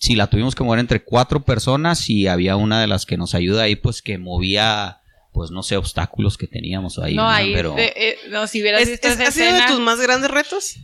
sí, 0.00 0.16
la 0.16 0.26
tuvimos 0.28 0.54
que 0.56 0.64
mover 0.64 0.80
entre 0.80 1.04
cuatro 1.04 1.44
personas 1.44 2.08
y 2.10 2.26
había 2.26 2.56
una 2.56 2.80
de 2.80 2.86
las 2.88 3.06
que 3.06 3.16
nos 3.16 3.34
ayuda 3.34 3.62
ahí, 3.64 3.76
pues 3.76 4.00
que 4.02 4.16
movía, 4.18 4.98
pues 5.32 5.50
no 5.52 5.62
sé, 5.62 5.76
obstáculos 5.76 6.36
que 6.38 6.46
teníamos 6.48 6.98
ahí. 6.98 7.14
no, 7.14 7.28
ahí, 7.28 7.52
pero 7.54 7.74
de- 7.74 7.92
eh, 7.94 8.16
no, 8.30 8.46
si 8.48 8.60
hubieras 8.62 8.82
¿Es- 8.82 8.88
visto 8.90 9.06
es- 9.08 9.14
esa 9.14 9.28
¿Ha 9.28 9.30
sido 9.30 9.52
de 9.52 9.62
tus 9.68 9.78
más 9.78 10.00
grandes 10.00 10.30
retos? 10.30 10.76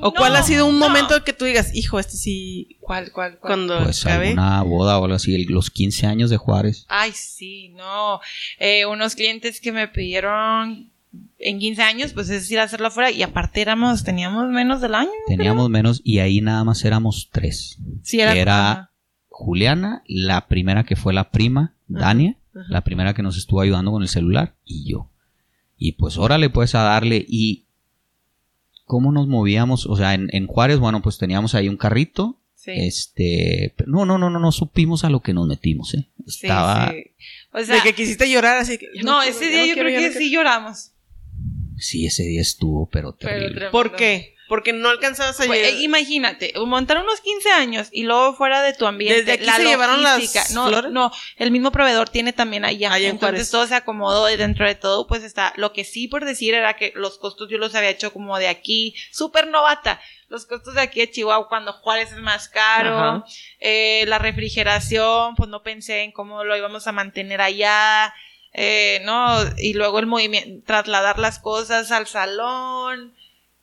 ¿O 0.00 0.04
No, 0.06 0.12
cuál 0.12 0.36
ha 0.36 0.42
sido 0.42 0.66
un 0.66 0.78
no. 0.78 0.86
momento 0.86 1.24
que 1.24 1.32
tú 1.32 1.46
digas, 1.46 1.74
hijo, 1.74 1.98
este 1.98 2.16
sí, 2.16 2.76
¿Cuál, 2.80 3.10
cuál, 3.10 3.38
cuál? 3.38 3.56
cuando 3.66 3.82
pues 3.82 4.04
alguna 4.06 4.62
boda 4.62 4.98
o 4.98 5.04
algo 5.04 5.16
así, 5.16 5.34
el- 5.34 5.46
los 5.52 5.70
15 5.70 6.06
años 6.06 6.30
de 6.30 6.36
Juárez. 6.36 6.84
Ay, 6.88 7.10
sí, 7.12 7.70
no. 7.70 8.20
Eh, 8.58 8.84
unos 8.86 9.14
clientes 9.16 9.60
que 9.60 9.72
me 9.72 9.88
pidieron 9.88 10.91
en 11.38 11.58
15 11.58 11.82
años, 11.82 12.12
pues 12.12 12.30
es 12.30 12.50
ir 12.50 12.58
a 12.58 12.64
hacerlo 12.64 12.86
afuera. 12.88 13.10
Y 13.10 13.22
aparte 13.22 13.60
éramos, 13.60 14.04
teníamos 14.04 14.48
menos 14.48 14.80
del 14.80 14.94
año. 14.94 15.10
Teníamos 15.26 15.68
menos 15.70 16.00
y 16.04 16.20
ahí 16.20 16.40
nada 16.40 16.64
más 16.64 16.84
éramos 16.84 17.28
tres. 17.32 17.78
Sí, 18.02 18.20
era. 18.20 18.34
Era. 18.34 18.88
Juliana, 19.28 20.02
la 20.06 20.46
primera 20.46 20.84
que 20.84 20.94
fue 20.94 21.12
la 21.12 21.30
prima, 21.30 21.74
Dania, 21.88 22.36
ajá. 22.54 22.64
la 22.68 22.82
primera 22.82 23.12
que 23.14 23.22
nos 23.22 23.36
estuvo 23.36 23.60
ayudando 23.60 23.90
con 23.90 24.02
el 24.02 24.08
celular 24.08 24.54
y 24.64 24.88
yo. 24.88 25.08
Y 25.78 25.92
pues 25.92 26.16
órale 26.16 26.48
pues 26.48 26.74
a 26.76 26.82
darle 26.82 27.24
y 27.26 27.64
cómo 28.84 29.10
nos 29.10 29.26
movíamos, 29.26 29.86
o 29.86 29.96
sea, 29.96 30.14
en, 30.14 30.28
en 30.32 30.46
Juárez, 30.46 30.78
bueno, 30.78 31.02
pues 31.02 31.18
teníamos 31.18 31.54
ahí 31.54 31.68
un 31.68 31.76
carrito, 31.76 32.38
Sí. 32.54 32.70
este, 32.76 33.74
pero 33.76 33.90
no, 33.90 34.04
no, 34.04 34.18
no, 34.18 34.30
no, 34.30 34.38
no 34.38 34.52
supimos 34.52 35.02
a 35.04 35.10
lo 35.10 35.20
que 35.20 35.32
nos 35.32 35.48
metimos, 35.48 35.94
eh. 35.94 36.08
sí, 36.28 36.46
Estaba, 36.46 36.92
sí. 36.92 37.10
O 37.52 37.64
sea, 37.64 37.76
de 37.76 37.82
que 37.82 37.94
quisiste 37.94 38.30
llorar 38.30 38.58
así 38.58 38.78
que... 38.78 38.86
no, 39.02 39.18
quiero, 39.18 39.22
ese 39.22 39.48
día 39.48 39.60
no 39.62 39.66
yo 39.66 39.74
quiero, 39.74 39.88
creo 39.88 40.00
que 40.00 40.08
no 40.10 40.18
sí 40.20 40.30
lloramos. 40.30 40.91
Sí, 41.78 42.06
ese 42.06 42.22
día 42.24 42.40
estuvo, 42.42 42.88
pero 42.90 43.12
Pero 43.18 43.30
terrible. 43.30 43.48
tremendo. 43.54 43.70
¿Por 43.72 43.96
qué? 43.96 44.34
Porque 44.48 44.74
no 44.74 44.90
alcanzabas 44.90 45.40
a 45.40 45.46
Pues, 45.46 45.60
llegar. 45.60 45.74
eh, 45.80 45.82
imagínate, 45.82 46.52
montar 46.66 46.98
unos 46.98 47.22
15 47.22 47.50
años 47.52 47.88
y 47.90 48.02
luego 48.02 48.34
fuera 48.34 48.60
de 48.60 48.74
tu 48.74 48.84
ambiente. 48.86 49.20
¿Desde 49.24 49.32
aquí 49.32 49.62
se 49.62 49.64
llevaron 49.68 50.02
las 50.02 50.50
no, 50.52 50.68
flores? 50.68 50.92
No, 50.92 51.10
el 51.38 51.50
mismo 51.50 51.72
proveedor 51.72 52.10
tiene 52.10 52.34
también 52.34 52.66
allá. 52.66 52.92
Allá 52.92 53.06
en 53.06 53.12
Entonces 53.12 53.34
Juárez. 53.38 53.50
todo 53.50 53.66
se 53.66 53.74
acomodó 53.76 54.30
y 54.30 54.36
dentro 54.36 54.66
de 54.66 54.74
todo, 54.74 55.06
pues 55.06 55.22
está. 55.22 55.54
Lo 55.56 55.72
que 55.72 55.84
sí 55.84 56.06
por 56.06 56.26
decir 56.26 56.52
era 56.52 56.74
que 56.76 56.92
los 56.96 57.16
costos 57.16 57.48
yo 57.50 57.56
los 57.56 57.74
había 57.74 57.88
hecho 57.88 58.12
como 58.12 58.36
de 58.38 58.48
aquí, 58.48 58.94
súper 59.10 59.46
novata. 59.48 60.00
los 60.28 60.46
costos 60.46 60.74
de 60.74 60.80
aquí 60.80 61.00
de 61.00 61.10
Chihuahua 61.10 61.46
cuando 61.48 61.72
Juárez 61.74 62.10
es 62.12 62.18
más 62.18 62.48
caro, 62.48 63.22
eh, 63.60 64.04
la 64.06 64.18
refrigeración, 64.18 65.34
pues 65.34 65.48
no 65.50 65.62
pensé 65.62 66.02
en 66.02 66.12
cómo 66.12 66.44
lo 66.44 66.56
íbamos 66.56 66.86
a 66.86 66.92
mantener 66.92 67.40
allá, 67.42 68.14
eh, 68.52 69.00
no, 69.04 69.38
y 69.56 69.74
luego 69.74 69.98
el 69.98 70.06
movimiento, 70.06 70.64
trasladar 70.66 71.18
las 71.18 71.38
cosas 71.38 71.90
al 71.90 72.06
salón, 72.06 73.14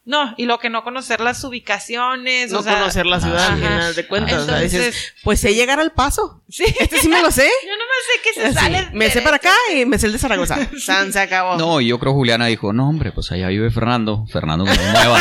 no, 0.06 0.34
y 0.38 0.46
lo 0.46 0.58
que 0.58 0.72
no 0.72 0.84
conocer 0.84 1.20
las 1.22 1.44
ubicaciones, 1.44 2.52
No 2.52 2.60
o 2.60 2.64
sea, 2.64 2.80
conocer 2.80 3.06
la 3.06 3.20
ciudad, 3.20 3.48
al 3.52 3.58
final 3.58 3.96
de 3.96 4.08
cuentas. 4.08 4.42
o 4.42 4.46
sea, 4.46 4.60
dices, 4.60 4.80
Entonces- 4.80 5.14
pues 5.24 5.40
sé 5.40 5.54
llegar 5.54 5.80
al 5.80 5.92
paso. 5.92 6.42
Sí. 6.50 6.64
Este 6.80 6.98
sí 7.00 7.08
me 7.10 7.22
lo 7.22 7.30
sé. 7.30 7.48
Yo 7.64 7.72
nomás 7.72 7.98
sé 8.08 8.22
que 8.24 8.34
se 8.34 8.54
sale. 8.54 8.90
me 8.94 9.12
sé 9.12 9.22
para 9.22 9.36
acá 9.36 9.54
y 9.76 9.86
me 9.86 10.00
sé 10.00 10.08
el 10.08 10.14
de 10.14 10.18
Zaragoza. 10.20 10.58
San 10.80 11.14
se 11.14 11.20
acabó. 11.20 11.58
No, 11.58 11.80
yo 11.82 12.00
creo 12.00 12.14
Juliana 12.14 12.48
dijo, 12.48 12.74
no, 12.74 12.90
hombre, 12.90 13.12
pues 13.12 13.32
allá 13.32 13.50
vive 13.50 13.70
Fernando. 13.70 14.26
Fernando 14.32 14.66
no 14.66 14.72
mueva. 14.74 15.20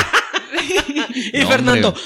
y 1.32 1.40
No, 1.42 1.48
Fernando, 1.48 1.88
hombre. 1.88 2.02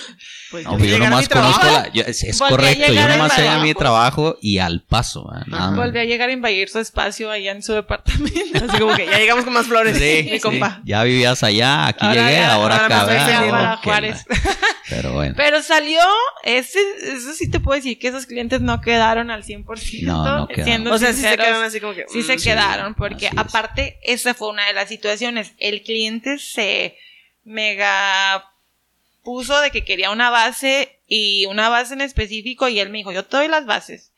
Pues 0.53 0.65
No, 0.65 0.73
yo 0.73 0.79
pues 0.79 0.91
yo 0.91 0.99
nomás 1.01 1.29
conozco 1.29 1.67
la... 1.67 1.93
yo- 1.93 2.05
es 2.07 2.39
correcto, 2.39 2.93
yo 2.93 3.09
nomás 3.09 3.33
sé 3.35 3.49
a 3.49 3.59
mi 3.59 3.75
trabajo. 3.75 4.39
y 4.41 4.59
al 4.59 4.83
paso. 4.83 5.29
más. 5.47 5.75
Volví 5.75 5.99
a 5.99 6.05
llegar 6.05 6.29
a 6.29 6.33
invadir 6.33 6.69
su 6.69 6.79
espacio 6.79 7.31
allá 7.31 7.51
en 7.51 7.63
su 7.65 7.73
departamento. 7.73 8.65
Así 8.69 8.79
como 8.79 8.95
que 8.95 9.07
ya 9.07 9.19
llegamos 9.19 9.45
con 9.45 9.55
más 9.55 9.67
flores. 9.67 9.97
Sí, 9.99 10.29
mi 10.31 10.37
sí. 10.37 10.41
compa. 10.41 10.81
Ya 10.85 11.03
vivías 11.03 11.43
allá, 11.43 11.87
aquí 11.89 12.07
Ahora 12.07 12.15
llegué, 12.29 12.37
ya- 12.41 12.53
ahora 12.55 12.87
ahora 12.87 13.77
Juárez. 13.83 14.25
Pero 14.89 15.13
bueno. 15.15 15.35
Pero 15.37 15.63
salió, 15.63 16.01
ese, 16.45 16.79
eso 17.03 17.33
sí 17.33 17.51
te 17.51 17.59
puedo 17.61 17.77
decir 17.77 17.99
que 17.99 18.09
esos 18.09 18.27
clientes 18.27 18.61
no 18.61 18.81
quedaron 18.83 19.31
al 19.31 19.43
100%. 19.43 20.03
No, 20.03 20.25
no 20.41 20.47
quedaron. 20.49 20.65
siendo 20.67 20.93
O 20.93 20.99
sea, 20.99 21.13
sí 21.15 21.23
se 21.23 21.37
quedaron 21.37 21.65
así 21.65 21.81
como 21.81 21.95
que. 21.95 22.05
Sí 22.09 22.19
mm, 22.19 22.23
se 22.25 22.37
quedaron, 22.37 22.95
porque 22.95 23.27
es. 23.27 23.33
aparte, 23.37 23.99
esa 24.03 24.35
fue 24.35 24.51
una 24.51 24.67
de 24.67 24.75
las 24.75 24.89
situaciones. 24.89 25.53
El 25.59 25.83
cliente 25.83 26.39
se 26.39 26.97
mega 27.45 28.45
puso 29.23 29.61
de 29.61 29.71
que 29.71 29.85
quería 29.85 30.11
una 30.11 30.31
base 30.31 31.01
y 31.07 31.47
una 31.47 31.69
base 31.69 31.95
en 31.95 32.01
específico 32.01 32.69
y 32.69 32.81
él 32.81 32.91
me 32.91 32.99
dijo, 32.99 33.13
yo 33.13 33.25
te 33.25 33.37
doy 33.37 33.49
las 33.49 33.67
bases. 33.67 34.13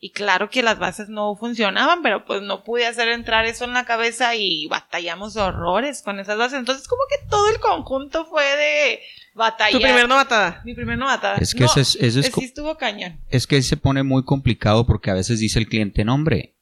Y 0.00 0.12
claro 0.12 0.48
que 0.48 0.62
las 0.62 0.78
bases 0.78 1.08
no 1.08 1.34
funcionaban, 1.34 2.02
pero 2.02 2.24
pues 2.24 2.40
no 2.42 2.62
pude 2.62 2.86
hacer 2.86 3.08
entrar 3.08 3.46
eso 3.46 3.64
en 3.64 3.72
la 3.72 3.84
cabeza 3.84 4.36
y 4.36 4.68
batallamos 4.68 5.36
horrores 5.36 6.02
con 6.02 6.20
esas 6.20 6.38
bases. 6.38 6.58
Entonces 6.60 6.86
como 6.86 7.02
que 7.10 7.26
todo 7.28 7.48
el 7.48 7.58
conjunto 7.58 8.24
fue 8.26 8.44
de 8.44 9.00
batallar. 9.34 9.72
Tu 9.80 9.84
primer 9.84 10.08
novatada. 10.08 10.62
Mi 10.64 10.74
primer 10.74 10.98
novatada. 10.98 11.38
Es 11.38 11.52
que 11.52 11.60
No, 11.64 11.66
ese 11.66 11.80
es- 11.80 11.96
eso 11.96 12.20
es 12.20 12.26
sí 12.32 12.44
estuvo 12.44 12.76
cañón. 12.76 13.20
Es 13.28 13.48
que 13.48 13.60
se 13.62 13.76
pone 13.76 14.04
muy 14.04 14.24
complicado 14.24 14.86
porque 14.86 15.10
a 15.10 15.14
veces 15.14 15.40
dice 15.40 15.58
el 15.58 15.66
cliente, 15.68 16.04
no, 16.04 16.14
hombre, 16.14 16.54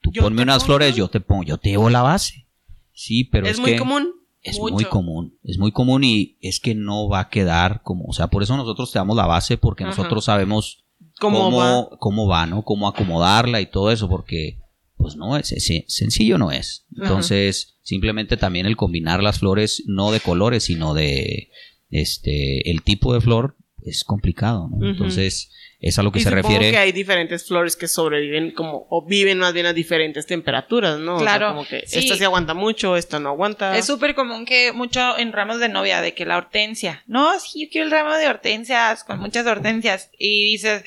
tú 0.00 0.10
Yo 0.12 0.22
ponme 0.22 0.42
unas 0.42 0.56
pongo". 0.58 0.66
flores, 0.66 0.96
yo 0.96 1.06
te 1.08 1.20
pongo, 1.20 1.44
yo 1.44 1.58
te 1.58 1.68
llevo 1.70 1.90
la 1.90 2.02
base. 2.02 2.48
Sí, 2.92 3.22
pero 3.24 3.46
es, 3.46 3.52
es 3.52 3.58
muy 3.60 3.72
que 3.72 3.78
común. 3.78 4.12
Es 4.42 4.58
Mucho. 4.58 4.74
muy 4.74 4.84
común, 4.84 5.38
es 5.44 5.58
muy 5.58 5.70
común 5.72 6.02
y 6.04 6.36
es 6.40 6.60
que 6.60 6.74
no 6.74 7.08
va 7.08 7.20
a 7.20 7.28
quedar 7.28 7.82
como, 7.82 8.04
o 8.06 8.12
sea, 8.12 8.28
por 8.28 8.42
eso 8.42 8.56
nosotros 8.56 8.90
te 8.90 8.98
damos 8.98 9.16
la 9.16 9.26
base 9.26 9.58
porque 9.58 9.84
Ajá. 9.84 9.90
nosotros 9.96 10.24
sabemos 10.24 10.84
¿Cómo, 11.18 11.38
cómo, 11.40 11.56
va? 11.58 11.88
cómo 11.98 12.26
va, 12.26 12.46
¿no? 12.46 12.62
Cómo 12.64 12.88
acomodarla 12.88 13.60
y 13.60 13.66
todo 13.66 13.90
eso 13.90 14.08
porque 14.08 14.58
pues 14.96 15.16
no 15.16 15.36
es, 15.36 15.52
es- 15.52 15.84
sencillo 15.88 16.38
no 16.38 16.50
es. 16.50 16.86
Ajá. 16.96 17.02
Entonces, 17.08 17.76
simplemente 17.82 18.36
también 18.36 18.66
el 18.66 18.76
combinar 18.76 19.22
las 19.22 19.38
flores 19.40 19.82
no 19.86 20.10
de 20.12 20.20
colores, 20.20 20.64
sino 20.64 20.94
de 20.94 21.48
este 21.90 22.70
el 22.70 22.82
tipo 22.82 23.12
de 23.14 23.20
flor 23.20 23.56
es 23.82 24.04
complicado, 24.04 24.68
¿no? 24.70 24.86
Entonces, 24.86 25.50
es 25.80 25.98
a 25.98 26.02
lo 26.02 26.12
que 26.12 26.18
y 26.18 26.22
se 26.22 26.28
supongo 26.28 26.48
refiere 26.48 26.70
que 26.70 26.78
hay 26.78 26.92
diferentes 26.92 27.46
flores 27.46 27.74
que 27.74 27.88
sobreviven 27.88 28.50
como, 28.52 28.86
o 28.90 29.04
viven 29.06 29.38
más 29.38 29.54
bien 29.54 29.66
a 29.66 29.72
diferentes 29.72 30.26
temperaturas, 30.26 30.98
¿no? 30.98 31.16
O 31.16 31.18
sea, 31.20 31.36
Claro, 31.36 31.48
como 31.54 31.66
que 31.66 31.84
sí. 31.86 32.00
esta 32.00 32.16
sí 32.16 32.24
aguanta 32.24 32.52
mucho, 32.54 32.96
esta 32.96 33.18
no 33.18 33.30
aguanta. 33.30 33.76
Es 33.78 33.86
súper 33.86 34.14
común 34.14 34.44
que 34.44 34.72
mucho 34.72 35.16
en 35.18 35.32
ramos 35.32 35.58
de 35.58 35.68
novia, 35.70 36.00
de 36.02 36.12
que 36.14 36.26
la 36.26 36.36
hortensia, 36.36 37.02
no, 37.06 37.38
sí, 37.40 37.64
yo 37.64 37.70
quiero 37.72 37.86
el 37.86 37.90
ramo 37.90 38.14
de 38.14 38.28
hortensias, 38.28 39.04
con 39.04 39.18
muchas 39.20 39.46
hortensias. 39.46 40.10
Y 40.18 40.52
dices, 40.52 40.84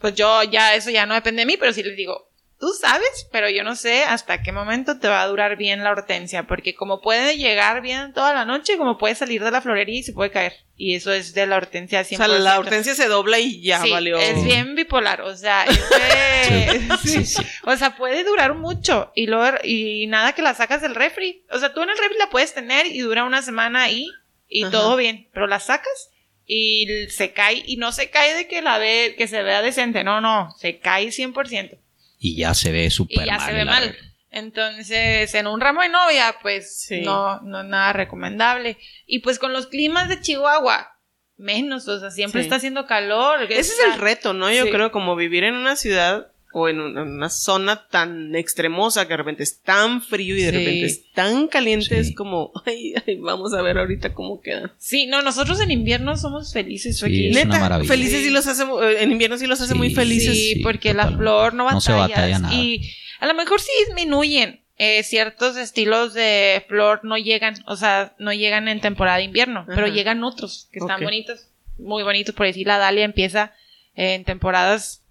pues 0.00 0.14
yo 0.14 0.42
ya, 0.44 0.74
eso 0.74 0.90
ya 0.90 1.06
no 1.06 1.14
depende 1.14 1.42
de 1.42 1.46
mí, 1.46 1.56
pero 1.58 1.72
sí 1.72 1.82
les 1.82 1.96
digo, 1.96 2.29
tú 2.60 2.68
sabes, 2.78 3.26
pero 3.32 3.48
yo 3.48 3.64
no 3.64 3.74
sé 3.74 4.04
hasta 4.04 4.42
qué 4.42 4.52
momento 4.52 4.98
te 5.00 5.08
va 5.08 5.22
a 5.22 5.26
durar 5.26 5.56
bien 5.56 5.82
la 5.82 5.90
hortensia, 5.90 6.46
porque 6.46 6.74
como 6.74 7.00
puede 7.00 7.38
llegar 7.38 7.80
bien 7.80 8.12
toda 8.12 8.34
la 8.34 8.44
noche, 8.44 8.76
como 8.76 8.98
puede 8.98 9.14
salir 9.14 9.42
de 9.42 9.50
la 9.50 9.62
florería 9.62 9.98
y 9.98 10.02
se 10.02 10.12
puede 10.12 10.30
caer. 10.30 10.52
Y 10.76 10.94
eso 10.94 11.10
es 11.12 11.32
de 11.32 11.46
la 11.46 11.56
hortensia 11.56 12.02
100%. 12.02 12.14
o 12.14 12.16
sea, 12.18 12.28
la 12.28 12.58
hortensia 12.58 12.94
se 12.94 13.08
dobla 13.08 13.38
y 13.38 13.62
ya 13.62 13.80
Sí, 13.82 13.90
valió. 13.90 14.18
Es 14.18 14.44
bien 14.44 14.74
bipolar, 14.74 15.22
o 15.22 15.34
sea, 15.36 15.64
es 15.64 15.88
de- 15.90 16.80
Sí, 17.02 17.08
sí, 17.10 17.24
sí. 17.24 17.42
o 17.64 17.74
sea, 17.76 17.96
puede 17.96 18.24
durar 18.24 18.54
mucho 18.54 19.10
y 19.14 19.26
luego 19.26 19.56
y 19.64 20.06
nada 20.08 20.34
que 20.34 20.42
la 20.42 20.54
sacas 20.54 20.82
del 20.82 20.94
refri. 20.94 21.44
O 21.50 21.58
sea, 21.58 21.72
tú 21.72 21.82
en 21.82 21.88
el 21.90 21.98
refri 21.98 22.18
la 22.18 22.28
puedes 22.28 22.52
tener 22.52 22.86
y 22.86 23.00
dura 23.00 23.24
una 23.24 23.40
semana 23.40 23.84
ahí 23.84 24.06
y 24.48 24.64
Ajá. 24.64 24.70
todo 24.70 24.96
bien, 24.96 25.28
pero 25.32 25.46
la 25.46 25.60
sacas 25.60 26.10
y 26.46 26.86
se 27.08 27.32
cae 27.32 27.62
y 27.66 27.76
no 27.76 27.92
se 27.92 28.10
cae 28.10 28.34
de 28.34 28.48
que 28.48 28.60
la 28.60 28.76
ve 28.76 29.14
que 29.16 29.28
se 29.28 29.42
vea 29.42 29.62
decente, 29.62 30.04
no, 30.04 30.20
no, 30.20 30.54
se 30.58 30.78
cae 30.78 31.06
100% 31.08 31.78
y 32.20 32.36
ya 32.36 32.54
se 32.54 32.70
ve 32.70 32.84
y 32.84 32.90
súper 32.90 33.24
ya 33.26 33.38
mal. 33.38 33.46
se 33.48 33.52
ve 33.54 33.64
mal. 33.64 33.96
Entonces, 34.30 35.34
en 35.34 35.46
un 35.48 35.60
ramo 35.60 35.82
de 35.82 35.88
novia, 35.88 36.36
pues 36.42 36.82
Sí. 36.86 37.00
no, 37.00 37.40
no 37.40 37.62
nada 37.64 37.92
recomendable. 37.92 38.78
Y 39.06 39.20
pues 39.20 39.38
con 39.38 39.52
los 39.52 39.66
climas 39.66 40.08
de 40.08 40.20
Chihuahua, 40.20 40.88
menos, 41.36 41.88
o 41.88 41.98
sea, 41.98 42.10
siempre 42.10 42.42
Sí. 42.42 42.46
está 42.46 42.56
haciendo 42.56 42.86
calor. 42.86 43.42
Ese 43.44 43.58
es 43.72 43.80
el 43.92 43.98
reto, 44.00 44.32
¿no? 44.34 44.50
Yo 44.52 44.64
Sí. 44.66 44.70
creo 44.70 44.92
como 44.92 45.16
vivir 45.16 45.42
en 45.44 45.54
una 45.54 45.74
ciudad 45.74 46.29
o 46.52 46.68
en 46.68 46.80
un- 46.80 46.98
en 46.98 47.08
una 47.08 47.28
zona 47.28 47.86
tan 47.88 48.34
extremosa 48.34 49.04
que 49.06 49.12
de 49.12 49.16
repente 49.18 49.42
es 49.44 49.60
tan 49.62 50.02
frío 50.02 50.36
y 50.36 50.42
de 50.42 50.50
Sí. 50.50 50.56
repente 50.56 50.86
es 50.86 51.12
tan 51.12 51.46
caliente, 51.46 51.86
Sí. 51.86 51.94
es 52.10 52.14
como, 52.14 52.50
ay, 52.66 52.94
ay, 53.06 53.16
vamos 53.16 53.54
a 53.54 53.62
ver 53.62 53.78
ahorita 53.78 54.12
cómo 54.14 54.40
queda. 54.40 54.74
Sí, 54.78 55.06
no, 55.06 55.22
nosotros 55.22 55.60
en 55.60 55.70
invierno 55.70 56.16
somos 56.16 56.52
felices 56.52 56.98
Sí, 56.98 57.04
aquí. 57.06 57.26
es 57.28 57.36
una 57.36 57.44
Neta, 57.44 57.60
maravilla. 57.60 57.88
felices 57.88 58.22
sí 58.22 58.30
los 58.30 58.46
hace, 58.46 58.64
eh, 58.64 59.02
en 59.02 59.12
invierno 59.12 59.36
sí 59.38 59.46
los 59.46 59.60
hace 59.60 59.72
Sí. 59.74 59.78
muy 59.78 59.94
felices. 59.94 60.34
Sí, 60.36 60.54
Sí, 60.54 60.60
porque 60.62 60.92
la 60.94 61.10
flor 61.12 61.54
no 61.54 61.70
No 61.70 61.80
se 61.80 61.92
batallas. 61.92 62.10
batalla 62.16 62.38
nada. 62.40 62.54
Y 62.54 62.90
a 63.20 63.26
lo 63.26 63.34
mejor 63.34 63.60
sí 63.60 63.70
disminuyen. 63.86 64.60
eh, 64.82 65.02
ciertos 65.02 65.58
estilos 65.58 66.14
de 66.14 66.64
flor 66.66 67.00
no 67.04 67.18
llegan, 67.18 67.52
o 67.66 67.76
sea, 67.76 68.14
no 68.18 68.32
llegan 68.32 68.66
en 68.66 68.80
temporada 68.80 69.18
de 69.18 69.24
invierno, 69.24 69.66
pero 69.68 69.86
llegan 69.88 70.24
otros 70.24 70.68
que 70.72 70.78
están 70.78 71.02
bonitos, 71.04 71.48
muy 71.78 72.02
bonitos. 72.02 72.34
Por 72.34 72.46
decir, 72.46 72.66
la 72.66 72.78
Dalia 72.78 73.04
empieza 73.04 73.52
en 73.94 74.24
temporadas 74.24 75.02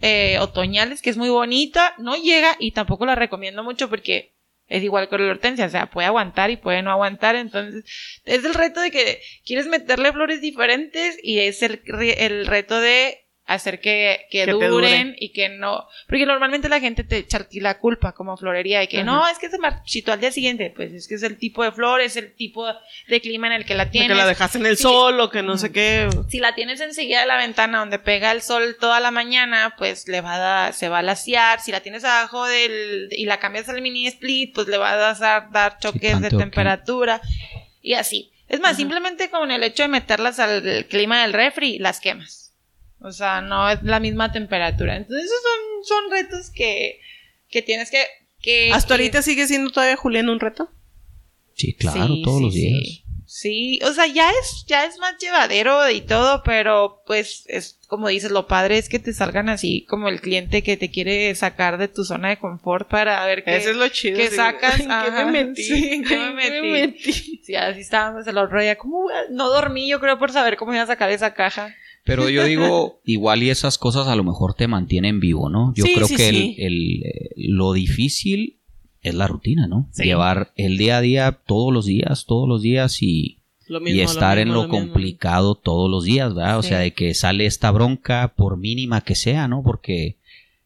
eh, 0.00 0.38
otoñales, 0.40 1.02
que 1.02 1.10
es 1.10 1.16
muy 1.16 1.28
bonita, 1.28 1.94
no 1.98 2.16
llega 2.16 2.56
y 2.58 2.72
tampoco 2.72 3.06
la 3.06 3.14
recomiendo 3.14 3.62
mucho 3.62 3.88
porque 3.88 4.34
es 4.66 4.82
igual 4.82 5.08
que 5.08 5.18
la 5.18 5.30
hortensia, 5.30 5.66
o 5.66 5.70
sea, 5.70 5.90
puede 5.90 6.06
aguantar 6.06 6.50
y 6.50 6.56
puede 6.56 6.82
no 6.82 6.90
aguantar, 6.90 7.34
entonces 7.34 7.84
es 8.24 8.44
el 8.44 8.54
reto 8.54 8.80
de 8.80 8.90
que 8.90 9.20
quieres 9.44 9.66
meterle 9.66 10.12
flores 10.12 10.40
diferentes 10.40 11.18
y 11.22 11.40
es 11.40 11.62
el, 11.62 11.82
el 12.16 12.46
reto 12.46 12.80
de 12.80 13.26
hacer 13.54 13.80
que, 13.80 14.26
que, 14.30 14.46
duren 14.46 14.70
dure. 14.70 15.16
y 15.18 15.32
que 15.32 15.48
no, 15.48 15.86
porque 16.08 16.24
normalmente 16.26 16.68
la 16.68 16.80
gente 16.80 17.04
te 17.04 17.18
echa 17.18 17.46
la 17.54 17.78
culpa 17.78 18.12
como 18.12 18.36
florería 18.36 18.80
de 18.80 18.88
que 18.88 18.98
Ajá. 18.98 19.04
no, 19.04 19.26
es 19.28 19.38
que 19.38 19.48
se 19.50 19.58
marchitó 19.58 20.12
al 20.12 20.20
día 20.20 20.30
siguiente, 20.32 20.72
pues 20.74 20.92
es 20.92 21.08
que 21.08 21.14
es 21.16 21.22
el 21.22 21.36
tipo 21.38 21.64
de 21.64 21.72
flor, 21.72 22.00
es 22.00 22.16
el 22.16 22.34
tipo 22.34 22.66
de 23.08 23.20
clima 23.20 23.46
en 23.48 23.54
el 23.54 23.64
que 23.64 23.74
la 23.74 23.86
De 23.86 23.90
tienes. 23.90 24.08
que 24.10 24.14
la 24.14 24.26
dejaste 24.26 24.58
en 24.58 24.66
el 24.66 24.76
Sí. 24.76 24.82
sol 24.84 25.18
o 25.20 25.30
que 25.30 25.42
no 25.42 25.58
sé 25.58 25.72
qué. 25.72 26.08
Si 26.28 26.38
la 26.38 26.54
tienes 26.54 26.80
enseguida 26.80 27.20
de 27.20 27.26
la 27.26 27.36
ventana 27.36 27.78
donde 27.80 27.98
pega 27.98 28.30
el 28.32 28.42
sol 28.42 28.76
toda 28.78 29.00
la 29.00 29.10
mañana, 29.10 29.74
pues 29.78 30.06
le 30.08 30.20
va 30.20 30.34
a 30.34 30.38
dar, 30.38 30.72
se 30.74 30.88
va 30.88 30.98
a 30.98 31.02
laciar. 31.02 31.60
Si 31.60 31.72
la 31.72 31.80
tienes 31.80 32.04
abajo 32.04 32.44
del 32.46 33.08
y 33.10 33.24
la 33.26 33.38
cambias 33.40 33.68
al 33.68 33.82
mini 33.82 34.06
split, 34.06 34.54
pues 34.54 34.68
le 34.68 34.76
va 34.78 34.92
a 34.92 34.96
dar, 35.14 35.50
dar 35.50 35.78
choques 35.78 36.20
de 36.20 36.30
temperatura 36.30 37.20
y 37.82 37.94
así. 37.94 38.30
Es 38.48 38.58
más, 38.60 38.70
Ajá. 38.72 38.78
simplemente 38.78 39.30
con 39.30 39.50
el 39.50 39.62
hecho 39.62 39.84
de 39.84 39.88
meterlas 39.88 40.38
al 40.40 40.86
clima 40.88 41.22
del 41.22 41.32
refri, 41.32 41.78
las 41.78 42.00
quemas. 42.00 42.39
O 43.02 43.12
sea, 43.12 43.40
no 43.40 43.68
es 43.70 43.82
la 43.82 43.98
misma 44.00 44.30
temperatura. 44.32 44.96
Entonces, 44.96 45.24
esos 45.26 45.38
son, 45.42 45.84
son 46.02 46.10
retos 46.10 46.50
que, 46.50 47.00
que 47.48 47.62
tienes 47.62 47.90
que... 47.90 48.04
que 48.40 48.72
¿Hasta 48.72 48.88
que- 48.88 48.92
ahorita 49.02 49.22
sigue 49.22 49.46
siendo 49.46 49.70
todavía 49.70 49.96
Julián 49.96 50.28
un 50.28 50.40
reto? 50.40 50.70
Sí, 51.54 51.74
claro, 51.74 52.06
Sí, 52.06 52.22
todos 52.22 52.38
sí, 52.38 52.44
los 52.44 52.54
días. 52.54 52.78
Sí. 52.84 53.04
Sí, 53.32 53.78
o 53.84 53.92
sea, 53.92 54.08
ya 54.08 54.28
es, 54.28 54.64
ya 54.66 54.84
es 54.86 54.98
más 54.98 55.16
llevadero 55.18 55.88
y 55.88 56.00
todo, 56.00 56.42
pero 56.44 57.00
pues 57.06 57.44
es 57.46 57.78
como 57.86 58.08
dices, 58.08 58.32
lo 58.32 58.48
padre 58.48 58.76
es 58.76 58.88
que 58.88 58.98
te 58.98 59.12
salgan 59.12 59.48
así 59.48 59.84
como 59.88 60.08
el 60.08 60.20
cliente 60.20 60.64
que 60.64 60.76
te 60.76 60.90
quiere 60.90 61.32
sacar 61.36 61.78
de 61.78 61.86
tu 61.86 62.02
zona 62.04 62.30
de 62.30 62.38
confort 62.38 62.88
para 62.90 63.24
ver 63.26 63.44
qué, 63.44 63.54
Eso 63.56 63.70
es 63.70 63.76
lo 63.76 63.88
chido. 63.88 64.16
que 64.16 64.30
sacas. 64.30 64.80
¿En 64.80 64.88
qué 64.88 65.10
me 65.12 65.24
metí? 65.44 65.62
sí, 65.62 65.90
¿en 65.92 66.04
qué 66.04 66.16
me 66.18 66.26
¿En 66.26 66.34
metí? 66.34 66.68
metí? 66.88 67.12
Sí, 67.44 67.54
así 67.54 67.80
estábamos 67.80 68.26
el 68.26 68.36
otro 68.36 68.60
día, 68.60 68.76
¿cómo 68.76 69.02
voy 69.02 69.14
a- 69.14 69.30
no 69.30 69.48
dormí 69.48 69.88
yo 69.88 70.00
creo 70.00 70.18
por 70.18 70.32
saber 70.32 70.56
cómo 70.56 70.74
iba 70.74 70.82
a 70.82 70.86
sacar 70.88 71.10
esa 71.12 71.32
caja? 71.32 71.72
Pero 72.16 72.28
yo 72.28 72.44
digo, 72.44 73.00
igual 73.04 73.42
y 73.42 73.50
esas 73.50 73.78
cosas 73.78 74.06
a 74.08 74.16
lo 74.16 74.24
mejor 74.24 74.54
te 74.54 74.66
mantienen 74.68 75.20
vivo, 75.20 75.48
¿no? 75.48 75.72
Yo 75.74 75.84
Sí, 75.84 75.92
creo 75.94 76.06
sí, 76.08 76.16
que 76.16 76.28
el- 76.28 76.36
sí. 76.36 76.56
el, 76.58 77.02
eh, 77.04 77.30
lo 77.36 77.72
difícil 77.72 78.56
es 79.02 79.14
la 79.14 79.26
rutina, 79.26 79.66
¿no? 79.66 79.88
Llevar 79.96 80.52
el 80.56 80.76
día 80.76 80.98
a 80.98 81.00
día 81.00 81.32
todos 81.46 81.72
los 81.72 81.86
días, 81.86 82.26
todos 82.26 82.48
los 82.48 82.60
días 82.62 83.02
y, 83.02 83.38
Lo 83.66 83.78
y 83.80 83.84
mismo, 83.84 84.02
estar 84.02 84.38
en 84.38 84.48
mismo, 84.48 84.62
lo, 84.64 84.68
complicado 84.68 85.54
todos 85.54 85.90
los 85.90 86.04
días, 86.04 86.34
¿verdad? 86.34 86.58
O 86.58 86.62
sea, 86.62 86.80
de 86.80 86.92
que 86.92 87.14
sale 87.14 87.46
esta 87.46 87.70
bronca 87.70 88.34
por 88.36 88.58
mínima 88.58 89.00
que 89.02 89.14
sea, 89.14 89.48
¿no? 89.48 89.62
Porque 89.62 90.18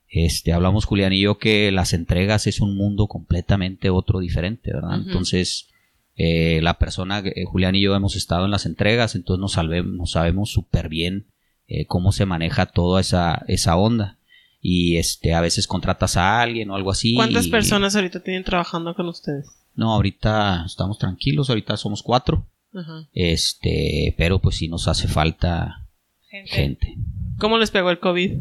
este 0.09 0.53
hablamos 0.53 0.85
Julián 0.85 1.13
y 1.13 1.21
yo 1.21 1.39
que 1.39 1.71
las 1.73 1.93
entregas 1.93 2.47
es 2.47 2.61
un 2.61 2.77
mundo 2.77 3.07
completamente 3.09 3.91
otro 3.91 4.21
diferente, 4.21 4.73
¿verdad? 4.73 5.01
Entonces, 5.07 5.69
Eh, 6.17 6.61
la 6.63 6.79
persona, 6.79 7.25
eh, 7.25 7.43
Julián 7.45 7.75
y 7.75 7.81
yo 7.81 7.93
hemos 7.97 8.15
estado 8.15 8.45
en 8.45 8.53
las 8.53 8.67
entregas, 8.67 9.17
entonces 9.17 9.41
nos, 9.41 9.51
salvemos, 9.55 10.13
sabemos 10.13 10.49
súper 10.49 10.89
bien 10.89 11.27
eh, 11.69 11.87
cómo 11.87 12.13
se 12.13 12.27
maneja 12.27 12.67
toda 12.67 13.01
esa, 13.01 13.43
esa 13.49 13.77
onda. 13.77 14.19
Y 14.61 14.97
este, 14.97 15.35
a 15.35 15.41
veces 15.41 15.67
contratas 15.67 16.17
a 16.17 16.41
alguien 16.41 16.71
o 16.71 16.75
algo 16.77 16.91
así. 16.91 17.15
¿Cuántas 17.15 17.47
y- 17.47 17.51
personas 17.51 17.95
ahorita 17.97 18.21
tienen 18.21 18.45
trabajando 18.45 18.95
con 18.95 19.09
ustedes? 19.09 19.47
No, 19.75 19.93
ahorita 19.93 20.65
estamos 20.67 20.99
tranquilos, 20.99 21.49
ahorita 21.51 21.77
somos 21.77 22.03
cuatro. 22.03 22.47
Ajá. 22.75 23.07
Este, 23.13 24.15
pero 24.17 24.39
pues 24.41 24.57
sí 24.57 24.69
nos 24.69 24.89
hace 24.89 25.07
falta 25.09 25.87
Gente. 26.29 26.51
gente. 26.51 26.95
¿Cómo 27.39 27.59
les 27.59 27.71
pegó 27.71 27.91
el 27.91 27.99
COVID? 28.01 28.39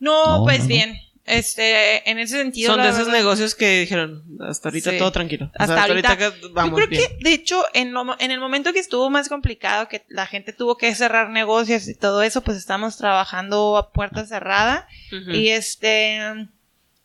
No, 0.00 0.38
No, 0.38 0.44
pues 0.44 0.58
no, 0.58 0.64
no. 0.64 0.68
bien. 0.68 0.96
Este, 1.26 2.08
en 2.10 2.18
ese 2.18 2.36
sentido. 2.36 2.72
Son 2.74 2.82
de 2.82 2.88
esos 2.88 3.06
verdad- 3.06 3.12
negocios 3.18 3.54
que 3.54 3.80
dijeron, 3.80 4.24
hasta 4.46 4.68
ahorita 4.68 4.90
Sí. 4.90 4.98
todo 4.98 5.10
tranquilo. 5.10 5.46
O 5.58 5.64
sea, 5.64 5.74
Hasta 5.76 5.84
ahorita- 5.84 6.16
que 6.18 6.30
vamos 6.52 6.70
Yo 6.72 6.76
creo 6.86 6.88
bien. 6.88 7.02
que, 7.18 7.24
de 7.24 7.32
hecho, 7.32 7.64
en, 7.72 7.92
lo- 7.94 8.20
en 8.20 8.30
el 8.30 8.40
momento 8.40 8.72
que 8.74 8.78
estuvo 8.78 9.08
más 9.08 9.30
complicado, 9.30 9.88
que 9.88 10.04
la 10.08 10.26
gente 10.26 10.52
tuvo 10.52 10.76
que 10.76 10.94
cerrar 10.94 11.30
negocios 11.30 11.88
y 11.88 11.94
todo 11.94 12.22
eso, 12.22 12.42
pues 12.42 12.58
estamos 12.58 12.98
trabajando 12.98 13.76
a 13.78 13.90
puerta 13.92 14.26
cerrada. 14.26 14.86
Y 15.32 15.48
este. 15.48 16.48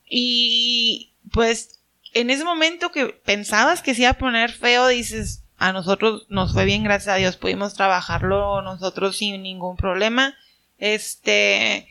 Y 0.05 1.13
pues 1.31 1.79
en 2.13 2.29
ese 2.29 2.43
momento 2.43 2.91
que 2.91 3.05
pensabas 3.05 3.81
que 3.81 3.93
se 3.93 4.01
iba 4.01 4.11
a 4.11 4.17
poner 4.17 4.51
feo, 4.51 4.87
dices, 4.87 5.43
a 5.57 5.71
nosotros 5.71 6.25
nos 6.29 6.53
fue 6.53 6.65
bien, 6.65 6.83
gracias 6.83 7.13
a 7.15 7.17
Dios, 7.17 7.37
pudimos 7.37 7.73
trabajarlo 7.75 8.61
nosotros 8.63 9.17
sin 9.17 9.41
ningún 9.43 9.77
problema. 9.77 10.35
Este. 10.77 11.87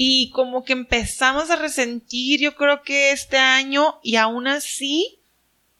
Y 0.00 0.30
como 0.30 0.62
que 0.64 0.74
empezamos 0.74 1.50
a 1.50 1.56
resentir, 1.56 2.38
yo 2.38 2.54
creo 2.54 2.82
que 2.82 3.10
este 3.10 3.36
año, 3.36 3.98
y 4.00 4.14
aún 4.14 4.46
así, 4.46 5.18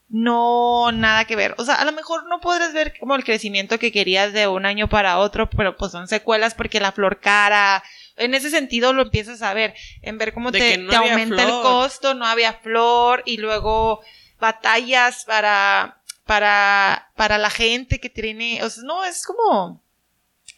no 0.08 0.90
nada 0.90 1.24
que 1.24 1.36
ver. 1.36 1.54
O 1.56 1.64
sea, 1.64 1.76
a 1.76 1.84
lo 1.84 1.92
mejor 1.92 2.26
no 2.26 2.40
podrás 2.40 2.72
ver 2.72 2.98
como 2.98 3.14
el 3.14 3.22
crecimiento 3.22 3.78
que 3.78 3.92
querías 3.92 4.32
de 4.32 4.48
un 4.48 4.66
año 4.66 4.88
para 4.88 5.18
otro, 5.18 5.48
pero 5.48 5.76
pues 5.76 5.92
son 5.92 6.08
secuelas 6.08 6.54
porque 6.54 6.80
la 6.80 6.90
flor 6.90 7.20
cara. 7.20 7.84
En 8.16 8.34
ese 8.34 8.50
sentido 8.50 8.92
lo 8.92 9.02
empiezas 9.02 9.40
a 9.40 9.54
ver, 9.54 9.74
en 10.02 10.18
ver 10.18 10.34
cómo 10.34 10.50
te, 10.50 10.78
no 10.78 10.96
aumenta 10.96 11.44
el 11.44 11.50
costo, 11.62 12.14
no 12.14 12.26
había 12.26 12.54
flor 12.54 13.22
y 13.24 13.36
luego 13.36 14.00
batallas 14.40 15.24
para 15.26 16.00
para 16.24 17.12
para 17.14 17.38
la 17.38 17.50
gente 17.50 18.00
que 18.00 18.10
tiene, 18.10 18.64
o 18.64 18.70
sea, 18.70 18.82
no 18.82 19.04
es 19.04 19.24
como 19.24 19.80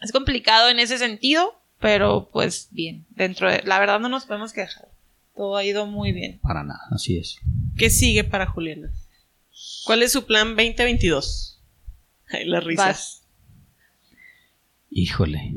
es 0.01 0.13
complicado 0.13 0.71
en 0.71 0.79
ese 0.79 0.97
sentido, 0.97 1.60
pero 1.81 2.29
pues 2.33 2.69
bien, 2.71 3.07
dentro 3.11 3.51
de 3.51 3.63
la 3.65 3.79
verdad 3.81 3.99
no 4.01 4.09
nos 4.09 4.27
podemos 4.27 4.53
quejar. 4.53 4.89
Todo 5.35 5.57
ha 5.57 5.65
ido 5.65 5.87
muy 5.87 6.13
bien. 6.13 6.39
Para 6.43 6.63
nada, 6.63 6.81
así 6.91 7.17
es. 7.17 7.37
¿Qué 7.77 7.89
sigue 7.91 8.25
para 8.25 8.47
Juliana? 8.47 8.93
¿Cuál 9.85 10.03
es 10.03 10.13
su 10.13 10.27
plan 10.27 10.49
2022? 10.57 11.61
Ay, 12.29 12.45
la 12.47 12.61
risa. 12.61 12.87
Vas. 12.87 13.23
Híjole. 14.91 15.55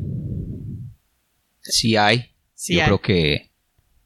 Sí 1.62 1.96
hay. 1.98 2.32
Sí 2.54 2.76
Yo 2.76 2.82
hay. 2.82 2.86
creo 2.86 3.02
que 3.02 3.52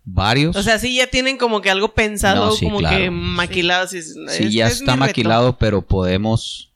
varios. 0.04 0.56
O 0.56 0.64
sea, 0.64 0.80
sí 0.80 0.96
ya 0.96 1.08
tienen 1.08 1.38
como 1.38 1.62
que 1.62 1.70
algo 1.70 1.94
pensado, 1.94 2.48
No, 2.48 2.52
sí, 2.54 2.66
como 2.66 2.80
claro. 2.80 2.98
que 2.98 3.12
maquilado. 3.12 3.88
Sí, 3.88 4.02
sí, 4.02 4.52
ya 4.52 4.68
está 4.68 4.96
maquilado, 4.96 5.58
pero 5.58 5.82
podemos 5.86 6.67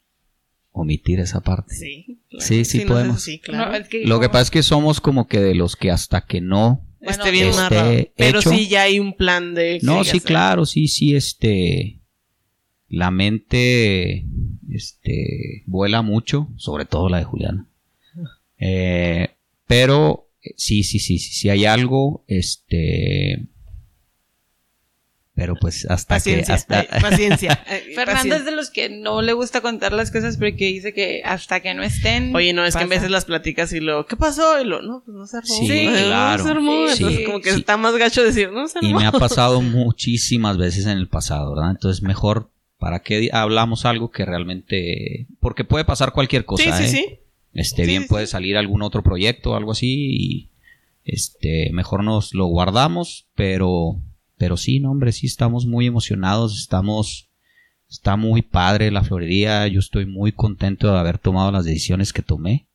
omitir 0.71 1.19
esa 1.19 1.41
parte. 1.41 1.75
Sí, 1.75 2.19
claro. 2.29 2.45
Sí, 2.45 2.65
sí 2.65 2.79
no 2.79 2.87
podemos. 2.87 3.27
claro. 3.43 3.71
No, 3.71 3.77
es 3.77 3.87
que 3.89 4.05
Lo 4.05 4.19
que 4.19 4.29
pasa 4.29 4.41
es 4.43 4.51
que 4.51 4.63
somos 4.63 5.01
como 5.01 5.27
que 5.27 5.39
de 5.39 5.55
los 5.55 5.75
que 5.75 5.91
hasta 5.91 6.21
que 6.25 6.41
no. 6.41 6.85
Bueno, 6.99 7.11
Esté 7.17 7.31
bien 7.31 7.47
esté 7.47 7.61
narrado. 7.61 7.93
Pero 8.15 8.39
hecho. 8.39 8.49
sí 8.51 8.67
ya 8.67 8.83
hay 8.83 8.99
un 8.99 9.13
plan 9.15 9.53
de... 9.55 9.79
No, 9.81 10.03
sí, 10.03 10.17
"Ah, 10.21 10.25
claro, 10.25 10.65
sí, 10.65 10.87
sí, 10.87 11.15
este. 11.15 11.99
La 12.87 13.09
mente. 13.11 14.25
Este. 14.69 15.63
Vuela 15.65 16.01
mucho, 16.03 16.49
sobre 16.57 16.85
todo 16.85 17.09
la 17.09 17.17
de 17.17 17.23
Juliana. 17.23 17.67
Eh, 18.59 19.29
pero 19.65 20.29
eh, 20.43 20.51
sí, 20.57 20.83
sí, 20.83 20.99
sí, 20.99 21.17
sí, 21.17 21.33
sí 21.33 21.49
hay 21.49 21.65
algo, 21.65 22.23
este. 22.27 23.47
Pero 25.41 25.55
pues 25.59 25.85
hasta 25.89 26.15
Paciencia, 26.15 26.45
que. 26.45 26.51
Hasta, 26.53 26.79
ay, 26.95 27.01
paciencia. 27.01 27.63
ay, 27.65 27.79
Fernanda 27.95 28.13
paciencia. 28.13 28.35
es 28.37 28.45
de 28.45 28.51
los 28.51 28.69
que 28.69 28.89
no 28.89 29.23
le 29.23 29.33
gusta 29.33 29.61
contar 29.61 29.91
las 29.91 30.11
cosas 30.11 30.37
porque 30.37 30.65
dice 30.65 30.93
que 30.93 31.23
hasta 31.25 31.61
que 31.61 31.73
no 31.73 31.81
estén. 31.81 32.35
Oye, 32.35 32.53
no, 32.53 32.63
es 32.63 32.75
que 32.75 32.83
en 32.83 32.89
pasa. 32.89 32.99
veces 32.99 33.09
las 33.11 33.25
platicas 33.25 33.73
y 33.73 33.79
lo, 33.79 34.05
¿qué 34.05 34.15
pasó? 34.15 34.61
Y 34.61 34.65
lo, 34.65 34.83
no, 34.83 35.01
pues 35.03 35.17
no 35.17 35.25
se 35.25 35.37
armó. 35.37 35.49
Sí, 35.55 35.85
No, 35.87 35.91
claro. 35.93 36.37
No 36.37 36.43
se 36.43 36.49
armó. 36.51 36.71
Sí, 36.89 36.93
Entonces, 36.93 37.17
sí, 37.19 37.25
como 37.25 37.41
que 37.41 37.53
sí. 37.53 37.59
está 37.61 37.77
más 37.77 37.95
gacho 37.97 38.23
decir, 38.23 38.51
no 38.51 38.67
se 38.67 38.77
y 38.83 38.87
armó. 38.89 38.99
me 38.99 39.05
ha 39.07 39.11
pasado 39.11 39.61
muchísimas 39.63 40.57
veces 40.59 40.85
en 40.85 40.97
el 40.99 41.07
pasado, 41.07 41.55
¿verdad? 41.55 41.71
Entonces 41.71 42.03
mejor. 42.03 42.51
¿Para 42.77 42.99
qué 43.03 43.29
hablamos 43.31 43.85
algo 43.85 44.09
que 44.11 44.25
realmente.? 44.25 45.27
Porque 45.39 45.63
puede 45.63 45.85
pasar 45.85 46.13
cualquier 46.13 46.45
cosa, 46.45 46.77
Sí, 46.77 46.87
sí, 46.87 46.97
¿eh? 46.97 47.01
sí. 47.01 47.19
Este, 47.53 47.83
Sí, 47.83 47.87
bien 47.87 48.03
sí, 48.03 48.07
puede 48.07 48.25
sí. 48.27 48.31
salir 48.31 48.57
algún 48.57 48.81
otro 48.81 49.03
proyecto 49.03 49.51
o 49.51 49.55
algo 49.55 49.71
así 49.73 49.87
y 49.89 50.49
este, 51.03 51.69
mejor 51.73 52.03
nos 52.03 52.33
lo 52.33 52.45
guardamos, 52.45 53.27
pero, 53.35 53.97
pero 54.41 54.57
sí, 54.57 54.79
no, 54.79 54.89
hombre, 54.89 55.11
sí 55.11 55.27
estamos 55.27 55.67
muy 55.67 55.85
emocionados, 55.85 56.57
estamos, 56.57 57.29
está 57.87 58.15
muy 58.15 58.41
padre 58.41 58.89
la 58.89 59.03
florería, 59.03 59.67
yo 59.67 59.79
estoy 59.79 60.07
muy 60.07 60.31
contento 60.31 60.91
de 60.91 60.97
haber 60.97 61.19
tomado 61.19 61.51
las 61.51 61.63
decisiones 61.63 62.11
que 62.11 62.23
tomé 62.23 62.65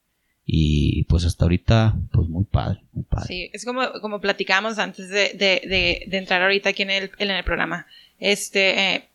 y 0.45 1.03
pues 1.09 1.25
hasta 1.25 1.45
ahorita, 1.45 1.97
pues 2.12 2.29
muy 2.29 2.45
padre, 2.45 2.83
muy 2.93 3.03
padre. 3.03 3.27
Sí, 3.27 3.51
es 3.53 3.64
como, 3.64 3.83
como 4.01 4.21
platicamos 4.21 4.79
antes 4.79 5.09
de, 5.09 5.33
de, 5.35 6.17
entrar 6.17 6.41
ahorita 6.41 6.69
aquí 6.69 6.85
en 6.85 6.91
el, 6.91 7.11
en 7.19 7.33
el 7.33 7.43
programa. 7.43 7.89
Este, 8.21 8.95
eh, 8.95 9.09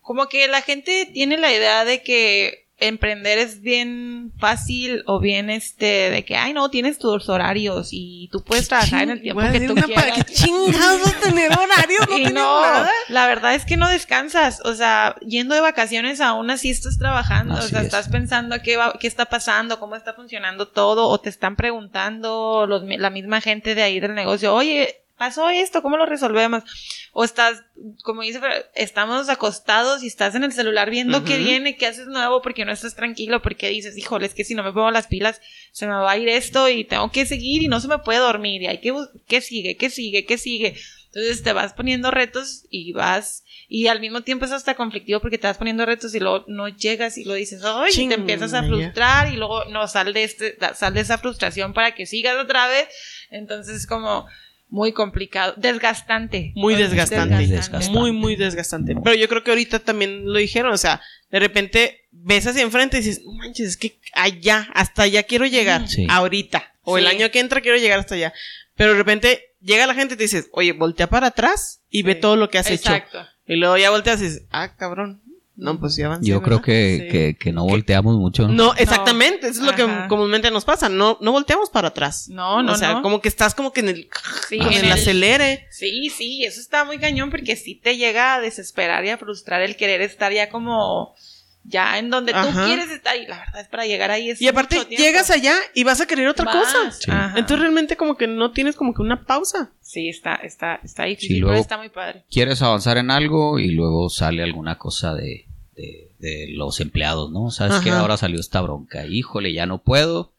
como 0.00 0.28
que 0.28 0.46
la 0.46 0.62
gente 0.62 1.10
tiene 1.12 1.38
la 1.38 1.52
idea 1.52 1.84
de 1.84 2.04
que 2.04 2.68
emprender 2.80 3.38
es 3.38 3.60
bien 3.60 4.32
fácil 4.38 5.02
o 5.06 5.20
bien 5.20 5.50
este, 5.50 6.10
de 6.10 6.24
que, 6.24 6.36
ay 6.36 6.52
no, 6.52 6.70
tienes 6.70 6.98
tus 6.98 7.28
horarios 7.28 7.88
y 7.92 8.28
tú 8.32 8.42
puedes 8.42 8.68
trabajar 8.68 9.04
en 9.04 9.10
el 9.10 9.22
tiempo 9.22 9.42
que 9.52 9.60
tú 9.60 9.74
quieras. 9.74 10.24
¿Qué 10.24 10.34
chingados 10.34 11.02
vas 11.02 11.14
a 11.14 11.20
tener 11.20 11.52
horarios? 11.52 12.08
No 12.08 12.18
Y 12.20 12.24
no, 12.24 12.60
nada. 12.62 12.90
la 13.08 13.26
verdad 13.26 13.54
es 13.54 13.64
que 13.64 13.76
no 13.76 13.88
descansas. 13.88 14.60
O 14.64 14.74
sea, 14.74 15.16
yendo 15.20 15.54
de 15.54 15.60
vacaciones 15.60 16.20
aún 16.20 16.50
así 16.50 16.70
estás 16.70 16.98
trabajando. 16.98 17.54
Así 17.54 17.66
o 17.66 17.68
sea, 17.68 17.80
es. 17.80 17.86
estás 17.86 18.08
pensando 18.08 18.56
qué, 18.62 18.76
va, 18.76 18.94
qué 18.98 19.06
está 19.06 19.26
pasando, 19.26 19.78
cómo 19.78 19.96
está 19.96 20.14
funcionando 20.14 20.68
todo, 20.68 21.08
o 21.08 21.20
te 21.20 21.28
están 21.28 21.56
preguntando 21.56 22.66
los, 22.66 22.82
la 22.82 23.10
misma 23.10 23.40
gente 23.40 23.74
de 23.74 23.82
ahí 23.82 24.00
del 24.00 24.14
negocio, 24.14 24.54
oye, 24.54 24.99
pasó 25.20 25.50
esto, 25.50 25.82
¿cómo 25.82 25.98
lo 25.98 26.06
resolvemos? 26.06 26.64
O 27.12 27.24
estás, 27.24 27.62
como 28.04 28.22
dice, 28.22 28.40
estamos 28.74 29.28
acostados 29.28 30.02
y 30.02 30.06
estás 30.06 30.34
en 30.34 30.44
el 30.44 30.52
celular 30.54 30.88
viendo 30.88 31.24
qué 31.24 31.34
Ujú. 31.34 31.44
viene, 31.44 31.76
qué 31.76 31.88
haces 31.88 32.06
nuevo, 32.06 32.40
porque 32.40 32.64
no 32.64 32.72
estás 32.72 32.94
tranquilo, 32.94 33.42
porque 33.42 33.68
dices, 33.68 33.98
híjole, 33.98 34.24
es 34.24 34.32
que 34.32 34.44
si 34.44 34.54
no 34.54 34.62
me 34.62 34.72
pongo 34.72 34.90
las 34.90 35.08
pilas, 35.08 35.42
se 35.72 35.86
me 35.86 35.92
va 35.92 36.12
a 36.12 36.16
ir 36.16 36.30
esto 36.30 36.70
y 36.70 36.84
tengo 36.84 37.12
que 37.12 37.26
seguir 37.26 37.60
y 37.60 37.68
no 37.68 37.80
se 37.80 37.88
me 37.88 37.98
puede 37.98 38.18
dormir 38.18 38.62
y 38.62 38.68
hay 38.68 38.78
que, 38.78 38.94
¿qué 39.28 39.42
sigue? 39.42 39.76
¿Qué 39.76 39.90
sigue? 39.90 40.24
¿Qué 40.24 40.38
sigue? 40.38 40.74
Entonces 41.08 41.42
te 41.42 41.52
vas 41.52 41.74
poniendo 41.74 42.10
retos 42.10 42.64
y 42.70 42.94
vas, 42.94 43.44
y 43.68 43.88
al 43.88 44.00
mismo 44.00 44.22
tiempo 44.22 44.46
es 44.46 44.52
hasta 44.52 44.74
conflictivo 44.74 45.20
porque 45.20 45.36
te 45.36 45.48
vas 45.48 45.58
poniendo 45.58 45.84
retos 45.84 46.14
y 46.14 46.20
luego 46.20 46.46
no 46.48 46.68
llegas 46.68 47.18
y 47.18 47.24
lo 47.24 47.34
dices, 47.34 47.60
ay, 47.62 47.90
y 47.90 47.92
Chinga, 47.92 48.14
te 48.14 48.20
empiezas 48.22 48.54
a 48.54 48.62
frustrar 48.62 49.30
y 49.30 49.36
luego 49.36 49.66
no 49.66 49.86
sal 49.86 50.14
de 50.14 50.24
este, 50.24 50.56
sal 50.74 50.94
de 50.94 51.00
esa 51.00 51.18
frustración 51.18 51.74
para 51.74 51.94
que 51.94 52.06
sigas 52.06 52.36
otra 52.36 52.68
vez. 52.68 52.88
Entonces 53.28 53.76
es 53.76 53.86
como 53.86 54.26
muy 54.70 54.92
complicado, 54.92 55.54
desgastante. 55.56 56.52
Muy 56.54 56.76
desgastante. 56.76 57.34
Muy 57.34 57.46
desgastante. 57.46 57.90
Muy, 57.90 58.12
muy 58.12 58.36
desgastante. 58.36 58.94
Pero 59.02 59.16
yo 59.16 59.28
creo 59.28 59.42
que 59.42 59.50
ahorita 59.50 59.80
también 59.80 60.24
lo 60.32 60.38
dijeron. 60.38 60.72
O 60.72 60.78
sea, 60.78 61.02
de 61.30 61.40
repente 61.40 62.06
ves 62.10 62.46
hacia 62.46 62.62
enfrente 62.62 62.98
y 62.98 63.00
dices, 63.00 63.22
no 63.24 63.32
manches, 63.32 63.68
es 63.68 63.76
que 63.76 63.98
allá, 64.14 64.68
hasta 64.72 65.02
allá 65.02 65.24
quiero 65.24 65.46
llegar. 65.46 65.88
Sí. 65.88 66.06
Ahorita. 66.08 66.72
O 66.82 66.98
el 66.98 67.06
año 67.06 67.30
que 67.30 67.40
entra 67.40 67.60
quiero 67.60 67.78
llegar 67.78 67.98
hasta 67.98 68.14
allá. 68.14 68.32
Pero 68.76 68.92
de 68.92 68.98
repente 68.98 69.54
llega 69.60 69.86
la 69.86 69.94
gente 69.94 70.14
y 70.14 70.16
te 70.16 70.24
dices, 70.24 70.48
oye, 70.52 70.72
voltea 70.72 71.08
para 71.08 71.28
atrás 71.28 71.82
y 71.90 72.02
ve 72.02 72.14
todo 72.14 72.36
lo 72.36 72.48
que 72.48 72.58
has 72.58 72.70
Exacto. 72.70 73.20
hecho. 73.20 73.28
Y 73.46 73.56
luego 73.56 73.76
ya 73.76 73.90
volteas 73.90 74.20
y 74.20 74.24
dices, 74.24 74.46
ah, 74.50 74.76
cabrón. 74.76 75.19
No, 75.60 75.78
pues 75.78 75.98
avancé. 76.00 76.26
Yo 76.26 76.40
creo 76.42 76.62
que, 76.62 76.98
Sí. 77.02 77.08
que, 77.12 77.36
que 77.38 77.52
no 77.52 77.64
volteamos 77.64 78.16
mucho. 78.16 78.48
No, 78.48 78.74
exactamente. 78.74 79.48
Eso 79.48 79.60
es 79.60 79.66
lo 79.66 79.74
que 79.76 79.86
comúnmente 80.08 80.50
nos 80.50 80.64
pasa. 80.64 80.88
No, 80.88 81.18
no 81.20 81.32
volteamos 81.32 81.68
para 81.68 81.88
atrás. 81.88 82.28
No, 82.30 82.62
no, 82.62 82.72
O 82.72 82.76
sea, 82.76 82.94
no. 82.94 83.02
como 83.02 83.20
que 83.20 83.28
estás 83.28 83.54
como 83.54 83.72
que 83.72 83.80
en 83.80 83.90
el, 83.90 84.08
Sí, 84.48 84.56
en 84.56 84.62
en 84.62 84.72
el 84.72 84.84
el- 84.86 84.92
acelere. 84.92 85.66
Sí, 85.70 86.08
sí, 86.08 86.44
eso 86.44 86.60
está 86.60 86.84
muy 86.84 86.98
cañón 86.98 87.30
porque 87.30 87.56
sí 87.56 87.74
te 87.74 87.96
llega 87.98 88.34
a 88.36 88.40
desesperar 88.40 89.04
y 89.04 89.10
a 89.10 89.18
frustrar 89.18 89.60
el 89.60 89.76
querer 89.76 90.00
estar 90.00 90.32
ya 90.32 90.48
como 90.48 91.14
ya 91.62 91.98
en 91.98 92.08
donde 92.08 92.32
Ajá. 92.32 92.48
tú 92.50 92.66
quieres 92.66 92.88
estar 92.90 93.14
y 93.18 93.26
la 93.26 93.38
verdad 93.40 93.60
es 93.60 93.68
para 93.68 93.84
llegar 93.84 94.10
ahí 94.10 94.30
es 94.30 94.40
Y 94.40 94.48
aparte 94.48 94.76
mucho 94.78 94.88
llegas 94.88 95.30
allá 95.30 95.54
y 95.74 95.84
vas 95.84 96.00
a 96.00 96.06
querer 96.06 96.26
otra 96.26 96.46
Más, 96.46 96.54
cosa. 96.56 96.90
Sí. 96.90 97.10
Entonces 97.36 97.58
realmente 97.60 97.98
como 97.98 98.16
que 98.16 98.26
no 98.26 98.50
tienes 98.52 98.76
como 98.76 98.94
que 98.94 99.02
una 99.02 99.26
pausa. 99.26 99.70
sí, 99.82 100.08
está 100.08 100.36
está 100.36 100.80
está 100.82 101.04
difícil, 101.04 101.28
Sí, 101.36 101.40
luego- 101.40 101.52
pero 101.52 101.60
está 101.60 101.76
muy 101.76 101.90
padre. 101.90 102.24
Quieres 102.30 102.62
avanzar 102.62 102.96
en 102.96 103.10
algo 103.10 103.58
y 103.58 103.72
luego 103.72 104.08
sale 104.08 104.42
alguna 104.42 104.78
cosa 104.78 105.14
de, 105.14 105.48
de, 105.76 106.12
de 106.18 106.48
los 106.54 106.80
empleados, 106.80 107.30
¿no? 107.32 107.50
Sabes 107.50 107.80
que 107.80 107.90
ahora 107.90 108.16
salió 108.16 108.38
esta 108.40 108.60
bronca. 108.60 109.06
Híjole, 109.06 109.52
ya 109.52 109.66
no 109.66 109.82
puedo. 109.82 110.32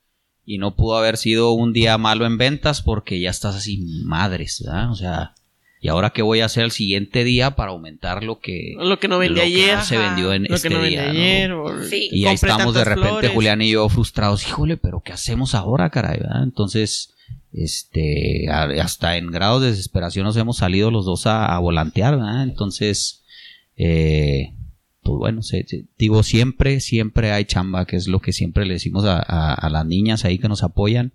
Y 0.45 0.57
no 0.57 0.75
pudo 0.75 0.97
haber 0.97 1.17
sido 1.17 1.51
un 1.51 1.71
día 1.71 1.97
malo 1.97 2.25
en 2.25 2.37
ventas 2.37 2.81
porque 2.81 3.19
ya 3.19 3.29
estás 3.29 3.55
así 3.55 3.77
madres, 4.05 4.63
¿verdad? 4.65 4.91
O 4.91 4.95
sea, 4.95 5.33
¿Y 5.83 5.87
ahora 5.87 6.11
qué 6.11 6.21
voy 6.21 6.41
a 6.41 6.45
hacer 6.45 6.63
el 6.63 6.69
siguiente 6.71 7.23
día 7.23 7.55
para 7.55 7.71
aumentar 7.71 8.23
lo 8.23 8.39
que, 8.39 8.75
Lo 8.77 8.99
que 8.99 9.07
no 9.07 9.17
vendí 9.17 9.35
lo 9.35 9.41
que 9.41 9.47
ayer. 9.47 9.77
no 9.77 9.83
se 9.83 9.97
vendió 9.97 10.31
en 10.31 10.43
Lo 10.43 10.55
este 10.55 10.69
que 10.69 10.75
no 10.75 10.83
día? 10.83 11.47
¿no? 11.47 11.63
o- 11.63 11.83
Sí. 11.83 12.07
Y 12.11 12.25
ahí 12.27 12.35
estamos 12.35 12.75
de 12.75 12.83
repente 12.83 13.09
flores. 13.09 13.31
Julián 13.31 13.61
y 13.63 13.71
yo 13.71 13.89
frustrados, 13.89 14.47
híjole, 14.47 14.77
pero 14.77 15.01
¿qué 15.03 15.11
hacemos 15.13 15.55
ahora, 15.55 15.89
caray? 15.89 16.19
¿verdad? 16.19 16.43
Entonces, 16.43 17.13
este, 17.51 18.47
hasta 18.49 19.17
en 19.17 19.31
grados 19.31 19.61
de 19.63 19.69
desesperación 19.71 20.25
nos 20.25 20.37
hemos 20.37 20.57
salido 20.57 20.91
los 20.91 21.05
dos 21.05 21.25
a, 21.25 21.45
a 21.47 21.57
volantear, 21.59 22.15
¿verdad? 22.15 22.43
Entonces, 22.43 23.23
eh, 23.77 24.53
pues 25.03 25.17
bueno, 25.17 25.41
se- 25.41 25.65
se- 25.67 25.85
digo, 25.97 26.23
siempre, 26.23 26.79
siempre 26.79 27.31
hay 27.31 27.45
chamba, 27.45 27.85
que 27.85 27.95
es 27.95 28.07
lo 28.07 28.19
que 28.19 28.33
siempre 28.33 28.65
le 28.65 28.73
decimos 28.73 29.05
a, 29.05 29.17
a- 29.19 29.53
a 29.53 29.69
las 29.69 29.85
niñas 29.85 30.25
ahí 30.25 30.37
que 30.39 30.47
nos 30.49 30.63
apoyan. 30.63 31.11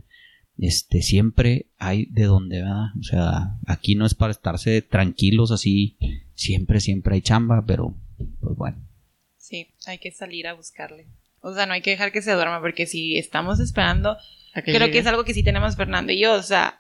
Este, 0.59 1.03
siempre 1.03 1.67
hay 1.79 2.07
de 2.07 2.25
donde, 2.25 2.63
¿verdad? 2.63 2.87
O 2.99 3.03
sea, 3.03 3.59
aquí 3.67 3.95
no 3.95 4.07
es 4.07 4.15
para 4.15 4.31
estarse 4.33 4.81
tranquilos 4.83 5.51
así, 5.51 5.99
siempre, 6.35 6.81
siempre 6.81 7.15
hay 7.17 7.21
chamba, 7.21 7.65
pero, 7.67 7.95
pues 8.41 8.57
bueno. 8.57 8.79
Sí, 9.37 9.69
hay 9.87 9.99
que 9.99 10.11
salir 10.13 10.47
a 10.47 10.55
buscarle. 10.55 11.07
O 11.41 11.55
sea, 11.55 11.67
no 11.67 11.75
hay 11.75 11.83
que 11.83 11.91
dejar 11.91 12.11
que 12.11 12.23
se 12.23 12.33
duerma 12.33 12.61
porque 12.61 12.87
si 12.87 13.17
estamos 13.19 13.61
esperando, 13.61 14.17
creo 14.65 14.79
llegue. 14.81 14.91
que 14.93 14.99
es 14.99 15.07
algo 15.07 15.25
que 15.25 15.35
sí 15.35 15.43
tenemos 15.45 15.77
Fernando 15.77 16.11
y 16.13 16.21
yo. 16.21 16.33
O 16.35 16.43
sea, 16.43 16.79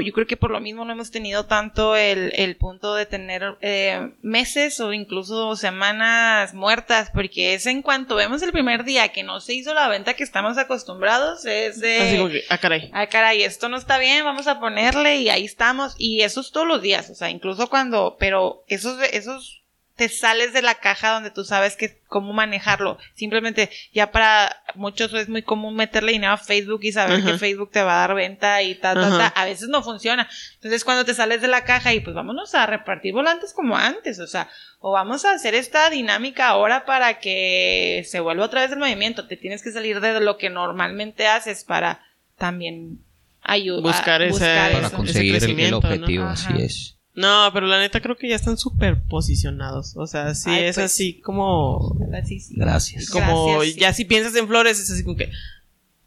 yo 0.00 0.12
creo 0.12 0.26
que 0.26 0.36
por 0.36 0.50
lo 0.50 0.60
mismo 0.60 0.84
no 0.84 0.92
hemos 0.92 1.10
tenido 1.10 1.46
tanto 1.46 1.96
el, 1.96 2.32
el 2.36 2.56
punto 2.56 2.94
de 2.94 3.06
tener 3.06 3.56
eh, 3.60 4.12
meses 4.22 4.80
o 4.80 4.92
incluso 4.92 5.56
semanas 5.56 6.54
muertas, 6.54 7.10
porque 7.12 7.54
es 7.54 7.66
en 7.66 7.82
cuanto 7.82 8.16
vemos 8.16 8.42
el 8.42 8.52
primer 8.52 8.84
día 8.84 9.08
que 9.08 9.22
no 9.22 9.40
se 9.40 9.54
hizo 9.54 9.74
la 9.74 9.88
venta 9.88 10.14
que 10.14 10.24
estamos 10.24 10.58
acostumbrados, 10.58 11.44
es 11.44 11.80
de... 11.80 11.98
Así 11.98 12.16
como 12.16 12.30
que, 12.30 12.42
ah, 12.48 12.58
caray. 12.58 12.90
Ay, 12.92 13.06
caray, 13.08 13.42
esto 13.42 13.68
no 13.68 13.76
está 13.76 13.98
bien, 13.98 14.24
vamos 14.24 14.46
a 14.46 14.60
ponerle 14.60 15.16
y 15.16 15.28
ahí 15.28 15.44
estamos. 15.44 15.94
Y 15.98 16.22
eso 16.22 16.40
es 16.40 16.50
todos 16.50 16.66
los 16.66 16.82
días, 16.82 17.10
o 17.10 17.14
sea, 17.14 17.30
incluso 17.30 17.68
cuando, 17.68 18.16
pero 18.18 18.64
esos, 18.68 19.00
esos 19.12 19.61
te 20.02 20.08
sales 20.08 20.52
de 20.52 20.62
la 20.62 20.74
caja 20.74 21.10
donde 21.12 21.30
tú 21.30 21.44
sabes 21.44 21.76
que 21.76 22.00
cómo 22.08 22.32
manejarlo. 22.32 22.98
Simplemente, 23.14 23.70
ya 23.92 24.10
para 24.10 24.60
muchos 24.74 25.14
es 25.14 25.28
muy 25.28 25.42
común 25.42 25.76
meterle 25.76 26.10
dinero 26.10 26.32
a 26.32 26.36
Facebook 26.38 26.80
y 26.82 26.90
saber 26.90 27.20
Ajá. 27.20 27.30
que 27.32 27.38
Facebook 27.38 27.70
te 27.70 27.82
va 27.84 27.94
a 28.02 28.08
dar 28.08 28.16
venta 28.16 28.60
y 28.62 28.74
ta, 28.74 28.94
ta, 28.94 29.06
Ajá. 29.06 29.18
ta. 29.32 29.40
A 29.40 29.44
veces 29.44 29.68
no 29.68 29.84
funciona. 29.84 30.28
Entonces, 30.54 30.84
cuando 30.84 31.04
te 31.04 31.14
sales 31.14 31.40
de 31.40 31.46
la 31.46 31.62
caja 31.62 31.94
y 31.94 32.00
pues 32.00 32.16
vámonos 32.16 32.52
a 32.56 32.66
repartir 32.66 33.12
volantes 33.14 33.52
como 33.52 33.76
antes, 33.76 34.18
o 34.18 34.26
sea, 34.26 34.48
o 34.80 34.90
vamos 34.90 35.24
a 35.24 35.30
hacer 35.34 35.54
esta 35.54 35.88
dinámica 35.88 36.48
ahora 36.48 36.84
para 36.84 37.20
que 37.20 38.02
se 38.08 38.18
vuelva 38.18 38.46
otra 38.46 38.62
vez 38.62 38.72
el 38.72 38.78
movimiento. 38.80 39.28
Te 39.28 39.36
tienes 39.36 39.62
que 39.62 39.70
salir 39.70 40.00
de 40.00 40.18
lo 40.18 40.36
que 40.36 40.50
normalmente 40.50 41.28
haces 41.28 41.62
para 41.62 42.00
también 42.36 42.98
ayudar. 43.42 43.82
Buscar 43.82 44.22
ese- 44.22 44.40
Para 44.40 44.80
ese 44.86 44.96
conseguir 44.96 45.36
el- 45.44 45.60
el, 45.60 45.74
objetivo, 45.74 46.24
así 46.24 46.52
es. 46.58 46.96
No, 47.14 47.50
pero 47.52 47.66
la 47.66 47.78
neta 47.78 48.00
creo 48.00 48.16
que 48.16 48.28
ya 48.28 48.36
están 48.36 48.56
súper 48.56 49.02
posicionados. 49.02 49.96
O 49.96 50.06
sea, 50.06 50.34
sí 50.34 50.48
Ay, 50.50 50.64
es 50.64 50.76
pues. 50.76 50.86
así 50.86 51.20
como. 51.20 51.96
Sí, 52.26 52.40
sí. 52.40 52.54
Gracias. 52.56 53.10
Como 53.10 53.46
Gracias, 53.56 53.74
sí. 53.74 53.80
ya 53.80 53.92
si 53.92 54.04
piensas 54.06 54.34
en 54.36 54.48
flores, 54.48 54.80
es 54.80 54.90
así 54.90 55.04
como 55.04 55.16
que. 55.16 55.30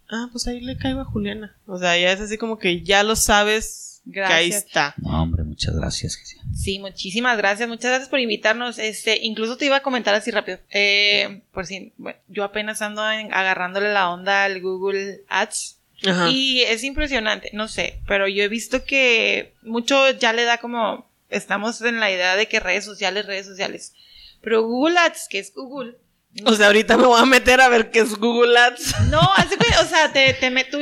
Ah, 0.10 0.28
pues 0.32 0.48
ahí 0.48 0.62
le 0.62 0.78
caigo 0.78 1.02
a 1.02 1.06
Juliana. 1.06 1.56
O 1.68 1.78
sea, 1.78 1.98
ya 1.98 2.12
es 2.12 2.20
así 2.22 2.38
como 2.38 2.58
que 2.58 2.82
ya 2.84 3.04
lo 3.04 3.16
sabes 3.16 4.02
que 4.12 4.24
ahí 4.24 4.50
Gracias. 4.50 4.66
está. 4.68 4.94
No, 4.98 5.22
hombre, 5.24 5.44
muchas 5.44 5.76
gracias. 5.76 6.18
Sí, 6.56 6.78
muchísimas 6.80 7.38
gracias, 7.38 7.68
muchas 7.68 7.90
gracias 7.90 8.10
por 8.10 8.20
invitarnos. 8.20 8.78
Este, 8.80 9.20
incluso 9.24 9.58
te 9.58 9.66
iba 9.66 9.78
a 9.78 9.82
comentar 9.84 10.14
así 10.16 10.30
rápido. 10.32 10.60
Eh, 10.72 11.42
por 11.52 11.66
si, 11.66 11.92
bueno, 11.98 12.18
yo 12.28 12.44
apenas 12.44 12.82
ando 12.84 13.08
en- 13.12 13.34
agarrándole 13.34 13.92
la 13.94 14.10
onda 14.12 14.44
al 14.44 14.62
Google 14.62 15.22
Ads. 15.28 15.78
Y 16.30 16.62
es 16.62 16.84
impresionante, 16.84 17.50
no 17.54 17.68
sé, 17.68 18.00
pero 18.08 18.28
yo 18.28 18.44
he 18.44 18.48
visto 18.48 18.86
que 18.86 19.54
mucho 19.64 20.12
ya 20.12 20.34
le 20.34 20.44
da 20.44 20.58
como, 20.58 21.10
estamos 21.30 21.82
en 21.82 22.00
la 22.00 22.12
idea 22.12 22.36
de 22.36 22.48
que 22.48 22.60
redes 22.60 22.86
sociales, 22.86 23.26
redes 23.26 23.46
sociales. 23.46 23.94
Pero 24.42 24.64
Google 24.64 25.00
Ads, 25.00 25.28
que 25.30 25.40
es 25.40 25.54
Google. 25.54 25.96
O 26.44 26.54
sea, 26.54 26.68
ahorita 26.68 26.98
me 26.98 27.06
voy 27.08 27.22
a 27.22 27.26
meter 27.26 27.62
a 27.62 27.70
ver 27.70 27.92
qué 27.92 28.00
es 28.00 28.16
Google 28.16 28.58
Ads. 28.60 29.10
No, 29.10 29.22
hace 29.38 29.56
que, 29.58 29.68
o 29.82 29.86
sea, 29.88 30.12
te, 30.12 30.34
te 30.34 30.50
me- 30.50 30.66
tú, 30.66 30.80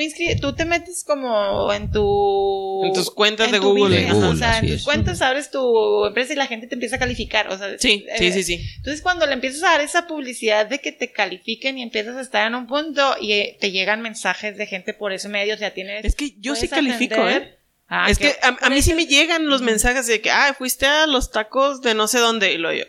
te 0.56 0.66
metes 0.66 1.04
como 1.04 1.72
en 1.72 1.91
tu... 1.91 2.84
En 2.86 2.93
tus 2.93 3.12
cuentas 3.12 3.51
de 3.51 3.60
tu 3.60 3.66
Google. 3.70 3.84
business, 3.97 4.08
De 4.08 4.14
Google, 4.14 4.30
o 4.30 4.36
sea, 4.36 4.49
así 4.58 4.66
en 4.66 4.72
tus 4.72 4.80
es. 4.80 4.84
cuentas 4.84 5.22
abres 5.22 5.51
tu 5.51 6.06
empresa 6.06 6.34
y 6.34 6.36
la 6.38 6.47
gente 6.47 6.66
te 6.66 6.74
empieza 6.74 6.95
a 6.95 6.99
calificar, 6.99 7.49
o 7.49 7.58
sea... 7.58 7.78
Sí, 7.78 8.04
eh, 8.10 8.16
sí, 8.18 8.32
sí, 8.32 8.43
sí. 8.43 8.66
Entonces 8.78 9.01
cuando 9.04 9.28
le 9.28 9.34
empiezas 9.34 9.62
a 9.64 9.72
dar 9.74 9.82
esa 9.82 10.08
publicidad 10.08 10.66
de 10.66 10.80
que 10.80 10.91
te 10.91 11.12
califiquen 11.12 11.78
y 11.78 11.84
empiezas 11.84 12.16
a 12.18 12.22
estar 12.22 12.47
en 12.47 12.56
un 12.56 12.66
punto 12.66 13.16
y 13.22 13.34
eh, 13.34 13.58
te 13.62 13.72
llegan 13.72 14.01
mensajes 14.01 14.58
de 14.58 14.66
gente 14.66 14.93
por 14.95 15.14
ese 15.14 15.30
medio, 15.30 15.54
o 15.54 15.58
sea, 15.58 15.72
tienes... 15.72 16.04
Es 16.04 16.16
que 16.16 16.34
yo 16.39 16.56
sí 16.56 16.68
califico, 16.68 17.16
atender. 17.16 17.41
¿eh? 17.43 17.60
Ah, 17.88 18.08
es 18.10 18.18
que 18.18 18.36
a, 18.41 18.58
a 18.60 18.70
mí 18.72 18.82
sí 18.82 18.95
me 18.95 19.06
llegan 19.06 19.45
los 19.47 19.62
mensajes 19.62 20.08
de 20.08 20.20
que, 20.20 20.32
ah, 20.32 20.56
fuiste 20.58 20.88
a 20.88 21.06
los 21.06 21.32
tacos 21.32 21.82
de 21.82 21.93
no 21.93 22.08
sé 22.08 22.18
dónde. 22.18 22.51
Y 22.54 22.58
lo 22.58 22.74
yo, 22.74 22.86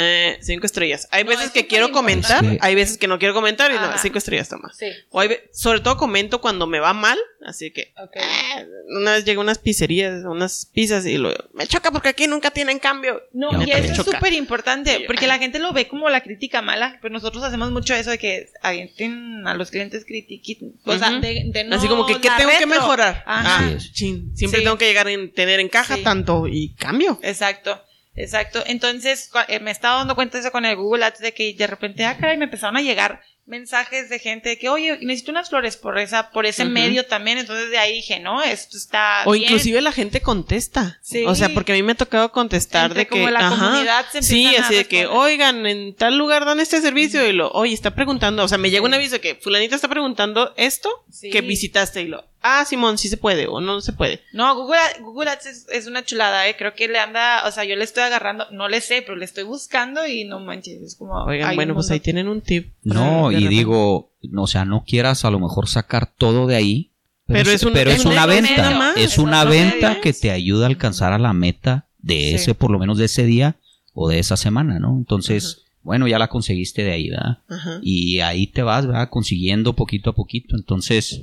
eh, 0.00 0.38
cinco 0.40 0.64
estrellas. 0.64 1.08
Hay 1.10 1.24
No, 1.24 1.30
veces 1.30 1.46
es 1.46 1.52
que 1.52 1.66
quiero 1.66 1.90
comentar, 1.90 2.44
hay 2.60 2.74
veces 2.76 2.96
que 2.98 3.08
no 3.08 3.18
quiero 3.18 3.34
comentar 3.34 3.70
y 3.72 3.74
no, 3.74 3.98
cinco 3.98 4.18
estrellas 4.18 4.48
toma. 4.48 4.72
Sí. 4.78 4.86
O 5.10 5.18
hay 5.20 5.26
ve- 5.28 5.50
sobre 5.52 5.80
todo 5.80 5.96
comento 5.96 6.40
cuando 6.40 6.66
me 6.68 6.78
va 6.78 6.92
mal, 6.92 7.18
así 7.44 7.72
que 7.72 7.92
Ok. 8.00 8.16
ah, 8.20 8.62
una 9.00 9.12
vez 9.14 9.24
llegué 9.24 9.38
a 9.38 9.40
unas 9.40 9.58
pizzerías, 9.58 10.24
a 10.24 10.30
unas 10.30 10.66
pizzas 10.72 11.04
y 11.04 11.18
lo 11.18 11.34
me 11.52 11.66
choca 11.66 11.90
porque 11.90 12.10
aquí 12.10 12.28
nunca 12.28 12.50
tienen 12.52 12.78
cambio. 12.78 13.20
No, 13.32 13.50
No, 13.52 13.62
y 13.64 13.70
eso 13.72 13.92
es 13.92 13.96
súper 14.04 14.32
importante, 14.34 15.04
porque 15.06 15.26
la 15.26 15.38
gente 15.38 15.58
lo 15.58 15.72
ve 15.72 15.88
como 15.88 16.08
la 16.10 16.20
crítica 16.22 16.62
mala, 16.62 16.98
pero 17.02 17.12
nosotros 17.12 17.42
hacemos 17.42 17.72
mucho 17.72 17.92
eso 17.94 18.10
de 18.10 18.18
que 18.18 18.48
avienten 18.62 19.46
a 19.48 19.54
los 19.54 19.70
clientes 19.72 20.04
critiqui, 20.04 20.58
o 20.84 20.96
sea, 20.96 21.10
de, 21.18 21.42
de 21.46 21.64
no 21.64 21.74
así 21.76 21.88
como 21.88 22.06
que, 22.06 22.20
¿qué 22.20 22.28
tengo 22.36 22.52
que 22.56 22.66
mejorar? 22.66 23.24
Ajá. 23.26 23.68
Ah, 23.74 23.76
chin, 23.92 24.30
siempre 24.36 24.60
Sí. 24.60 24.64
tengo 24.64 24.78
que 24.78 24.86
llegar 24.86 25.08
a 25.08 25.10
tener 25.34 25.58
en 25.58 25.68
caja 25.68 25.96
Sí. 25.96 26.02
tanto 26.04 26.46
y 26.46 26.74
cambio. 26.74 27.18
Exacto, 27.22 27.82
exacto. 28.18 28.62
Entonces, 28.66 29.30
eh, 29.48 29.60
me 29.60 29.70
estaba 29.70 29.98
dando 29.98 30.14
cuenta 30.14 30.36
de 30.38 30.42
eso 30.42 30.52
con 30.52 30.64
el 30.64 30.76
Google 30.76 31.04
Ads 31.04 31.20
de 31.20 31.32
que 31.34 31.54
de 31.54 31.66
repente, 31.66 32.04
ah, 32.04 32.16
caray, 32.18 32.36
me 32.36 32.44
empezaron 32.44 32.76
a 32.76 32.82
llegar 32.82 33.20
mensajes 33.46 34.10
de 34.10 34.18
gente 34.18 34.50
de 34.50 34.58
que, 34.58 34.68
oye, 34.68 34.98
necesito 35.00 35.30
unas 35.30 35.48
flores 35.48 35.78
por 35.78 35.98
esa, 35.98 36.30
por 36.32 36.44
ese 36.44 36.66
medio 36.66 37.06
también. 37.06 37.38
Entonces 37.38 37.70
de 37.70 37.78
ahí 37.78 37.94
dije, 37.94 38.20
no, 38.20 38.42
esto 38.42 38.76
está 38.76 39.22
O 39.24 39.32
bien. 39.32 39.44
inclusive 39.44 39.80
la 39.80 39.90
gente 39.92 40.20
contesta. 40.20 40.98
Sí. 41.02 41.24
O 41.26 41.34
sea, 41.34 41.48
porque 41.54 41.72
a 41.72 41.74
mí 41.74 41.82
me 41.82 41.92
ha 41.92 41.94
tocado 41.94 42.30
contestar 42.30 42.90
Entre 42.90 43.00
de 43.00 43.06
que. 43.06 43.10
como 43.10 43.30
la 43.30 43.38
ajá, 43.48 43.56
comunidad 43.70 44.04
se 44.12 44.22
Sí, 44.22 44.54
así 44.54 44.74
de 44.74 44.84
que, 44.86 45.06
oigan, 45.06 45.64
en 45.66 45.94
tal 45.94 46.18
lugar 46.18 46.44
dan 46.44 46.60
este 46.60 46.82
servicio 46.82 47.26
y 47.26 47.32
lo, 47.32 47.50
oye, 47.52 47.72
está 47.72 47.94
preguntando. 47.94 48.44
O 48.44 48.48
sea, 48.48 48.58
me 48.58 48.70
llega 48.70 48.84
un 48.84 48.92
aviso 48.92 49.12
de 49.12 49.20
que 49.22 49.34
Fulanita 49.36 49.76
está 49.76 49.88
preguntando 49.88 50.52
esto 50.58 50.90
Sí. 51.10 51.30
que 51.30 51.40
visitaste 51.40 52.02
y 52.02 52.08
lo, 52.08 52.26
ah, 52.42 52.64
Simón, 52.64 52.98
sí 52.98 53.08
se 53.08 53.16
puede 53.16 53.46
o 53.46 53.60
no 53.60 53.80
se 53.80 53.92
puede. 53.92 54.20
No, 54.32 54.54
Google, 54.56 54.78
Google 55.00 55.30
Ads 55.30 55.46
es, 55.46 55.66
es 55.72 55.86
una 55.86 56.04
chulada, 56.04 56.48
eh. 56.48 56.56
Creo 56.58 56.74
que 56.74 56.88
le 56.88 56.98
anda, 56.98 57.42
o 57.46 57.50
sea, 57.50 57.64
yo 57.64 57.76
le 57.76 57.84
estoy 57.84 58.02
agarrando, 58.04 58.46
no 58.52 58.68
le 58.68 58.80
sé, 58.80 59.02
pero 59.02 59.16
le 59.16 59.24
estoy 59.24 59.44
buscando 59.44 60.06
y 60.06 60.24
no 60.24 60.40
manches, 60.40 60.80
es 60.82 60.94
como. 60.96 61.14
Oigan, 61.24 61.54
bueno, 61.56 61.74
pues 61.74 61.90
ahí 61.90 62.00
tienen 62.00 62.28
un 62.28 62.40
tip. 62.40 62.72
No, 62.82 63.30
y 63.32 63.46
digo, 63.48 64.12
no, 64.22 64.42
o 64.42 64.46
sea, 64.46 64.64
no 64.64 64.84
quieras 64.86 65.24
a 65.24 65.30
lo 65.30 65.38
mejor 65.40 65.68
sacar 65.68 66.12
todo 66.16 66.46
de 66.46 66.56
ahí. 66.56 66.90
Pero 67.26 67.50
es 67.50 67.62
un- 67.62 67.74
pero 67.74 67.90
es 67.90 67.98
es 68.00 68.06
un 68.06 68.12
una 68.12 68.24
venta. 68.26 68.70
más. 68.70 68.96
Es 68.96 69.18
una 69.18 69.44
venta 69.44 70.00
que 70.00 70.14
te 70.14 70.30
ayuda 70.30 70.64
a 70.64 70.68
alcanzar 70.68 71.12
a 71.12 71.18
la 71.18 71.34
meta 71.34 71.86
de 71.98 72.14
Sí. 72.20 72.34
ese, 72.36 72.54
por 72.54 72.70
lo 72.70 72.78
menos 72.78 72.96
de 72.96 73.04
ese 73.04 73.26
día 73.26 73.56
o 73.92 74.08
de 74.08 74.18
esa 74.18 74.36
semana, 74.38 74.78
¿no? 74.78 74.96
Entonces, 74.96 75.64
bueno, 75.82 76.08
ya 76.08 76.18
la 76.18 76.28
conseguiste 76.28 76.84
de 76.84 76.92
ahí, 76.92 77.10
¿verdad? 77.10 77.38
Ajá. 77.48 77.80
y 77.82 78.20
ahí 78.20 78.46
te 78.46 78.62
vas, 78.62 78.86
¿verdad? 78.86 79.10
Consiguiendo 79.10 79.74
poquito 79.74 80.08
a 80.10 80.14
poquito. 80.14 80.56
Entonces, 80.56 81.22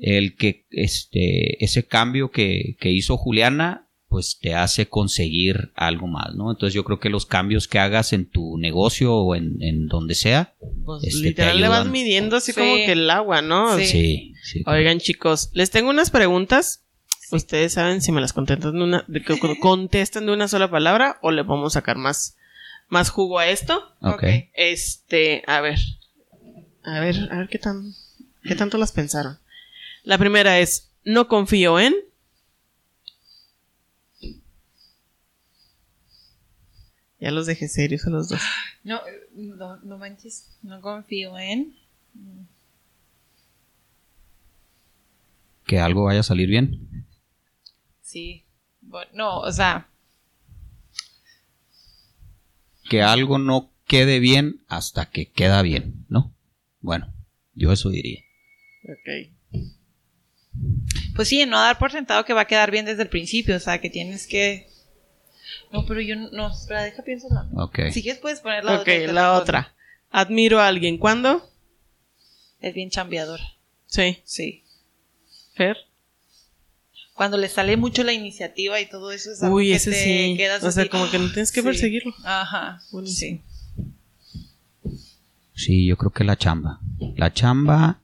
el 0.00 0.36
que, 0.36 0.66
este, 0.70 1.62
ese 1.64 1.84
cambio 1.84 2.30
que, 2.30 2.76
que 2.80 2.90
hizo 2.90 3.16
Juliana, 3.16 3.86
pues 4.08 4.38
te 4.40 4.54
hace 4.54 4.86
conseguir 4.86 5.70
algo 5.76 6.08
más, 6.08 6.34
¿no? 6.34 6.50
Entonces 6.50 6.74
yo 6.74 6.82
creo 6.84 6.98
que 6.98 7.10
los 7.10 7.26
cambios 7.26 7.68
que 7.68 7.78
hagas 7.78 8.12
en 8.12 8.28
tu 8.28 8.58
negocio 8.58 9.14
o 9.14 9.36
en, 9.36 9.62
en 9.62 9.86
donde 9.86 10.14
sea, 10.16 10.54
Pues, 10.84 11.04
Este, 11.04 11.18
te 11.20 11.28
literal 11.28 11.60
le 11.60 11.68
vas 11.68 11.78
ayudan. 11.80 11.92
midiendo 11.92 12.36
así 12.36 12.52
Sí. 12.52 12.58
como 12.60 12.74
que 12.74 12.92
el 12.92 13.08
agua, 13.08 13.40
¿no? 13.40 13.78
Sí. 13.78 13.86
sí, 13.86 14.34
sí. 14.42 14.62
Oigan, 14.66 14.98
chicos, 14.98 15.50
les 15.52 15.70
tengo 15.70 15.90
unas 15.90 16.10
preguntas. 16.10 16.82
Ustedes 17.30 17.74
saben 17.74 18.02
si 18.02 18.10
me 18.10 18.20
las 18.20 18.32
contestan 18.32 18.72
de 18.72 18.82
una, 18.82 19.04
de 19.06 19.22
que 19.22 19.38
contestan 19.60 20.26
de 20.26 20.32
una 20.32 20.48
sola 20.48 20.68
palabra 20.68 21.18
o 21.22 21.30
le 21.30 21.42
vamos 21.42 21.76
a 21.76 21.78
sacar 21.80 21.96
más, 21.96 22.36
más 22.88 23.10
jugo 23.10 23.38
a 23.38 23.46
esto. 23.48 23.80
Ok. 24.02 24.24
Este, 24.54 25.44
a 25.46 25.60
ver. 25.60 25.78
A 26.82 26.98
ver, 26.98 27.28
a 27.30 27.38
ver 27.38 27.48
qué 27.48 27.58
tan, 27.60 27.92
qué 28.42 28.56
tanto 28.56 28.76
las 28.78 28.90
pensaron. 28.90 29.38
La 30.02 30.18
primera 30.18 30.58
es, 30.58 30.90
no 31.04 31.28
confío 31.28 31.78
en. 31.78 31.94
Ya 37.20 37.30
los 37.30 37.46
dejé 37.46 37.68
serios 37.68 38.06
a 38.06 38.10
los 38.10 38.28
dos. 38.28 38.40
No, 38.82 39.00
no, 39.34 39.76
no 39.76 39.98
manches, 39.98 40.56
no 40.62 40.80
confío 40.80 41.38
en. 41.38 41.76
Que 45.66 45.78
algo 45.78 46.04
vaya 46.04 46.20
a 46.20 46.24
salir 46.24 46.48
bien. 46.48 47.06
Sí. 48.00 48.44
Bueno, 48.80 49.10
no, 49.12 49.40
o 49.40 49.52
sea, 49.52 49.90
Que 52.90 53.02
algo 53.02 53.38
no 53.38 53.70
quede 53.86 54.18
bien 54.18 54.64
hasta 54.66 55.10
que 55.10 55.30
queda 55.30 55.62
bien, 55.62 56.06
¿no? 56.08 56.34
Bueno, 56.80 57.14
yo 57.54 57.70
eso 57.70 57.88
diría. 57.88 58.20
Ok. 58.82 59.30
Pues 61.14 61.28
sí, 61.28 61.44
no 61.46 61.58
dar 61.60 61.78
por 61.78 61.92
sentado 61.92 62.24
que 62.24 62.32
va 62.32 62.42
a 62.42 62.46
quedar 62.46 62.70
bien 62.70 62.84
desde 62.86 63.02
el 63.02 63.08
principio, 63.08 63.56
o 63.56 63.60
sea, 63.60 63.80
que 63.80 63.90
tienes 63.90 64.26
que 64.26 64.68
No, 65.72 65.84
pero 65.86 66.00
yo 66.00 66.16
no, 66.16 66.50
espera, 66.52 66.82
deja 66.82 67.02
pienso 67.02 67.28
la. 67.30 67.48
Ok. 67.62 67.78
Si 67.92 68.02
quieres 68.02 68.20
puedes 68.20 68.40
poner 68.40 68.64
la 68.64 68.74
ok, 68.74 68.80
otra. 68.80 68.94
te 68.94 69.12
la 69.12 69.32
otra. 69.34 69.74
Admiro 70.10 70.60
a 70.60 70.66
alguien. 70.68 70.98
¿Cuándo? 70.98 71.48
Es 72.60 72.74
bien 72.74 72.90
chambeadora. 72.90 73.44
Sí. 73.86 74.18
Sí. 74.24 74.64
Fer. 75.54 75.76
Cuando 77.14 77.36
le 77.36 77.48
sale 77.48 77.76
mucho 77.76 78.02
la 78.02 78.12
iniciativa 78.12 78.80
y 78.80 78.88
todo 78.88 79.12
eso 79.12 79.30
es 79.32 79.42
algo 79.42 79.56
Uy, 79.56 79.68
que 79.68 79.74
ese 79.74 79.90
te 79.90 80.02
sí. 80.04 80.34
quedas 80.36 80.64
O 80.64 80.70
sea, 80.72 80.82
así. 80.84 80.90
como 80.90 81.10
que 81.10 81.18
no 81.18 81.30
tienes 81.32 81.52
que 81.52 81.60
Sí. 81.60 81.66
perseguirlo. 81.66 82.14
Ajá. 82.24 82.80
Buenísimo. 82.90 83.42
Sí. 83.42 84.94
Sí, 85.54 85.86
yo 85.86 85.96
creo 85.96 86.10
que 86.10 86.24
la 86.24 86.36
chamba. 86.36 86.80
La 87.16 87.32
chamba 87.32 87.99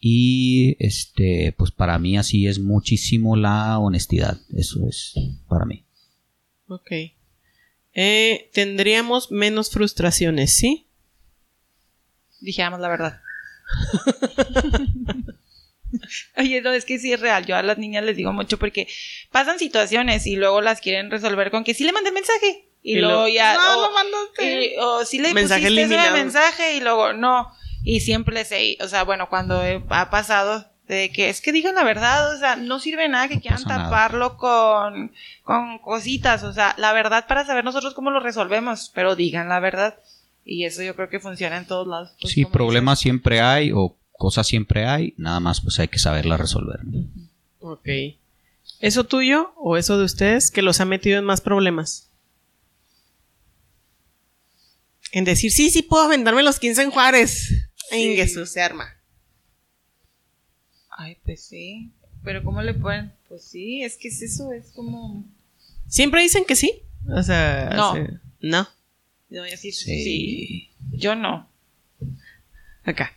y 0.00 0.76
este, 0.78 1.54
pues 1.56 1.70
para 1.70 1.98
mí 1.98 2.16
así 2.16 2.46
es 2.46 2.58
muchísimo 2.58 3.36
la 3.36 3.78
honestidad. 3.78 4.38
Eso 4.56 4.86
es 4.88 5.14
para 5.48 5.64
mí. 5.64 5.84
Ok. 6.68 6.90
Eh, 7.94 8.50
tendríamos 8.52 9.30
menos 9.32 9.70
frustraciones, 9.70 10.56
¿sí? 10.56 10.86
Dijéramos 12.40 12.78
la 12.80 12.88
verdad. 12.88 13.20
Oye, 16.36 16.60
no, 16.60 16.72
es 16.72 16.84
que 16.84 16.98
sí 16.98 17.12
es 17.12 17.20
real. 17.20 17.46
Yo 17.46 17.56
a 17.56 17.62
las 17.62 17.78
niñas 17.78 18.04
les 18.04 18.16
digo 18.16 18.32
mucho 18.32 18.58
porque 18.58 18.86
pasan 19.32 19.58
situaciones 19.58 20.26
y 20.26 20.36
luego 20.36 20.60
las 20.60 20.80
quieren 20.80 21.10
resolver 21.10 21.50
con 21.50 21.64
que 21.64 21.74
sí 21.74 21.84
le 21.84 21.92
mandé 21.92 22.12
mensaje. 22.12 22.66
Y, 22.82 22.96
luego 22.96 23.22
lo- 23.22 23.28
ya. 23.28 23.54
No, 23.54 23.78
o, 23.78 23.82
lo 23.88 23.92
mandaste. 23.94 24.66
y- 24.66 24.76
o 24.78 25.04
sí 25.04 25.18
le 25.18 25.34
Mensaje 25.34 25.62
pusiste 25.62 25.82
ese 25.84 26.10
mensaje 26.12 26.76
y 26.76 26.80
luego 26.80 27.12
no. 27.14 27.48
Y 27.90 28.00
siempre 28.00 28.34
les 28.34 28.52
he, 28.52 28.76
o 28.82 28.88
sea, 28.88 29.02
bueno, 29.04 29.28
cuando 29.30 29.64
he- 29.64 29.82
ha 29.88 30.10
pasado 30.10 30.66
de 30.88 31.10
que 31.10 31.30
es 31.30 31.40
que 31.40 31.52
digan 31.52 31.74
la 31.74 31.84
verdad, 31.84 32.34
o 32.34 32.38
sea, 32.38 32.54
no 32.56 32.80
sirve 32.80 33.08
nada 33.08 33.28
que 33.28 33.40
quieran 33.40 33.62
taparlo 33.64 34.36
con, 34.36 35.12
con 35.42 35.78
cositas, 35.78 36.42
o 36.42 36.52
sea, 36.52 36.74
la 36.76 36.92
verdad 36.92 37.26
para 37.26 37.46
saber 37.46 37.64
nosotros 37.64 37.94
cómo 37.94 38.10
lo 38.10 38.20
resolvemos, 38.20 38.90
pero 38.94 39.16
digan 39.16 39.48
la 39.48 39.58
verdad. 39.60 39.98
Y 40.44 40.64
eso 40.64 40.82
yo 40.82 40.94
creo 40.96 41.08
que 41.08 41.18
funciona 41.20 41.56
en 41.56 41.66
todos 41.66 41.86
lados. 41.86 42.10
pues, 42.20 42.32
Sí, 42.34 42.44
problemas 42.44 42.98
siempre 43.00 43.40
hay 43.40 43.70
o 43.72 43.96
cosas 44.12 44.46
siempre 44.46 44.86
hay. 44.86 45.14
Nada 45.16 45.40
más 45.40 45.60
pues 45.62 45.78
hay 45.78 45.88
que 45.88 45.98
saberlas 45.98 46.40
resolver. 46.40 46.80
Ok. 47.60 47.88
¿Eso 48.80 49.04
tuyo 49.04 49.52
o 49.56 49.78
eso 49.78 49.96
de 49.98 50.04
ustedes 50.04 50.50
que 50.50 50.60
los 50.62 50.80
ha 50.80 50.84
metido 50.84 51.18
en 51.18 51.24
más 51.24 51.40
problemas? 51.40 52.10
En 55.12 55.24
decir, 55.24 55.50
sí, 55.52 55.70
sí 55.70 55.82
puedo 55.82 56.08
venderme 56.08 56.42
los 56.42 56.58
15 56.58 56.82
en 56.82 56.90
Juárez. 56.90 57.64
En 57.90 58.16
Jesús 58.16 58.50
se 58.50 58.60
arma. 58.60 58.94
Ay, 60.90 61.16
pues 61.24 61.44
sí. 61.44 61.92
Pero 62.24 62.42
¿cómo 62.42 62.62
le 62.62 62.74
pueden? 62.74 63.12
Pues 63.28 63.44
sí, 63.44 63.82
es 63.82 63.96
que 63.96 64.08
es 64.08 64.20
eso, 64.22 64.52
es 64.52 64.72
como... 64.72 65.24
Siempre 65.86 66.22
dicen 66.22 66.44
que 66.44 66.56
sí. 66.56 66.82
O 67.08 67.22
sea, 67.22 67.70
No. 67.74 67.94
sí. 67.94 68.00
no. 68.40 68.68
No, 69.30 69.46
yo 69.46 69.56
sí, 69.56 69.72
Sí. 69.72 70.02
sí. 70.04 70.70
Yo 70.92 71.14
no. 71.14 71.48
Acá. 72.84 73.12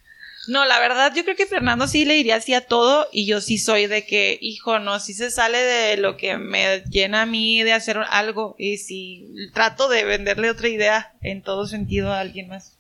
No, 0.47 0.65
la 0.65 0.79
verdad, 0.79 1.13
yo 1.15 1.23
creo 1.23 1.35
que 1.35 1.45
Fernando 1.45 1.87
sí 1.87 2.03
le 2.03 2.15
diría 2.15 2.35
así 2.37 2.53
a 2.53 2.65
todo 2.65 3.07
y 3.11 3.25
yo 3.27 3.41
sí 3.41 3.57
soy 3.57 3.87
de 3.87 4.05
que, 4.05 4.37
hijo, 4.41 4.79
no, 4.79 4.99
sí 4.99 5.13
se 5.13 5.29
sale 5.31 5.57
de 5.59 5.97
lo 5.97 6.17
que 6.17 6.37
me 6.37 6.81
llena 6.89 7.21
a 7.21 7.25
mí 7.27 7.61
de 7.63 7.73
hacer 7.73 7.97
algo 8.09 8.55
y 8.57 8.77
si 8.77 9.27
trato 9.53 9.87
de 9.87 10.03
venderle 10.03 10.49
otra 10.49 10.67
idea 10.67 11.13
en 11.21 11.41
todo 11.43 11.67
sentido 11.67 12.11
a 12.11 12.19
alguien 12.19 12.47
más. 12.47 12.77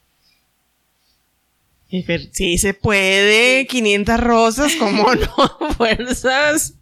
Sí 2.31 2.57
se 2.57 2.73
puede. 2.73 3.67
500 3.67 4.19
rosas, 4.19 4.75
¿cómo 4.77 5.07
no? 5.15 5.73
Fuerzas. 5.75 6.75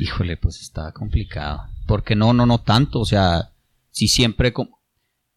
Híjole, 0.00 0.36
pues 0.36 0.60
está 0.60 0.92
complicado. 0.92 1.62
Porque 1.86 2.14
no, 2.16 2.32
no, 2.32 2.46
no 2.46 2.60
tanto. 2.60 3.00
O 3.00 3.04
sea, 3.04 3.50
si 3.90 4.08
siempre... 4.08 4.52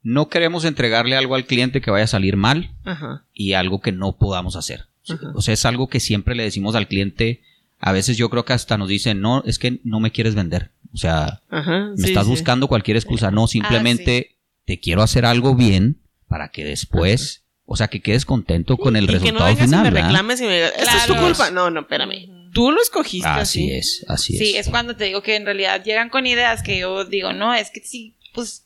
No 0.04 0.30
queremos 0.30 0.66
entregarle 0.66 1.16
algo 1.16 1.36
al 1.36 1.46
cliente 1.46 1.80
que 1.80 1.92
vaya 1.92 2.06
a 2.06 2.08
salir 2.08 2.36
mal 2.36 2.72
Ajá. 2.86 3.24
y 3.36 3.54
algo 3.54 3.82
que 3.82 3.92
no 3.92 4.18
podamos 4.18 4.56
hacer. 4.56 4.86
Ajá. 5.08 5.32
O 5.36 5.42
sea, 5.42 5.54
es 5.54 5.64
algo 5.64 5.89
que 5.89 6.00
siempre 6.00 6.34
le 6.34 6.42
decimos 6.42 6.74
al 6.74 6.88
cliente. 6.88 7.44
A 7.80 7.92
veces 7.92 8.18
yo 8.18 8.30
creo 8.32 8.44
que 8.44 8.54
hasta 8.54 8.80
nos 8.80 8.88
dicen, 8.89 9.22
no, 9.22 9.44
es 9.46 9.60
que 9.60 9.80
no 9.84 10.00
me 10.00 10.12
quieres 10.12 10.34
vender. 10.34 10.72
O 10.92 10.98
sea, 10.98 11.42
Ajá. 11.52 11.92
me 11.92 11.98
sí, 11.98 12.06
estás 12.06 12.26
sí. 12.26 12.32
buscando 12.32 12.68
cualquier 12.68 12.98
excusa. 12.98 13.30
No, 13.30 13.46
simplemente 13.46 14.38
te 14.66 14.80
quiero 14.80 15.04
hacer 15.04 15.24
algo 15.26 15.56
bien 15.56 16.02
para 16.28 16.50
que 16.50 16.64
después, 16.64 17.41
o 17.72 17.76
sea, 17.78 17.88
que 17.88 18.01
quedes 18.01 18.26
contento 18.26 18.78
con 18.78 18.95
el 18.95 19.05
y 19.05 19.07
que 19.07 19.13
no 19.13 19.19
resultado 19.19 19.55
final. 19.55 19.80
y 19.80 19.84
me 19.84 19.91
¿verdad? 19.91 20.07
reclames 20.09 20.41
y 20.41 20.43
me 20.45 20.53
digas, 20.55 20.74
esta 20.78 20.97
es 20.97 21.05
tu 21.05 21.13
Claro. 21.13 21.28
culpa. 21.28 21.51
No, 21.51 21.69
no, 21.69 21.80
espérame. 21.82 22.51
Tú 22.53 22.72
lo 22.72 22.82
escogiste 22.82 23.28
así. 23.28 23.63
Así 23.63 23.72
es, 23.74 24.05
así 24.09 24.38
Sí, 24.38 24.57
es. 24.57 24.67
es 24.67 24.69
cuando 24.72 24.95
te 24.97 25.05
digo 25.05 25.22
que 25.24 25.36
en 25.38 25.45
realidad 25.45 25.84
llegan 25.84 26.09
con 26.09 26.28
ideas 26.28 26.61
que 26.63 26.80
yo 26.80 27.05
digo, 27.05 27.32
no, 27.34 27.53
es 27.53 27.69
que 27.72 27.80
sí, 27.80 28.13
pues 28.34 28.65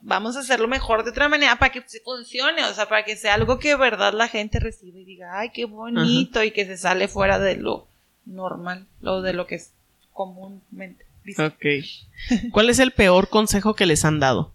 vamos 0.00 0.36
a 0.36 0.40
hacerlo 0.40 0.68
mejor 0.68 1.02
de 1.02 1.10
otra 1.10 1.28
manera 1.28 1.58
para 1.58 1.72
que 1.72 1.82
funcione, 2.04 2.64
o 2.64 2.72
sea, 2.74 2.88
para 2.88 3.04
que 3.04 3.16
sea 3.16 3.34
algo 3.34 3.58
que 3.58 3.70
de 3.70 3.76
verdad 3.76 4.12
la 4.14 4.28
gente 4.28 4.60
recibe 4.60 5.00
y 5.00 5.04
diga, 5.04 5.38
ay, 5.40 5.50
qué 5.52 5.64
bonito, 5.64 6.44
y 6.44 6.52
que 6.52 6.64
se 6.64 6.76
sale 6.76 7.08
fuera 7.08 7.40
de 7.40 7.56
lo 7.56 7.88
normal, 8.24 8.86
lo 9.00 9.20
de 9.20 9.32
lo 9.32 9.46
que 9.48 9.56
es 9.56 9.72
comúnmente. 10.12 11.04
visto. 11.24 11.44
Ok. 11.44 11.64
¿Cuál 12.52 12.70
es 12.70 12.78
el 12.78 12.92
peor 12.92 13.28
consejo 13.28 13.74
que 13.74 13.86
les 13.86 14.04
han 14.04 14.20
dado? 14.20 14.52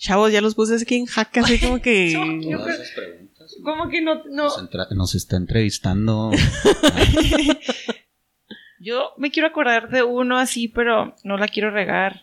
Chavos, 0.00 0.32
ya 0.32 0.40
los 0.40 0.54
puse 0.54 0.74
aquí 0.82 0.96
en 0.96 1.06
jaque, 1.06 1.40
así 1.40 1.60
como 1.60 1.80
que... 1.80 2.12
Yo- 2.12 2.24
yo 2.50 2.64
creo- 2.64 2.76
Como 3.62 3.88
que 3.90 4.00
no, 4.00 4.24
no, 4.24 4.44
Nos, 4.44 4.58
entra- 4.58 4.88
nos 4.92 5.14
está 5.14 5.36
entrevistando. 5.36 6.30
yo 8.80 9.12
me 9.18 9.30
quiero 9.30 9.48
acordar 9.48 9.90
de 9.90 10.02
uno 10.02 10.38
así, 10.38 10.68
pero 10.68 11.14
no 11.22 11.36
la 11.36 11.48
quiero 11.48 11.70
regar. 11.70 12.22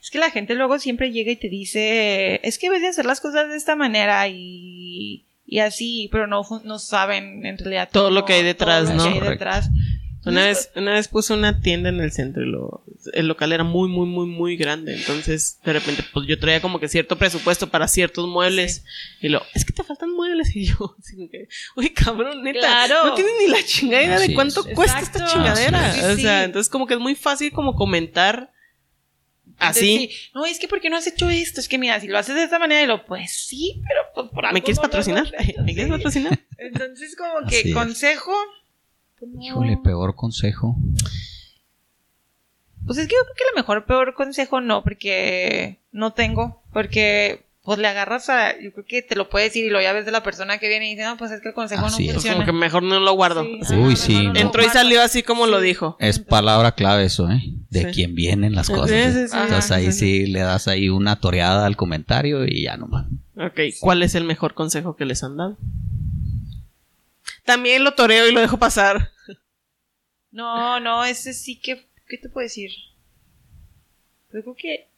Es 0.00 0.10
que 0.10 0.18
la 0.18 0.30
gente 0.30 0.54
luego 0.54 0.78
siempre 0.78 1.10
llega 1.10 1.32
y 1.32 1.36
te 1.36 1.48
dice, 1.48 2.40
es 2.46 2.58
que 2.58 2.70
ves 2.70 2.80
de 2.80 2.88
hacer 2.88 3.04
las 3.06 3.20
cosas 3.20 3.48
de 3.48 3.56
esta 3.56 3.74
manera 3.76 4.26
y, 4.28 5.26
y 5.44 5.58
así, 5.58 6.08
pero 6.12 6.26
no, 6.28 6.42
no 6.64 6.78
saben 6.78 7.44
en 7.44 7.58
realidad 7.58 7.88
Todo 7.92 8.10
lo 8.10 8.24
que 8.24 8.34
hay 8.34 8.42
detrás, 8.44 8.84
todo 8.84 8.92
lo 8.92 8.96
¿no? 8.98 9.02
que 9.04 9.08
hay 9.08 9.14
Correcto. 9.18 9.32
detrás. 9.44 9.68
Una 10.26 10.46
vez, 10.46 10.70
una 10.74 10.92
vez 10.92 11.06
puse 11.06 11.32
una 11.32 11.60
tienda 11.60 11.88
en 11.88 12.00
el 12.00 12.10
centro 12.10 12.42
y 12.42 12.50
lo, 12.50 12.84
el 13.12 13.28
local 13.28 13.52
era 13.52 13.62
muy, 13.62 13.88
muy, 13.88 14.06
muy, 14.06 14.26
muy 14.26 14.56
grande. 14.56 14.96
Entonces, 14.96 15.60
de 15.64 15.72
repente, 15.72 16.04
pues 16.12 16.26
yo 16.26 16.38
traía 16.38 16.60
como 16.60 16.80
que 16.80 16.88
cierto 16.88 17.16
presupuesto 17.16 17.68
para 17.68 17.86
ciertos 17.86 18.26
muebles. 18.28 18.84
Y 19.20 19.28
lo, 19.28 19.42
es 19.54 19.64
que 19.64 19.72
te 19.72 19.84
faltan 19.84 20.12
muebles. 20.12 20.50
Y 20.56 20.64
yo, 20.66 20.96
así 20.98 21.14
como 21.16 21.30
que, 21.30 21.48
uy, 21.76 21.90
cabrón, 21.90 22.42
neta. 22.42 22.58
Claro. 22.58 23.06
No 23.06 23.14
tienes 23.14 23.32
ni 23.38 23.46
la 23.48 23.62
chingada 23.64 24.02
idea 24.02 24.16
Así 24.16 24.28
de 24.28 24.34
cuánto 24.34 24.66
es. 24.66 24.74
cuesta 24.74 24.98
Exacto. 24.98 25.18
esta 25.18 25.32
chingadera. 25.32 26.12
O 26.12 26.16
sea, 26.16 26.44
entonces 26.44 26.70
como 26.70 26.86
que 26.86 26.94
es 26.94 27.00
muy 27.00 27.14
fácil 27.14 27.52
como 27.52 27.76
comentar 27.76 28.52
así. 29.58 29.94
Entonces, 29.94 30.18
sí, 30.18 30.30
no, 30.34 30.44
es 30.44 30.58
que 30.58 30.66
¿por 30.68 30.80
qué 30.80 30.90
no 30.90 30.96
has 30.96 31.06
hecho 31.06 31.30
esto? 31.30 31.60
Es 31.60 31.68
que 31.68 31.78
mira, 31.78 32.00
si 32.00 32.08
lo 32.08 32.18
haces 32.18 32.34
de 32.34 32.42
esta 32.44 32.58
manera, 32.58 32.82
y 32.82 32.86
lo, 32.86 33.04
pues 33.06 33.32
sí, 33.46 33.80
pero 33.86 34.00
pues 34.14 34.30
por 34.32 34.44
algo 34.46 34.54
¿Me 34.54 34.60
quieres 34.62 34.78
no 34.78 34.82
patrocinar? 34.82 35.26
hecho, 35.38 35.62
¿Me 35.62 35.74
quieres 35.74 35.92
patrocinar? 35.92 36.40
Entonces, 36.58 37.16
como 37.16 37.48
que 37.48 37.58
Así 37.60 37.72
consejo. 37.72 38.32
No. 39.24 39.40
Híjole, 39.42 39.78
peor 39.82 40.14
consejo. 40.14 40.76
Pues 42.84 42.98
es 42.98 43.08
que 43.08 43.14
yo 43.14 43.22
creo 43.24 43.34
que 43.34 43.44
a 43.44 43.50
lo 43.52 43.56
mejor 43.62 43.84
peor 43.86 44.14
consejo 44.14 44.60
no, 44.60 44.82
porque 44.84 45.78
no 45.92 46.12
tengo, 46.12 46.62
porque 46.72 47.44
pues 47.64 47.80
le 47.80 47.88
agarras 47.88 48.28
a, 48.30 48.52
yo 48.60 48.72
creo 48.72 48.84
que 48.86 49.02
te 49.02 49.16
lo 49.16 49.28
puede 49.28 49.46
decir 49.46 49.64
y 49.64 49.70
lo 49.70 49.82
ya 49.82 49.92
ves 49.92 50.06
de 50.06 50.12
la 50.12 50.22
persona 50.22 50.58
que 50.58 50.68
viene 50.68 50.86
y 50.86 50.90
dice, 50.94 51.02
no, 51.02 51.16
pues 51.16 51.32
es 51.32 51.40
que 51.40 51.48
el 51.48 51.54
consejo 51.54 51.86
Así 51.86 52.04
no 52.04 52.10
es. 52.10 52.14
Pues 52.14 52.14
funciona. 52.14 52.36
como 52.36 52.46
que 52.46 52.52
mejor 52.52 52.84
no 52.84 53.00
lo 53.00 53.12
guardo. 53.14 53.42
Sí, 53.62 53.74
Uy, 53.74 53.96
sí, 53.96 54.28
no 54.28 54.38
Entró 54.38 54.62
y 54.62 54.68
salió 54.68 55.02
así 55.02 55.24
como 55.24 55.48
lo 55.48 55.60
dijo. 55.60 55.96
Es 55.98 56.20
palabra 56.20 56.76
clave 56.76 57.06
eso, 57.06 57.28
¿eh? 57.28 57.42
De 57.70 57.86
Sí. 57.86 57.86
quién 57.92 58.14
vienen 58.14 58.54
las 58.54 58.70
cosas. 58.70 58.90
Sí, 58.90 58.94
¿eh? 58.94 59.10
sí, 59.12 59.28
sí. 59.28 59.36
Entonces 59.36 59.70
Ajá, 59.72 59.74
ahí 59.74 59.86
sí, 59.86 59.98
sí 59.98 60.26
le 60.26 60.40
das 60.40 60.68
ahí 60.68 60.88
una 60.88 61.18
toreada 61.18 61.66
al 61.66 61.76
comentario 61.76 62.44
y 62.46 62.62
ya 62.62 62.76
nomás. 62.76 63.06
Ok, 63.36 63.58
¿cuál 63.80 64.04
es 64.04 64.14
el 64.14 64.22
mejor 64.22 64.54
consejo 64.54 64.94
que 64.94 65.04
les 65.04 65.24
han 65.24 65.36
dado? 65.36 65.56
También 67.46 67.84
lo 67.84 67.94
toreo 67.94 68.28
y 68.28 68.32
lo 68.32 68.40
dejo 68.40 68.58
pasar. 68.58 69.12
No, 70.30 70.80
no, 70.80 71.04
ese 71.04 71.32
sí 71.32 71.58
que, 71.60 71.88
¿qué 72.08 72.18
te 72.18 72.28
puedo 72.28 72.44
decir? 72.44 72.70
Creo 74.30 74.54
que 74.54 74.88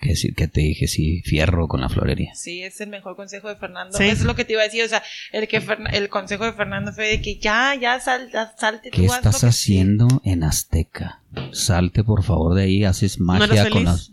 Que 0.00 0.08
decir 0.10 0.34
que 0.34 0.48
te 0.48 0.60
dije, 0.60 0.88
sí, 0.88 1.22
fierro 1.22 1.68
con 1.68 1.80
la 1.80 1.88
florería. 1.88 2.34
sí, 2.34 2.62
es 2.62 2.80
el 2.80 2.88
mejor 2.88 3.14
consejo 3.16 3.48
de 3.48 3.56
Fernando. 3.56 3.96
Sí. 3.96 4.04
Eso 4.04 4.12
es 4.20 4.24
lo 4.24 4.34
que 4.34 4.44
te 4.44 4.54
iba 4.54 4.62
a 4.62 4.64
decir, 4.64 4.82
o 4.84 4.88
sea, 4.88 5.02
el 5.32 5.46
que 5.48 5.62
el 5.92 6.08
consejo 6.08 6.44
de 6.44 6.52
Fernando 6.52 6.92
fue 6.92 7.06
de 7.08 7.22
que 7.22 7.38
ya, 7.38 7.74
ya, 7.74 8.00
sal, 8.00 8.30
ya, 8.32 8.54
salte 8.58 8.90
¿Qué 8.90 8.98
tú, 8.98 9.04
haz 9.04 9.22
lo 9.24 9.30
estás 9.30 9.40
que- 9.42 9.46
haciendo 9.46 10.08
en 10.24 10.42
Azteca? 10.42 11.22
Salte 11.52 12.02
por 12.02 12.24
favor 12.24 12.54
de 12.54 12.64
ahí, 12.64 12.84
haces 12.84 13.20
magia 13.20 13.46
feliz? 13.64 13.70
con 13.72 13.84
las... 13.84 14.12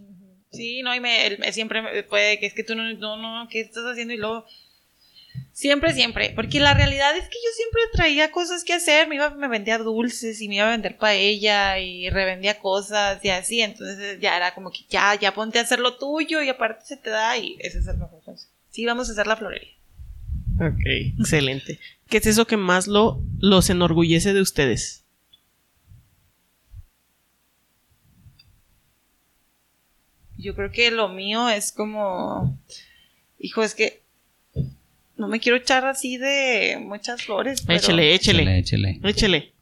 Sí, 0.51 0.83
no, 0.83 0.93
y 0.93 0.99
me, 0.99 1.25
él 1.25 1.39
me- 1.39 1.51
siempre 1.51 1.81
me 1.81 2.03
puede 2.03 2.39
que 2.39 2.45
es 2.45 2.53
que 2.53 2.63
tú 2.63 2.75
no, 2.75 2.83
no, 2.93 3.17
no, 3.17 3.47
¿qué 3.49 3.61
estás 3.61 3.83
haciendo? 3.85 4.13
Y 4.13 4.17
luego, 4.17 4.45
siempre, 5.53 5.93
siempre, 5.93 6.31
porque 6.35 6.59
la 6.59 6.73
realidad 6.73 7.15
es 7.15 7.23
que 7.23 7.37
yo 7.43 7.51
siempre 7.55 7.81
traía 7.93 8.31
cosas 8.31 8.63
que 8.63 8.73
hacer, 8.73 9.07
me 9.07 9.15
iba, 9.15 9.29
me 9.29 9.47
vendía 9.47 9.77
dulces 9.77 10.41
y 10.41 10.49
me 10.49 10.55
iba 10.55 10.67
a 10.67 10.71
vender 10.71 10.97
paella 10.97 11.79
y 11.79 12.09
revendía 12.09 12.59
cosas 12.59 13.23
y 13.23 13.29
así, 13.29 13.61
entonces 13.61 14.19
ya 14.19 14.35
era 14.35 14.53
como 14.53 14.71
que 14.71 14.79
ya, 14.89 15.15
ya 15.15 15.33
ponte 15.33 15.59
a 15.59 15.61
hacer 15.61 15.79
lo 15.79 15.97
tuyo 15.97 16.41
y 16.41 16.49
aparte 16.49 16.85
se 16.85 16.97
te 16.97 17.09
da 17.09 17.37
y 17.37 17.55
ese 17.59 17.79
es 17.79 17.87
el 17.87 17.97
mejor 17.97 18.21
consejo. 18.23 18.51
Sí, 18.69 18.85
vamos 18.85 19.07
a 19.07 19.13
hacer 19.13 19.27
la 19.27 19.37
florería. 19.37 19.71
Ok, 20.55 20.81
excelente. 21.19 21.79
¿Qué 22.09 22.17
es 22.17 22.25
eso 22.25 22.45
que 22.45 22.57
más 22.57 22.87
lo, 22.87 23.21
los 23.39 23.69
enorgullece 23.69 24.33
de 24.33 24.41
ustedes? 24.41 25.03
Yo 30.37 30.55
creo 30.55 30.71
que 30.71 30.91
lo 30.91 31.07
mío 31.07 31.47
es 31.49 31.71
como. 31.71 32.59
Hijo, 33.39 33.63
es 33.63 33.75
que. 33.75 34.02
No 35.23 35.29
me 35.29 35.39
quiero 35.39 35.57
echar 35.57 35.85
así 35.85 36.17
de 36.17 36.77
muchas 36.81 37.21
flores. 37.23 37.61
Pero... 37.61 37.79
Échele, 37.79 38.13
échele. 38.13 38.41
Échele, 38.59 38.59
échele. 38.59 39.09
Échele. 39.09 39.53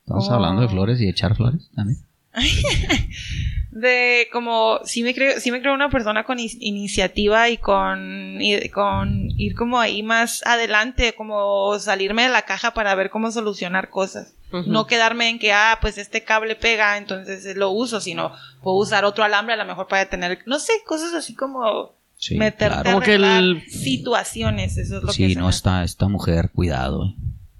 Estamos 0.00 0.28
Oh. 0.28 0.32
hablando 0.34 0.62
de 0.62 0.68
flores 0.68 1.00
y 1.00 1.08
echar 1.08 1.36
flores 1.36 1.70
también. 1.74 1.98
De 3.70 4.28
como. 4.32 4.80
Sí 4.84 5.02
me 5.02 5.14
creo, 5.14 5.40
sí 5.40 5.50
me 5.50 5.60
creo 5.60 5.74
una 5.74 5.88
persona 5.90 6.24
con 6.24 6.38
iniciativa 6.38 7.48
y 7.48 7.56
con. 7.58 8.40
y 8.40 8.68
con 8.68 9.30
ir 9.36 9.54
como 9.56 9.80
ahí 9.80 10.02
más 10.02 10.42
adelante, 10.46 11.12
como 11.14 11.78
salirme 11.78 12.22
de 12.24 12.28
la 12.28 12.42
caja 12.42 12.72
para 12.72 12.94
ver 12.94 13.10
cómo 13.10 13.30
solucionar 13.30 13.90
cosas. 13.90 14.34
No 14.66 14.86
quedarme 14.86 15.28
en 15.28 15.40
que, 15.40 15.52
ah, 15.52 15.78
pues 15.80 15.98
este 15.98 16.22
cable 16.22 16.54
pega, 16.54 16.96
entonces 16.96 17.56
lo 17.56 17.70
uso, 17.70 18.00
sino 18.00 18.30
puedo 18.62 18.76
usar 18.76 19.04
otro 19.04 19.24
alambre 19.24 19.54
a 19.54 19.56
lo 19.56 19.64
mejor 19.64 19.88
para 19.88 20.08
tener, 20.08 20.42
no 20.46 20.60
sé, 20.60 20.72
cosas 20.86 21.12
así 21.12 21.34
como 21.34 21.92
Sí, 22.26 22.36
meterte 22.38 22.74
claro. 22.74 22.88
a 22.88 22.92
Como 22.92 23.04
que 23.04 23.10
arreglar 23.12 23.42
el- 23.42 23.62
situaciones, 23.68 24.78
eso 24.78 24.96
es 24.96 25.02
lo 25.02 25.08
que 25.08 25.12
Sí, 25.28 25.34
no, 25.36 25.50
está 25.50 25.84
esta 25.84 26.08
mujer, 26.08 26.50
cuidado, 26.54 27.04
eh. 27.06 27.14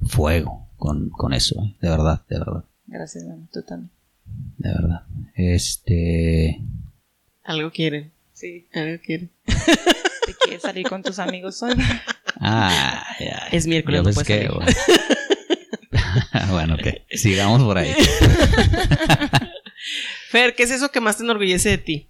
fuego 0.06 0.70
con, 0.76 1.10
con 1.10 1.34
eso, 1.34 1.62
eh. 1.62 1.76
de 1.82 1.90
verdad, 1.90 2.24
de 2.30 2.38
verdad, 2.38 2.64
Gracias, 2.86 3.24
mami, 3.24 3.46
tú 3.52 3.62
también. 3.62 3.90
de 4.56 4.68
verdad. 4.70 5.02
Este, 5.34 6.62
Algo 7.42 7.70
quieren. 7.72 8.10
Sí, 8.32 8.66
Algo 8.72 9.02
quieren. 9.04 9.30
te 9.44 10.34
quieres 10.42 10.62
salir 10.62 10.88
con 10.88 11.02
tus 11.02 11.18
amigos 11.18 11.62
hoy. 11.62 11.74
ah, 12.40 13.04
ya. 13.20 13.48
Es 13.52 13.66
miércoles, 13.66 14.00
no 14.00 14.04
pensé 14.04 14.24
puedes 14.24 14.48
que, 14.48 14.50
bueno. 14.54 14.66
bueno, 16.52 16.74
ok, 16.76 16.86
sigamos 17.10 17.62
por 17.62 17.76
ahí. 17.78 17.92
Fer, 20.30 20.54
¿qué 20.54 20.62
es 20.64 20.70
eso 20.70 20.90
que 20.90 21.00
más 21.00 21.16
te 21.18 21.22
enorgullece 21.24 21.68
de 21.70 21.78
ti? 21.78 22.08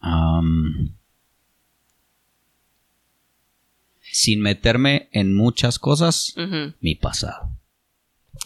Am, 0.00 0.94
sin 4.18 4.40
meterme 4.40 5.08
en 5.12 5.32
muchas 5.32 5.78
cosas, 5.78 6.34
mi 6.80 6.96
pasado. 6.96 7.50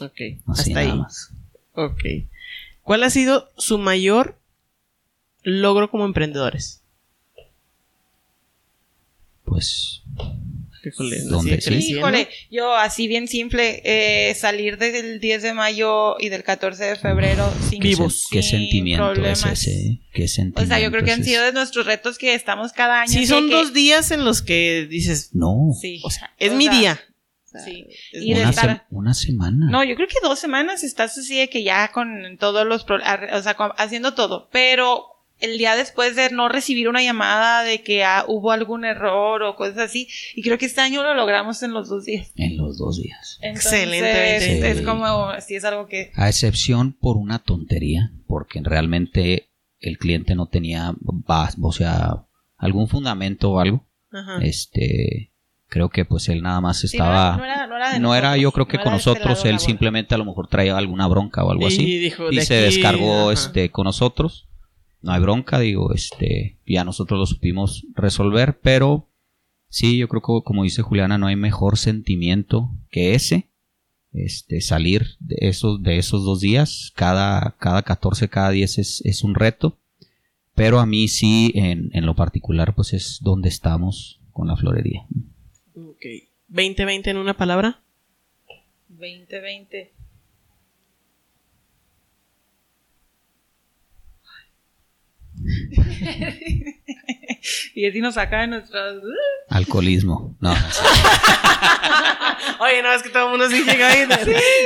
Ok, 0.02 0.20
Así 0.20 0.42
hasta 0.46 0.70
nada 0.74 0.92
ahí. 0.92 0.98
más. 0.98 1.30
Ok. 1.72 2.02
¿Cuál 2.82 3.04
ha 3.04 3.08
sido 3.08 3.48
su 3.56 3.78
mayor 3.78 4.38
logro 5.42 5.90
como 5.90 6.04
emprendedores? 6.04 6.82
Pues, 9.46 10.02
Híjole, 10.84 11.20
¿Dónde? 11.24 11.60
Sí. 11.60 11.92
Híjole, 11.94 12.28
yo 12.50 12.74
así 12.74 13.06
bien 13.08 13.28
simple, 13.28 13.80
eh, 13.84 14.34
salir 14.34 14.78
del 14.78 15.20
10 15.20 15.42
de 15.42 15.54
mayo 15.54 16.16
y 16.18 16.28
del 16.28 16.42
14 16.42 16.84
de 16.84 16.96
febrero 16.96 17.52
sin, 17.70 17.80
¿qué, 17.80 17.88
Vivos. 17.88 18.26
qué 18.30 18.42
sin 18.42 18.58
sentimiento 18.60 19.12
problemas. 19.12 19.44
es 19.44 19.66
ese? 19.68 20.00
¿Qué 20.12 20.24
O 20.24 20.28
sentimiento 20.28 20.66
sea, 20.66 20.80
yo 20.80 20.90
creo 20.90 21.04
que 21.04 21.12
han 21.12 21.24
sido 21.24 21.42
de 21.44 21.52
nuestros 21.52 21.86
retos 21.86 22.18
que 22.18 22.34
estamos 22.34 22.72
cada 22.72 23.02
año. 23.02 23.12
Sí, 23.12 23.26
son 23.26 23.44
de 23.44 23.50
que- 23.50 23.56
dos 23.56 23.72
días 23.72 24.10
en 24.10 24.24
los 24.24 24.42
que 24.42 24.86
dices, 24.90 25.30
No, 25.34 25.56
Sí. 25.80 26.00
o 26.04 26.10
sea, 26.10 26.34
es 26.38 26.52
O 26.52 26.56
mi 26.56 26.64
sea, 26.64 26.78
día. 26.78 27.00
Sí. 27.64 27.86
Es 28.12 28.22
Y 28.22 28.32
de 28.32 28.40
una, 28.40 28.50
estar- 28.50 28.68
sem- 28.70 28.82
una 28.90 29.12
semana. 29.14 29.68
No, 29.70 29.84
yo 29.84 29.94
creo 29.94 30.08
que 30.08 30.14
dos 30.22 30.38
semanas 30.38 30.82
estás 30.84 31.16
así 31.18 31.38
de 31.38 31.48
que 31.50 31.62
ya 31.62 31.88
con 31.92 32.38
todos 32.40 32.66
los, 32.66 32.84
pro- 32.84 32.96
o 32.98 33.42
sea, 33.42 33.54
con- 33.54 33.72
haciendo 33.76 34.14
todo, 34.14 34.48
pero 34.50 35.04
el 35.42 35.58
día 35.58 35.76
después 35.76 36.16
de 36.16 36.30
no 36.30 36.48
recibir 36.48 36.88
una 36.88 37.02
llamada 37.02 37.62
de 37.62 37.82
que 37.82 38.04
ah, 38.04 38.24
hubo 38.28 38.50
algún 38.52 38.84
error 38.84 39.42
o 39.42 39.56
cosas 39.56 39.78
así, 39.78 40.08
y 40.34 40.42
creo 40.42 40.56
que 40.56 40.66
este 40.66 40.80
año 40.80 41.02
lo 41.02 41.14
logramos 41.14 41.62
en 41.62 41.72
los 41.74 41.88
dos 41.88 42.04
días. 42.04 42.32
En 42.36 42.56
los 42.56 42.78
dos 42.78 43.00
días. 43.02 43.38
Entonces, 43.42 43.72
Excelentemente. 43.72 44.70
Es 44.70 44.78
Sí. 44.78 44.84
como, 44.84 45.40
sí 45.40 45.54
es 45.56 45.64
algo 45.64 45.86
que, 45.86 46.12
A 46.14 46.28
excepción 46.28 46.92
por 46.92 47.16
una 47.16 47.38
tontería, 47.40 48.12
porque 48.26 48.60
realmente 48.62 49.48
el 49.80 49.98
cliente 49.98 50.34
no 50.34 50.46
tenía, 50.46 50.94
o 51.60 51.72
sea, 51.72 52.24
algún 52.56 52.88
fundamento 52.88 53.50
o 53.50 53.60
algo. 53.60 53.84
Ajá. 54.12 54.38
Este, 54.42 55.32
creo 55.68 55.88
que 55.88 56.04
pues 56.04 56.28
él 56.28 56.42
nada 56.42 56.60
más 56.60 56.80
sí, 56.80 56.86
estaba, 56.86 57.36
no 57.36 57.44
era, 57.44 57.66
no 57.66 57.76
era, 57.76 57.92
de 57.94 57.98
no 58.00 58.14
era, 58.14 58.28
nosotros, 58.28 58.42
yo 58.42 58.52
creo 58.52 58.68
que 58.68 58.76
no 58.76 58.82
con 58.84 58.92
era 58.92 58.98
este 58.98 59.10
nosotros, 59.10 59.44
él 59.46 59.58
simplemente 59.58 60.14
a 60.14 60.18
lo 60.18 60.24
mejor 60.26 60.46
traía 60.46 60.76
alguna 60.76 61.06
bronca 61.08 61.42
o 61.44 61.50
algo 61.50 61.62
Y 61.62 61.66
así 61.66 61.98
dijo, 61.98 62.30
y 62.30 62.36
de 62.36 62.44
se 62.44 62.54
aquí, 62.66 62.74
descargó 62.76 63.22
ajá. 63.30 63.32
este 63.32 63.70
con 63.70 63.84
nosotros. 63.86 64.48
No 65.02 65.12
hay 65.12 65.20
bronca, 65.20 65.58
digo, 65.58 65.92
este, 65.92 66.56
ya 66.66 66.84
nosotros 66.84 67.18
lo 67.18 67.26
supimos 67.26 67.84
resolver, 67.94 68.58
pero 68.60 69.08
sí, 69.68 69.98
yo 69.98 70.08
creo 70.08 70.22
que 70.22 70.44
como 70.44 70.62
dice 70.62 70.82
Juliana, 70.82 71.18
no 71.18 71.26
hay 71.26 71.36
mejor 71.36 71.76
sentimiento 71.76 72.70
que 72.90 73.14
ese. 73.14 73.48
Este, 74.12 74.60
salir 74.60 75.16
de 75.20 75.36
esos, 75.40 75.82
de 75.82 75.96
esos 75.96 76.22
dos 76.24 76.40
días, 76.40 76.92
cada, 76.94 77.56
cada 77.58 77.82
14, 77.82 78.28
cada 78.28 78.50
10 78.50 78.78
es, 78.78 79.02
es 79.04 79.24
un 79.24 79.34
reto. 79.34 79.78
Pero 80.54 80.80
a 80.80 80.86
mí 80.86 81.08
sí, 81.08 81.50
en, 81.54 81.90
en 81.94 82.04
lo 82.04 82.14
particular, 82.14 82.74
pues 82.74 82.92
es 82.92 83.20
donde 83.22 83.48
estamos 83.48 84.20
con 84.32 84.48
la 84.48 84.56
florería. 84.56 85.06
Ok. 85.74 86.04
2020 86.48 87.10
en 87.10 87.16
una 87.16 87.34
palabra. 87.34 87.80
2020. 88.88 89.92
y 97.74 97.86
así 97.86 98.00
nos 98.00 98.14
saca 98.14 98.42
de 98.42 98.46
nuestras... 98.48 98.96
Alcoholismo. 99.48 100.36
No. 100.40 100.52
Oye, 102.60 102.82
no, 102.82 102.92
es 102.92 103.02
que 103.02 103.10
todo 103.10 103.24
el 103.24 103.30
mundo 103.30 103.48
sí 103.48 103.62
llega 103.64 103.88
ahí. 103.88 104.06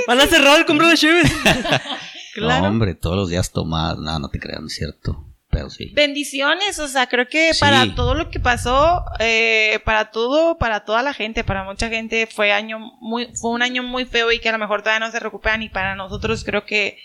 Van 0.06 0.20
a 0.20 0.26
cerrar 0.26 0.58
el 0.58 0.66
compro 0.66 0.88
de 0.88 0.96
Chivas. 0.96 1.30
claro. 2.34 2.62
No, 2.62 2.68
hombre, 2.68 2.94
todos 2.94 3.16
los 3.16 3.30
días 3.30 3.52
tomas. 3.52 3.96
No, 3.98 4.18
no 4.18 4.28
te 4.28 4.38
creas, 4.38 4.60
no 4.60 4.66
es 4.66 4.74
cierto. 4.74 5.22
Pero 5.48 5.70
sí. 5.70 5.92
Bendiciones, 5.94 6.78
o 6.78 6.88
sea, 6.88 7.06
creo 7.06 7.28
que 7.28 7.54
Sí. 7.54 7.60
para 7.60 7.94
todo 7.94 8.14
lo 8.14 8.30
que 8.30 8.40
pasó, 8.40 9.02
eh, 9.20 9.80
para 9.84 10.10
todo, 10.10 10.58
para 10.58 10.84
toda 10.84 11.02
la 11.02 11.14
gente, 11.14 11.44
para 11.44 11.64
mucha 11.64 11.88
gente 11.88 12.26
fue 12.26 12.52
año 12.52 12.78
muy, 13.00 13.28
fue 13.40 13.52
un 13.52 13.62
año 13.62 13.82
muy 13.82 14.04
feo 14.04 14.30
y 14.32 14.40
que 14.40 14.50
a 14.50 14.52
lo 14.52 14.58
mejor 14.58 14.82
todavía 14.82 15.06
no 15.06 15.12
se 15.12 15.20
recuperan 15.20 15.62
y 15.62 15.70
para 15.70 15.94
nosotros 15.94 16.44
creo 16.44 16.66
que 16.66 16.98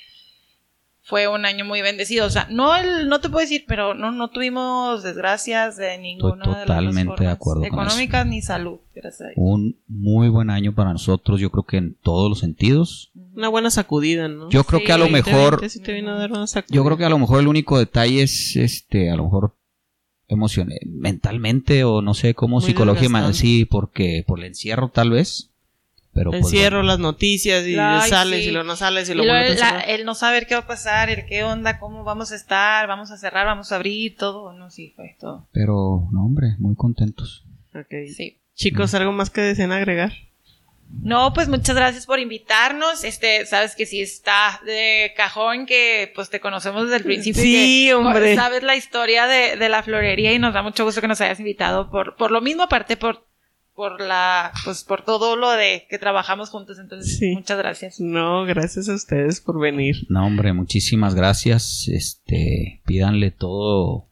fue 1.12 1.28
un 1.28 1.46
año 1.46 1.66
muy 1.66 1.82
bendecido, 1.82 2.26
o 2.26 2.30
sea, 2.30 2.48
no 2.50 2.74
el, 2.76 3.10
no 3.10 3.20
te 3.20 3.28
puedo 3.30 3.42
decir, 3.42 3.66
pero 3.68 3.94
no, 3.94 4.12
no 4.14 4.30
tuvimos 4.30 5.04
desgracias 5.04 5.76
de 5.76 5.98
ninguna 5.98 6.36
de 6.36 6.38
las 6.40 6.48
dos 6.48 6.66
totalmente 6.66 7.12
de 7.12 7.18
formas, 7.18 7.34
acuerdo 7.36 7.62
con 7.62 7.68
económicas 7.68 8.26
ni 8.26 8.42
salud, 8.42 8.80
gracias 8.96 9.22
a 9.22 9.26
Dios. 9.26 9.36
Un 9.38 9.76
muy 9.90 10.30
buen 10.30 10.50
año 10.50 10.74
para 10.74 10.94
nosotros, 10.94 11.40
yo 11.42 11.50
creo 11.52 11.64
que 11.64 11.78
en 11.78 11.96
todos 12.02 12.30
los 12.30 12.40
sentidos. 12.40 13.12
Una 13.36 13.50
buena 13.50 13.70
sacudida, 13.70 14.30
¿no? 14.30 14.50
Yo 14.50 14.64
creo 14.64 14.80
Sí, 14.80 14.86
que 14.86 14.94
a 14.94 14.98
lo 14.98 15.04
2020 15.04 15.32
mejor, 15.32 15.70
sí 15.70 15.80
te 15.82 15.92
vino 15.94 16.12
a 16.12 16.16
dar 16.16 16.32
una 16.32 16.48
sacudida. 16.48 16.76
yo 16.76 16.86
creo 16.86 16.98
que 16.98 17.06
a 17.06 17.10
lo 17.10 17.20
mejor 17.20 17.42
el 17.42 17.48
único 17.50 17.78
detalle 17.78 18.24
es, 18.24 18.56
este, 18.56 19.12
a 19.12 19.16
lo 19.18 19.26
mejor 19.26 19.54
emocioné, 20.30 20.80
mentalmente 20.86 21.84
o 21.84 22.02
no 22.02 22.14
sé 22.14 22.34
cómo 22.34 22.62
Muy 22.62 22.74
desgastante. 22.74 23.34
sí, 23.34 23.66
porque 23.66 24.24
por 24.26 24.40
el 24.40 24.46
encierro 24.46 24.88
tal 24.88 25.10
vez. 25.12 25.50
Pero 26.14 26.32
pues, 26.32 26.44
Encierro, 26.44 26.78
bueno, 26.78 26.88
las 26.90 27.00
noticias 27.00 27.66
y 27.66 27.78
Ay, 27.80 28.10
sales 28.10 28.42
sí. 28.44 28.50
y 28.50 28.52
luego 28.52 28.68
no 28.68 28.76
sales 28.76 29.08
y 29.08 29.14
Y 29.14 29.16
luego 29.16 29.32
luego 29.32 29.46
vuelves 29.48 29.64
el, 29.88 30.00
la- 30.00 30.06
no 30.06 30.14
saber 30.14 30.46
qué 30.46 30.56
va 30.56 30.62
a 30.62 30.68
pasar, 30.68 31.10
el 31.10 31.26
qué 31.26 31.44
onda, 31.44 31.80
cómo 31.80 32.04
vamos 32.04 32.32
a 32.34 32.36
estar, 32.36 32.86
vamos 32.88 33.12
a 33.12 33.18
cerrar, 33.18 33.46
vamos 33.46 33.72
a 33.72 33.76
abrir, 33.78 34.18
todo, 34.18 34.52
no, 34.52 34.70
sí, 34.70 34.92
fue 34.96 35.16
todo. 35.20 35.48
pero 35.54 36.08
no 36.12 36.26
hombre, 36.26 36.56
muy 36.60 36.76
contentos. 36.76 37.46
Ok. 37.74 38.10
Sí. 38.14 38.38
Chicos, 38.56 38.94
¿algo 38.94 39.14
más 39.14 39.30
que 39.30 39.40
deseen 39.42 39.72
agregar? 39.72 40.12
No, 41.02 41.32
pues 41.32 41.48
muchas 41.48 41.74
gracias 41.78 42.06
por 42.06 42.20
invitarnos. 42.20 43.06
Este, 43.06 43.46
sabes 43.46 43.76
que 43.78 43.86
sí 43.86 44.02
está 44.02 44.60
de 44.66 45.14
cajón 45.16 45.66
que 45.66 46.12
pues 46.14 46.30
te 46.30 46.42
conocemos 46.42 46.84
desde 46.84 46.98
el 46.98 47.04
principio. 47.04 47.42
Sí, 47.42 47.86
que, 47.88 47.94
hombre. 47.94 48.20
pues, 48.20 48.36
sabes 48.36 48.62
la 48.64 48.76
historia 48.76 49.26
de, 49.26 49.56
de 49.56 49.70
la 49.70 49.84
florería 49.84 50.34
y 50.34 50.40
nos 50.40 50.54
da 50.54 50.62
mucho 50.62 50.84
gusto 50.84 51.00
que 51.00 51.08
nos 51.08 51.22
hayas 51.22 51.40
invitado 51.40 51.90
por, 51.90 52.18
por 52.18 52.32
lo 52.32 52.42
mismo, 52.42 52.64
aparte 52.64 52.98
por, 52.98 53.26
por 53.82 54.00
la, 54.00 54.52
pues 54.64 54.84
por 54.84 55.04
todo 55.04 55.36
lo 55.36 55.50
de 55.50 55.88
que 55.90 55.98
trabajamos 55.98 56.52
juntos. 56.52 56.78
Entonces, 56.78 57.18
Sí. 57.18 57.32
muchas 57.34 57.58
gracias. 57.58 58.00
No, 58.00 58.46
gracias 58.46 58.88
a 58.90 58.94
ustedes 58.94 59.42
por 59.42 59.60
venir. 59.60 60.06
No 60.08 60.24
hombre, 60.28 60.54
muchísimas 60.54 61.16
gracias. 61.16 61.88
Este, 61.88 62.80
pídanle 62.86 63.32
todo 63.32 64.08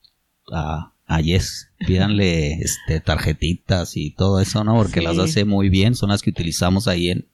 a, 0.52 0.94
a 1.06 1.22
Yes. 1.22 1.72
Pídanle 1.86 2.54
este, 2.64 3.00
tarjetitas 3.00 3.96
y 3.96 4.10
todo 4.16 4.40
eso, 4.40 4.64
¿no? 4.64 4.74
Porque 4.76 5.02
Sí. 5.02 5.06
las 5.06 5.20
hace 5.20 5.46
muy 5.46 5.70
bien, 5.70 5.94
son 5.94 6.10
las 6.10 6.24
que 6.24 6.32
utilizamos 6.32 6.88
ahí 6.88 7.10
en, 7.12 7.28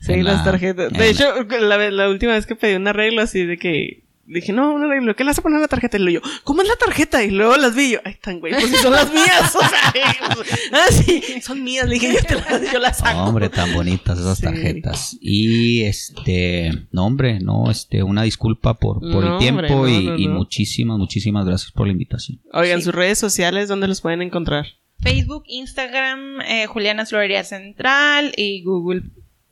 Sí, 0.00 0.12
en 0.12 0.24
las 0.24 0.38
la- 0.40 0.44
tarjetas. 0.44 0.92
De 0.92 1.08
hecho, 1.08 1.24
la, 1.58 1.90
la 1.90 2.10
última 2.10 2.32
vez 2.34 2.44
que 2.44 2.54
pedí 2.54 2.74
un 2.74 2.86
arreglo 2.86 3.22
así 3.22 3.46
de 3.46 3.56
que 3.56 4.04
dije, 4.28 4.52
no, 4.52 4.72
un 4.74 4.84
arreglo, 4.84 5.14
¿qué 5.16 5.24
le 5.24 5.30
vas 5.30 5.38
a 5.38 5.42
poner 5.42 5.60
la 5.60 5.68
tarjeta? 5.68 5.96
Y 5.96 6.00
luego 6.00 6.20
yo, 6.24 6.30
¿cómo 6.44 6.62
es 6.62 6.68
la 6.68 6.76
tarjeta? 6.76 7.22
Y 7.24 7.30
luego 7.30 7.56
las 7.56 7.74
vi 7.74 7.84
y 7.84 7.90
yo, 7.92 7.98
ay, 8.04 8.16
tan 8.22 8.40
güey, 8.40 8.52
pues 8.52 8.66
si 8.66 8.76
son 8.76 8.92
las 8.92 9.12
mías. 9.12 9.54
O 9.56 9.60
sea, 9.60 9.92
ah, 10.72 10.86
sí, 10.92 11.22
son 11.42 11.62
mías. 11.64 11.86
Le 11.88 11.94
dije, 11.94 12.12
yo, 12.14 12.22
te 12.22 12.34
las, 12.34 12.72
yo 12.72 12.78
las 12.78 12.98
saco. 12.98 13.18
No, 13.18 13.24
hombre, 13.28 13.48
tan 13.48 13.72
bonitas 13.72 14.18
esas 14.18 14.38
Sí. 14.38 14.44
tarjetas. 14.44 15.16
Y 15.20 15.82
este, 15.84 16.86
no, 16.92 17.06
hombre, 17.06 17.38
no, 17.40 17.70
este, 17.70 18.02
una 18.02 18.22
disculpa 18.22 18.74
por, 18.74 19.00
por 19.00 19.24
No, 19.24 19.32
el 19.34 19.38
tiempo 19.38 19.60
hombre, 19.62 19.70
no, 19.70 19.88
y, 19.88 20.04
no, 20.06 20.18
y 20.18 20.26
no. 20.26 20.34
muchísimas, 20.34 20.98
muchísimas 20.98 21.46
gracias 21.46 21.72
por 21.72 21.86
la 21.86 21.92
invitación. 21.92 22.40
Oigan, 22.52 22.78
Sí. 22.78 22.84
sus 22.84 22.94
redes 22.94 23.18
sociales, 23.18 23.68
¿dónde 23.68 23.88
los 23.88 24.00
pueden 24.00 24.22
encontrar? 24.22 24.66
Facebook, 25.00 25.44
Instagram, 25.46 26.40
eh, 26.40 26.66
Juliana 26.66 27.06
Florería 27.06 27.44
Central 27.44 28.32
y 28.36 28.62
Google. 28.64 29.02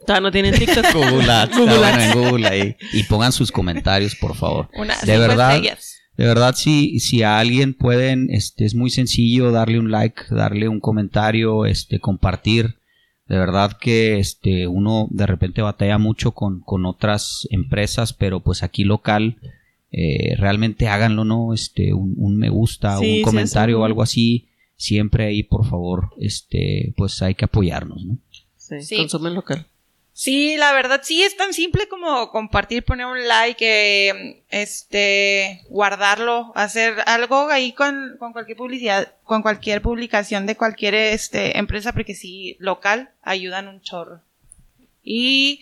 Todavía 0.06 0.20
no 0.28 0.32
tienen 0.32 0.54
TikTok. 0.54 0.86
Google 0.94 1.30
Ads, 1.32 1.56
Google 2.14 2.46
Ads. 2.46 2.50
ahí. 2.52 2.76
Y 2.92 3.02
pongan 3.04 3.32
sus 3.32 3.50
comentarios, 3.52 4.14
por 4.14 4.34
favor. 4.36 4.68
Una, 4.74 4.96
De 5.02 5.18
verdad. 5.18 5.60
De 6.16 6.24
verdad, 6.24 6.54
si, 6.54 6.98
si 6.98 7.22
a 7.22 7.38
alguien 7.38 7.74
pueden, 7.74 8.28
este, 8.30 8.64
es 8.64 8.74
muy 8.74 8.88
sencillo 8.88 9.50
darle 9.52 9.78
un 9.78 9.90
like, 9.90 10.22
darle 10.30 10.66
un 10.68 10.80
comentario, 10.80 11.66
este, 11.66 12.00
compartir. 12.00 12.76
De 13.28 13.36
verdad 13.36 13.76
que 13.78 14.18
este, 14.18 14.66
uno 14.66 15.08
de 15.10 15.26
repente 15.26 15.60
batalla 15.60 15.98
mucho 15.98 16.30
con, 16.32 16.60
con 16.60 16.86
otras 16.86 17.46
empresas, 17.50 18.14
pero 18.14 18.40
pues 18.40 18.62
aquí 18.62 18.84
local, 18.84 19.36
eh, 19.92 20.36
realmente 20.38 20.88
háganlo, 20.88 21.24
¿no? 21.24 21.52
Este, 21.52 21.92
un, 21.92 22.14
un 22.16 22.38
me 22.38 22.48
gusta, 22.48 22.96
Sí, 22.98 23.18
un 23.18 23.22
comentario 23.22 23.80
o 23.80 23.84
algo 23.84 24.02
así. 24.02 24.48
Siempre 24.76 25.26
ahí, 25.26 25.42
por 25.42 25.66
favor, 25.68 26.10
este, 26.18 26.94
pues 26.96 27.20
hay 27.20 27.34
que 27.34 27.44
apoyarnos, 27.46 28.04
¿no? 28.06 28.18
Sí, 28.56 28.80
Sí. 28.80 28.96
consumen 28.96 29.34
local. 29.34 29.66
Sí, 30.18 30.56
la 30.56 30.72
verdad 30.72 31.02
sí 31.04 31.22
es 31.22 31.36
tan 31.36 31.52
simple 31.52 31.88
como 31.88 32.30
compartir, 32.30 32.86
poner 32.86 33.04
un 33.04 33.28
like, 33.28 33.62
eh, 33.62 34.42
este, 34.48 35.60
guardarlo, 35.68 36.52
hacer 36.54 36.94
algo 37.04 37.50
ahí 37.50 37.72
con, 37.72 38.16
con 38.18 38.32
cualquier 38.32 38.56
publicidad, 38.56 39.12
con 39.24 39.42
cualquier 39.42 39.82
publicación 39.82 40.46
de 40.46 40.56
cualquier 40.56 40.94
este 40.94 41.58
empresa, 41.58 41.92
porque 41.92 42.14
sí, 42.14 42.56
local, 42.60 43.10
ayudan 43.22 43.68
un 43.68 43.82
chorro. 43.82 44.22
Y 45.04 45.60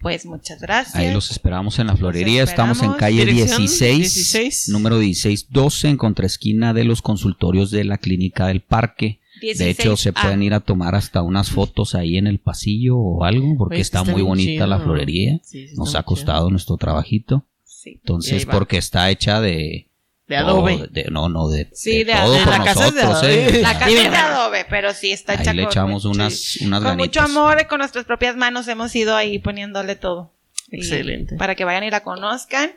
pues 0.00 0.24
muchas 0.24 0.62
gracias. 0.62 0.96
Ahí 0.96 1.12
los 1.12 1.30
esperamos 1.30 1.78
en 1.78 1.88
la 1.88 1.96
florería. 1.96 2.42
Estamos 2.42 2.82
en 2.82 2.94
calle 2.94 3.26
Dirección 3.26 3.58
16, 3.58 3.98
16. 3.98 4.68
número 4.70 4.96
1612, 4.96 5.88
en 5.90 5.96
contraesquina 5.98 6.72
de 6.72 6.84
los 6.84 7.02
consultorios 7.02 7.70
de 7.70 7.84
la 7.84 7.98
Clínica 7.98 8.46
del 8.46 8.62
Parque. 8.62 9.20
De 9.40 9.70
hecho, 9.70 9.96
se 9.96 10.12
16A. 10.12 10.22
pueden 10.22 10.42
ir 10.42 10.54
a 10.54 10.60
tomar 10.60 10.94
hasta 10.94 11.22
unas 11.22 11.50
fotos 11.50 11.94
ahí 11.94 12.16
en 12.16 12.26
el 12.26 12.38
pasillo 12.38 12.96
o 12.98 13.24
algo, 13.24 13.56
porque 13.58 13.76
Oye, 13.76 13.82
está 13.82 14.00
está 14.00 14.12
muy 14.12 14.22
bonita 14.22 14.66
la 14.66 14.78
florería. 14.80 15.38
Sí, 15.42 15.68
sí, 15.68 15.76
Nos 15.76 15.94
ha 15.94 16.02
costado 16.02 16.50
nuestro 16.50 16.76
trabajito. 16.76 17.44
Sí. 17.64 17.90
Entonces, 18.00 18.46
porque 18.46 18.78
está 18.78 19.10
hecha 19.10 19.40
de... 19.40 19.88
De 20.26 20.36
adobe. 20.36 20.88
de- 20.90 21.04
no, 21.10 21.28
no, 21.28 21.48
de, 21.50 21.68
Sí, 21.74 21.98
de 21.98 22.04
de 22.04 22.12
todo 22.14 22.38
por 22.38 22.48
La 22.48 22.64
casa 22.64 22.88
es 22.88 22.94
de 22.94 23.02
adobe. 23.02 23.58
¿eh? 23.58 23.60
La 23.62 23.70
Ah, 23.70 23.78
casa 23.78 23.90
es 23.90 24.10
de 24.10 24.16
adobe, 24.16 24.66
pero 24.70 24.94
sí 24.94 25.10
está 25.12 25.34
hecha 25.34 25.50
Ahí 25.50 25.56
le 25.58 25.62
echamos 25.64 26.04
mucho- 26.06 26.14
unas, 26.16 26.56
unas 26.62 26.82
con 26.82 26.96
mucho 26.96 27.20
amor 27.20 27.58
y 27.60 27.66
con 27.66 27.78
nuestras 27.80 28.06
propias 28.06 28.34
manos 28.34 28.66
hemos 28.68 28.96
ido 28.96 29.16
ahí 29.16 29.38
poniéndole 29.38 29.96
todo. 29.96 30.32
Y 30.70 30.76
Excelente. 30.78 31.36
Para 31.36 31.54
que 31.54 31.64
vayan 31.66 31.84
y 31.84 31.90
la 31.90 32.02
conozcan. 32.02 32.70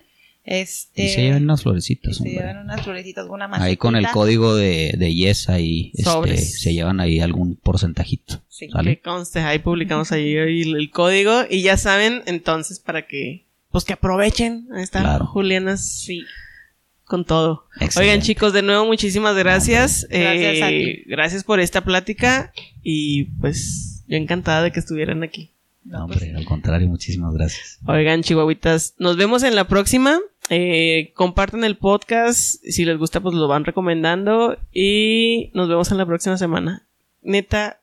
Este, 0.49 1.03
Y 1.03 1.09
se 1.09 1.21
llevan 1.23 1.43
unas 1.43 1.61
florecitas, 1.61 2.15
se 2.17 2.23
llevan 2.29 2.59
unas 2.59 2.81
florecitas, 2.81 3.27
una 3.29 3.49
Ahí 3.51 3.75
con 3.75 3.97
el 3.97 4.07
código 4.07 4.55
de, 4.55 4.93
de 4.97 5.13
Yes 5.13 5.49
ahí 5.49 5.91
este, 5.93 6.37
se 6.37 6.73
llevan 6.73 7.01
ahí 7.01 7.19
algún 7.19 7.57
porcentajito. 7.57 8.41
Sí. 8.47 8.69
¿Sale? 8.69 8.95
Que 8.95 9.01
conste, 9.01 9.39
ahí 9.41 9.59
publicamos 9.59 10.13
ahí 10.13 10.33
el, 10.35 10.77
el 10.77 10.89
código 10.89 11.41
y 11.49 11.63
ya 11.63 11.75
saben 11.75 12.23
entonces 12.27 12.79
para 12.79 13.05
que 13.07 13.45
pues 13.71 13.83
que 13.83 13.91
aprovechen. 13.91 14.69
Ahí 14.73 14.83
está 14.83 15.01
Claro. 15.01 15.25
Juliana 15.25 15.75
Sí. 15.75 16.23
con 17.03 17.25
todo. 17.25 17.65
Excelente. 17.81 17.99
Oigan 17.99 18.21
chicos, 18.21 18.53
de 18.53 18.61
nuevo 18.61 18.85
muchísimas 18.85 19.35
gracias. 19.35 20.07
Gracias 20.09 20.61
a 20.61 20.71
Eh, 20.71 21.03
gracias 21.07 21.43
por 21.43 21.59
esta 21.59 21.83
plática 21.83 22.53
y 22.81 23.25
pues 23.41 24.05
yo 24.07 24.15
encantada 24.15 24.63
de 24.63 24.71
que 24.71 24.79
estuvieran 24.79 25.23
aquí. 25.23 25.51
No, 25.83 26.03
hombre, 26.03 26.33
al 26.35 26.43
contrario, 26.43 26.87
muchísimas 26.89 27.33
gracias. 27.33 27.79
Oigan, 27.85 28.21
chihuahuitas, 28.21 28.95
nos 28.97 29.15
vemos 29.15 29.43
en 29.43 29.55
la 29.55 29.67
próxima. 29.69 30.19
Eh, 30.49 31.11
compartan 31.15 31.63
el 31.63 31.77
podcast. 31.77 32.63
Si 32.63 32.85
les 32.85 32.97
gusta, 32.97 33.19
pues 33.19 33.35
lo 33.35 33.47
van 33.47 33.65
recomendando. 33.65 34.57
Y 34.71 35.51
nos 35.53 35.67
vemos 35.67 35.91
en 35.91 35.97
la 35.97 36.05
próxima 36.05 36.37
semana. 36.37 36.87
Neta, 37.21 37.81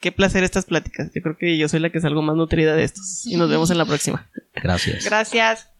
qué 0.00 0.12
placer 0.12 0.44
estas 0.44 0.66
pláticas. 0.66 1.10
Yo 1.14 1.22
creo 1.22 1.36
que 1.36 1.56
yo 1.56 1.68
soy 1.68 1.80
la 1.80 1.90
que 1.90 2.00
salgo 2.00 2.22
más 2.22 2.36
nutrida 2.36 2.74
de 2.74 2.84
estos. 2.84 3.26
Y 3.26 3.36
nos 3.36 3.48
vemos 3.48 3.70
en 3.70 3.78
la 3.78 3.86
próxima. 3.86 4.28
Gracias. 4.54 5.04
Gracias. 5.04 5.73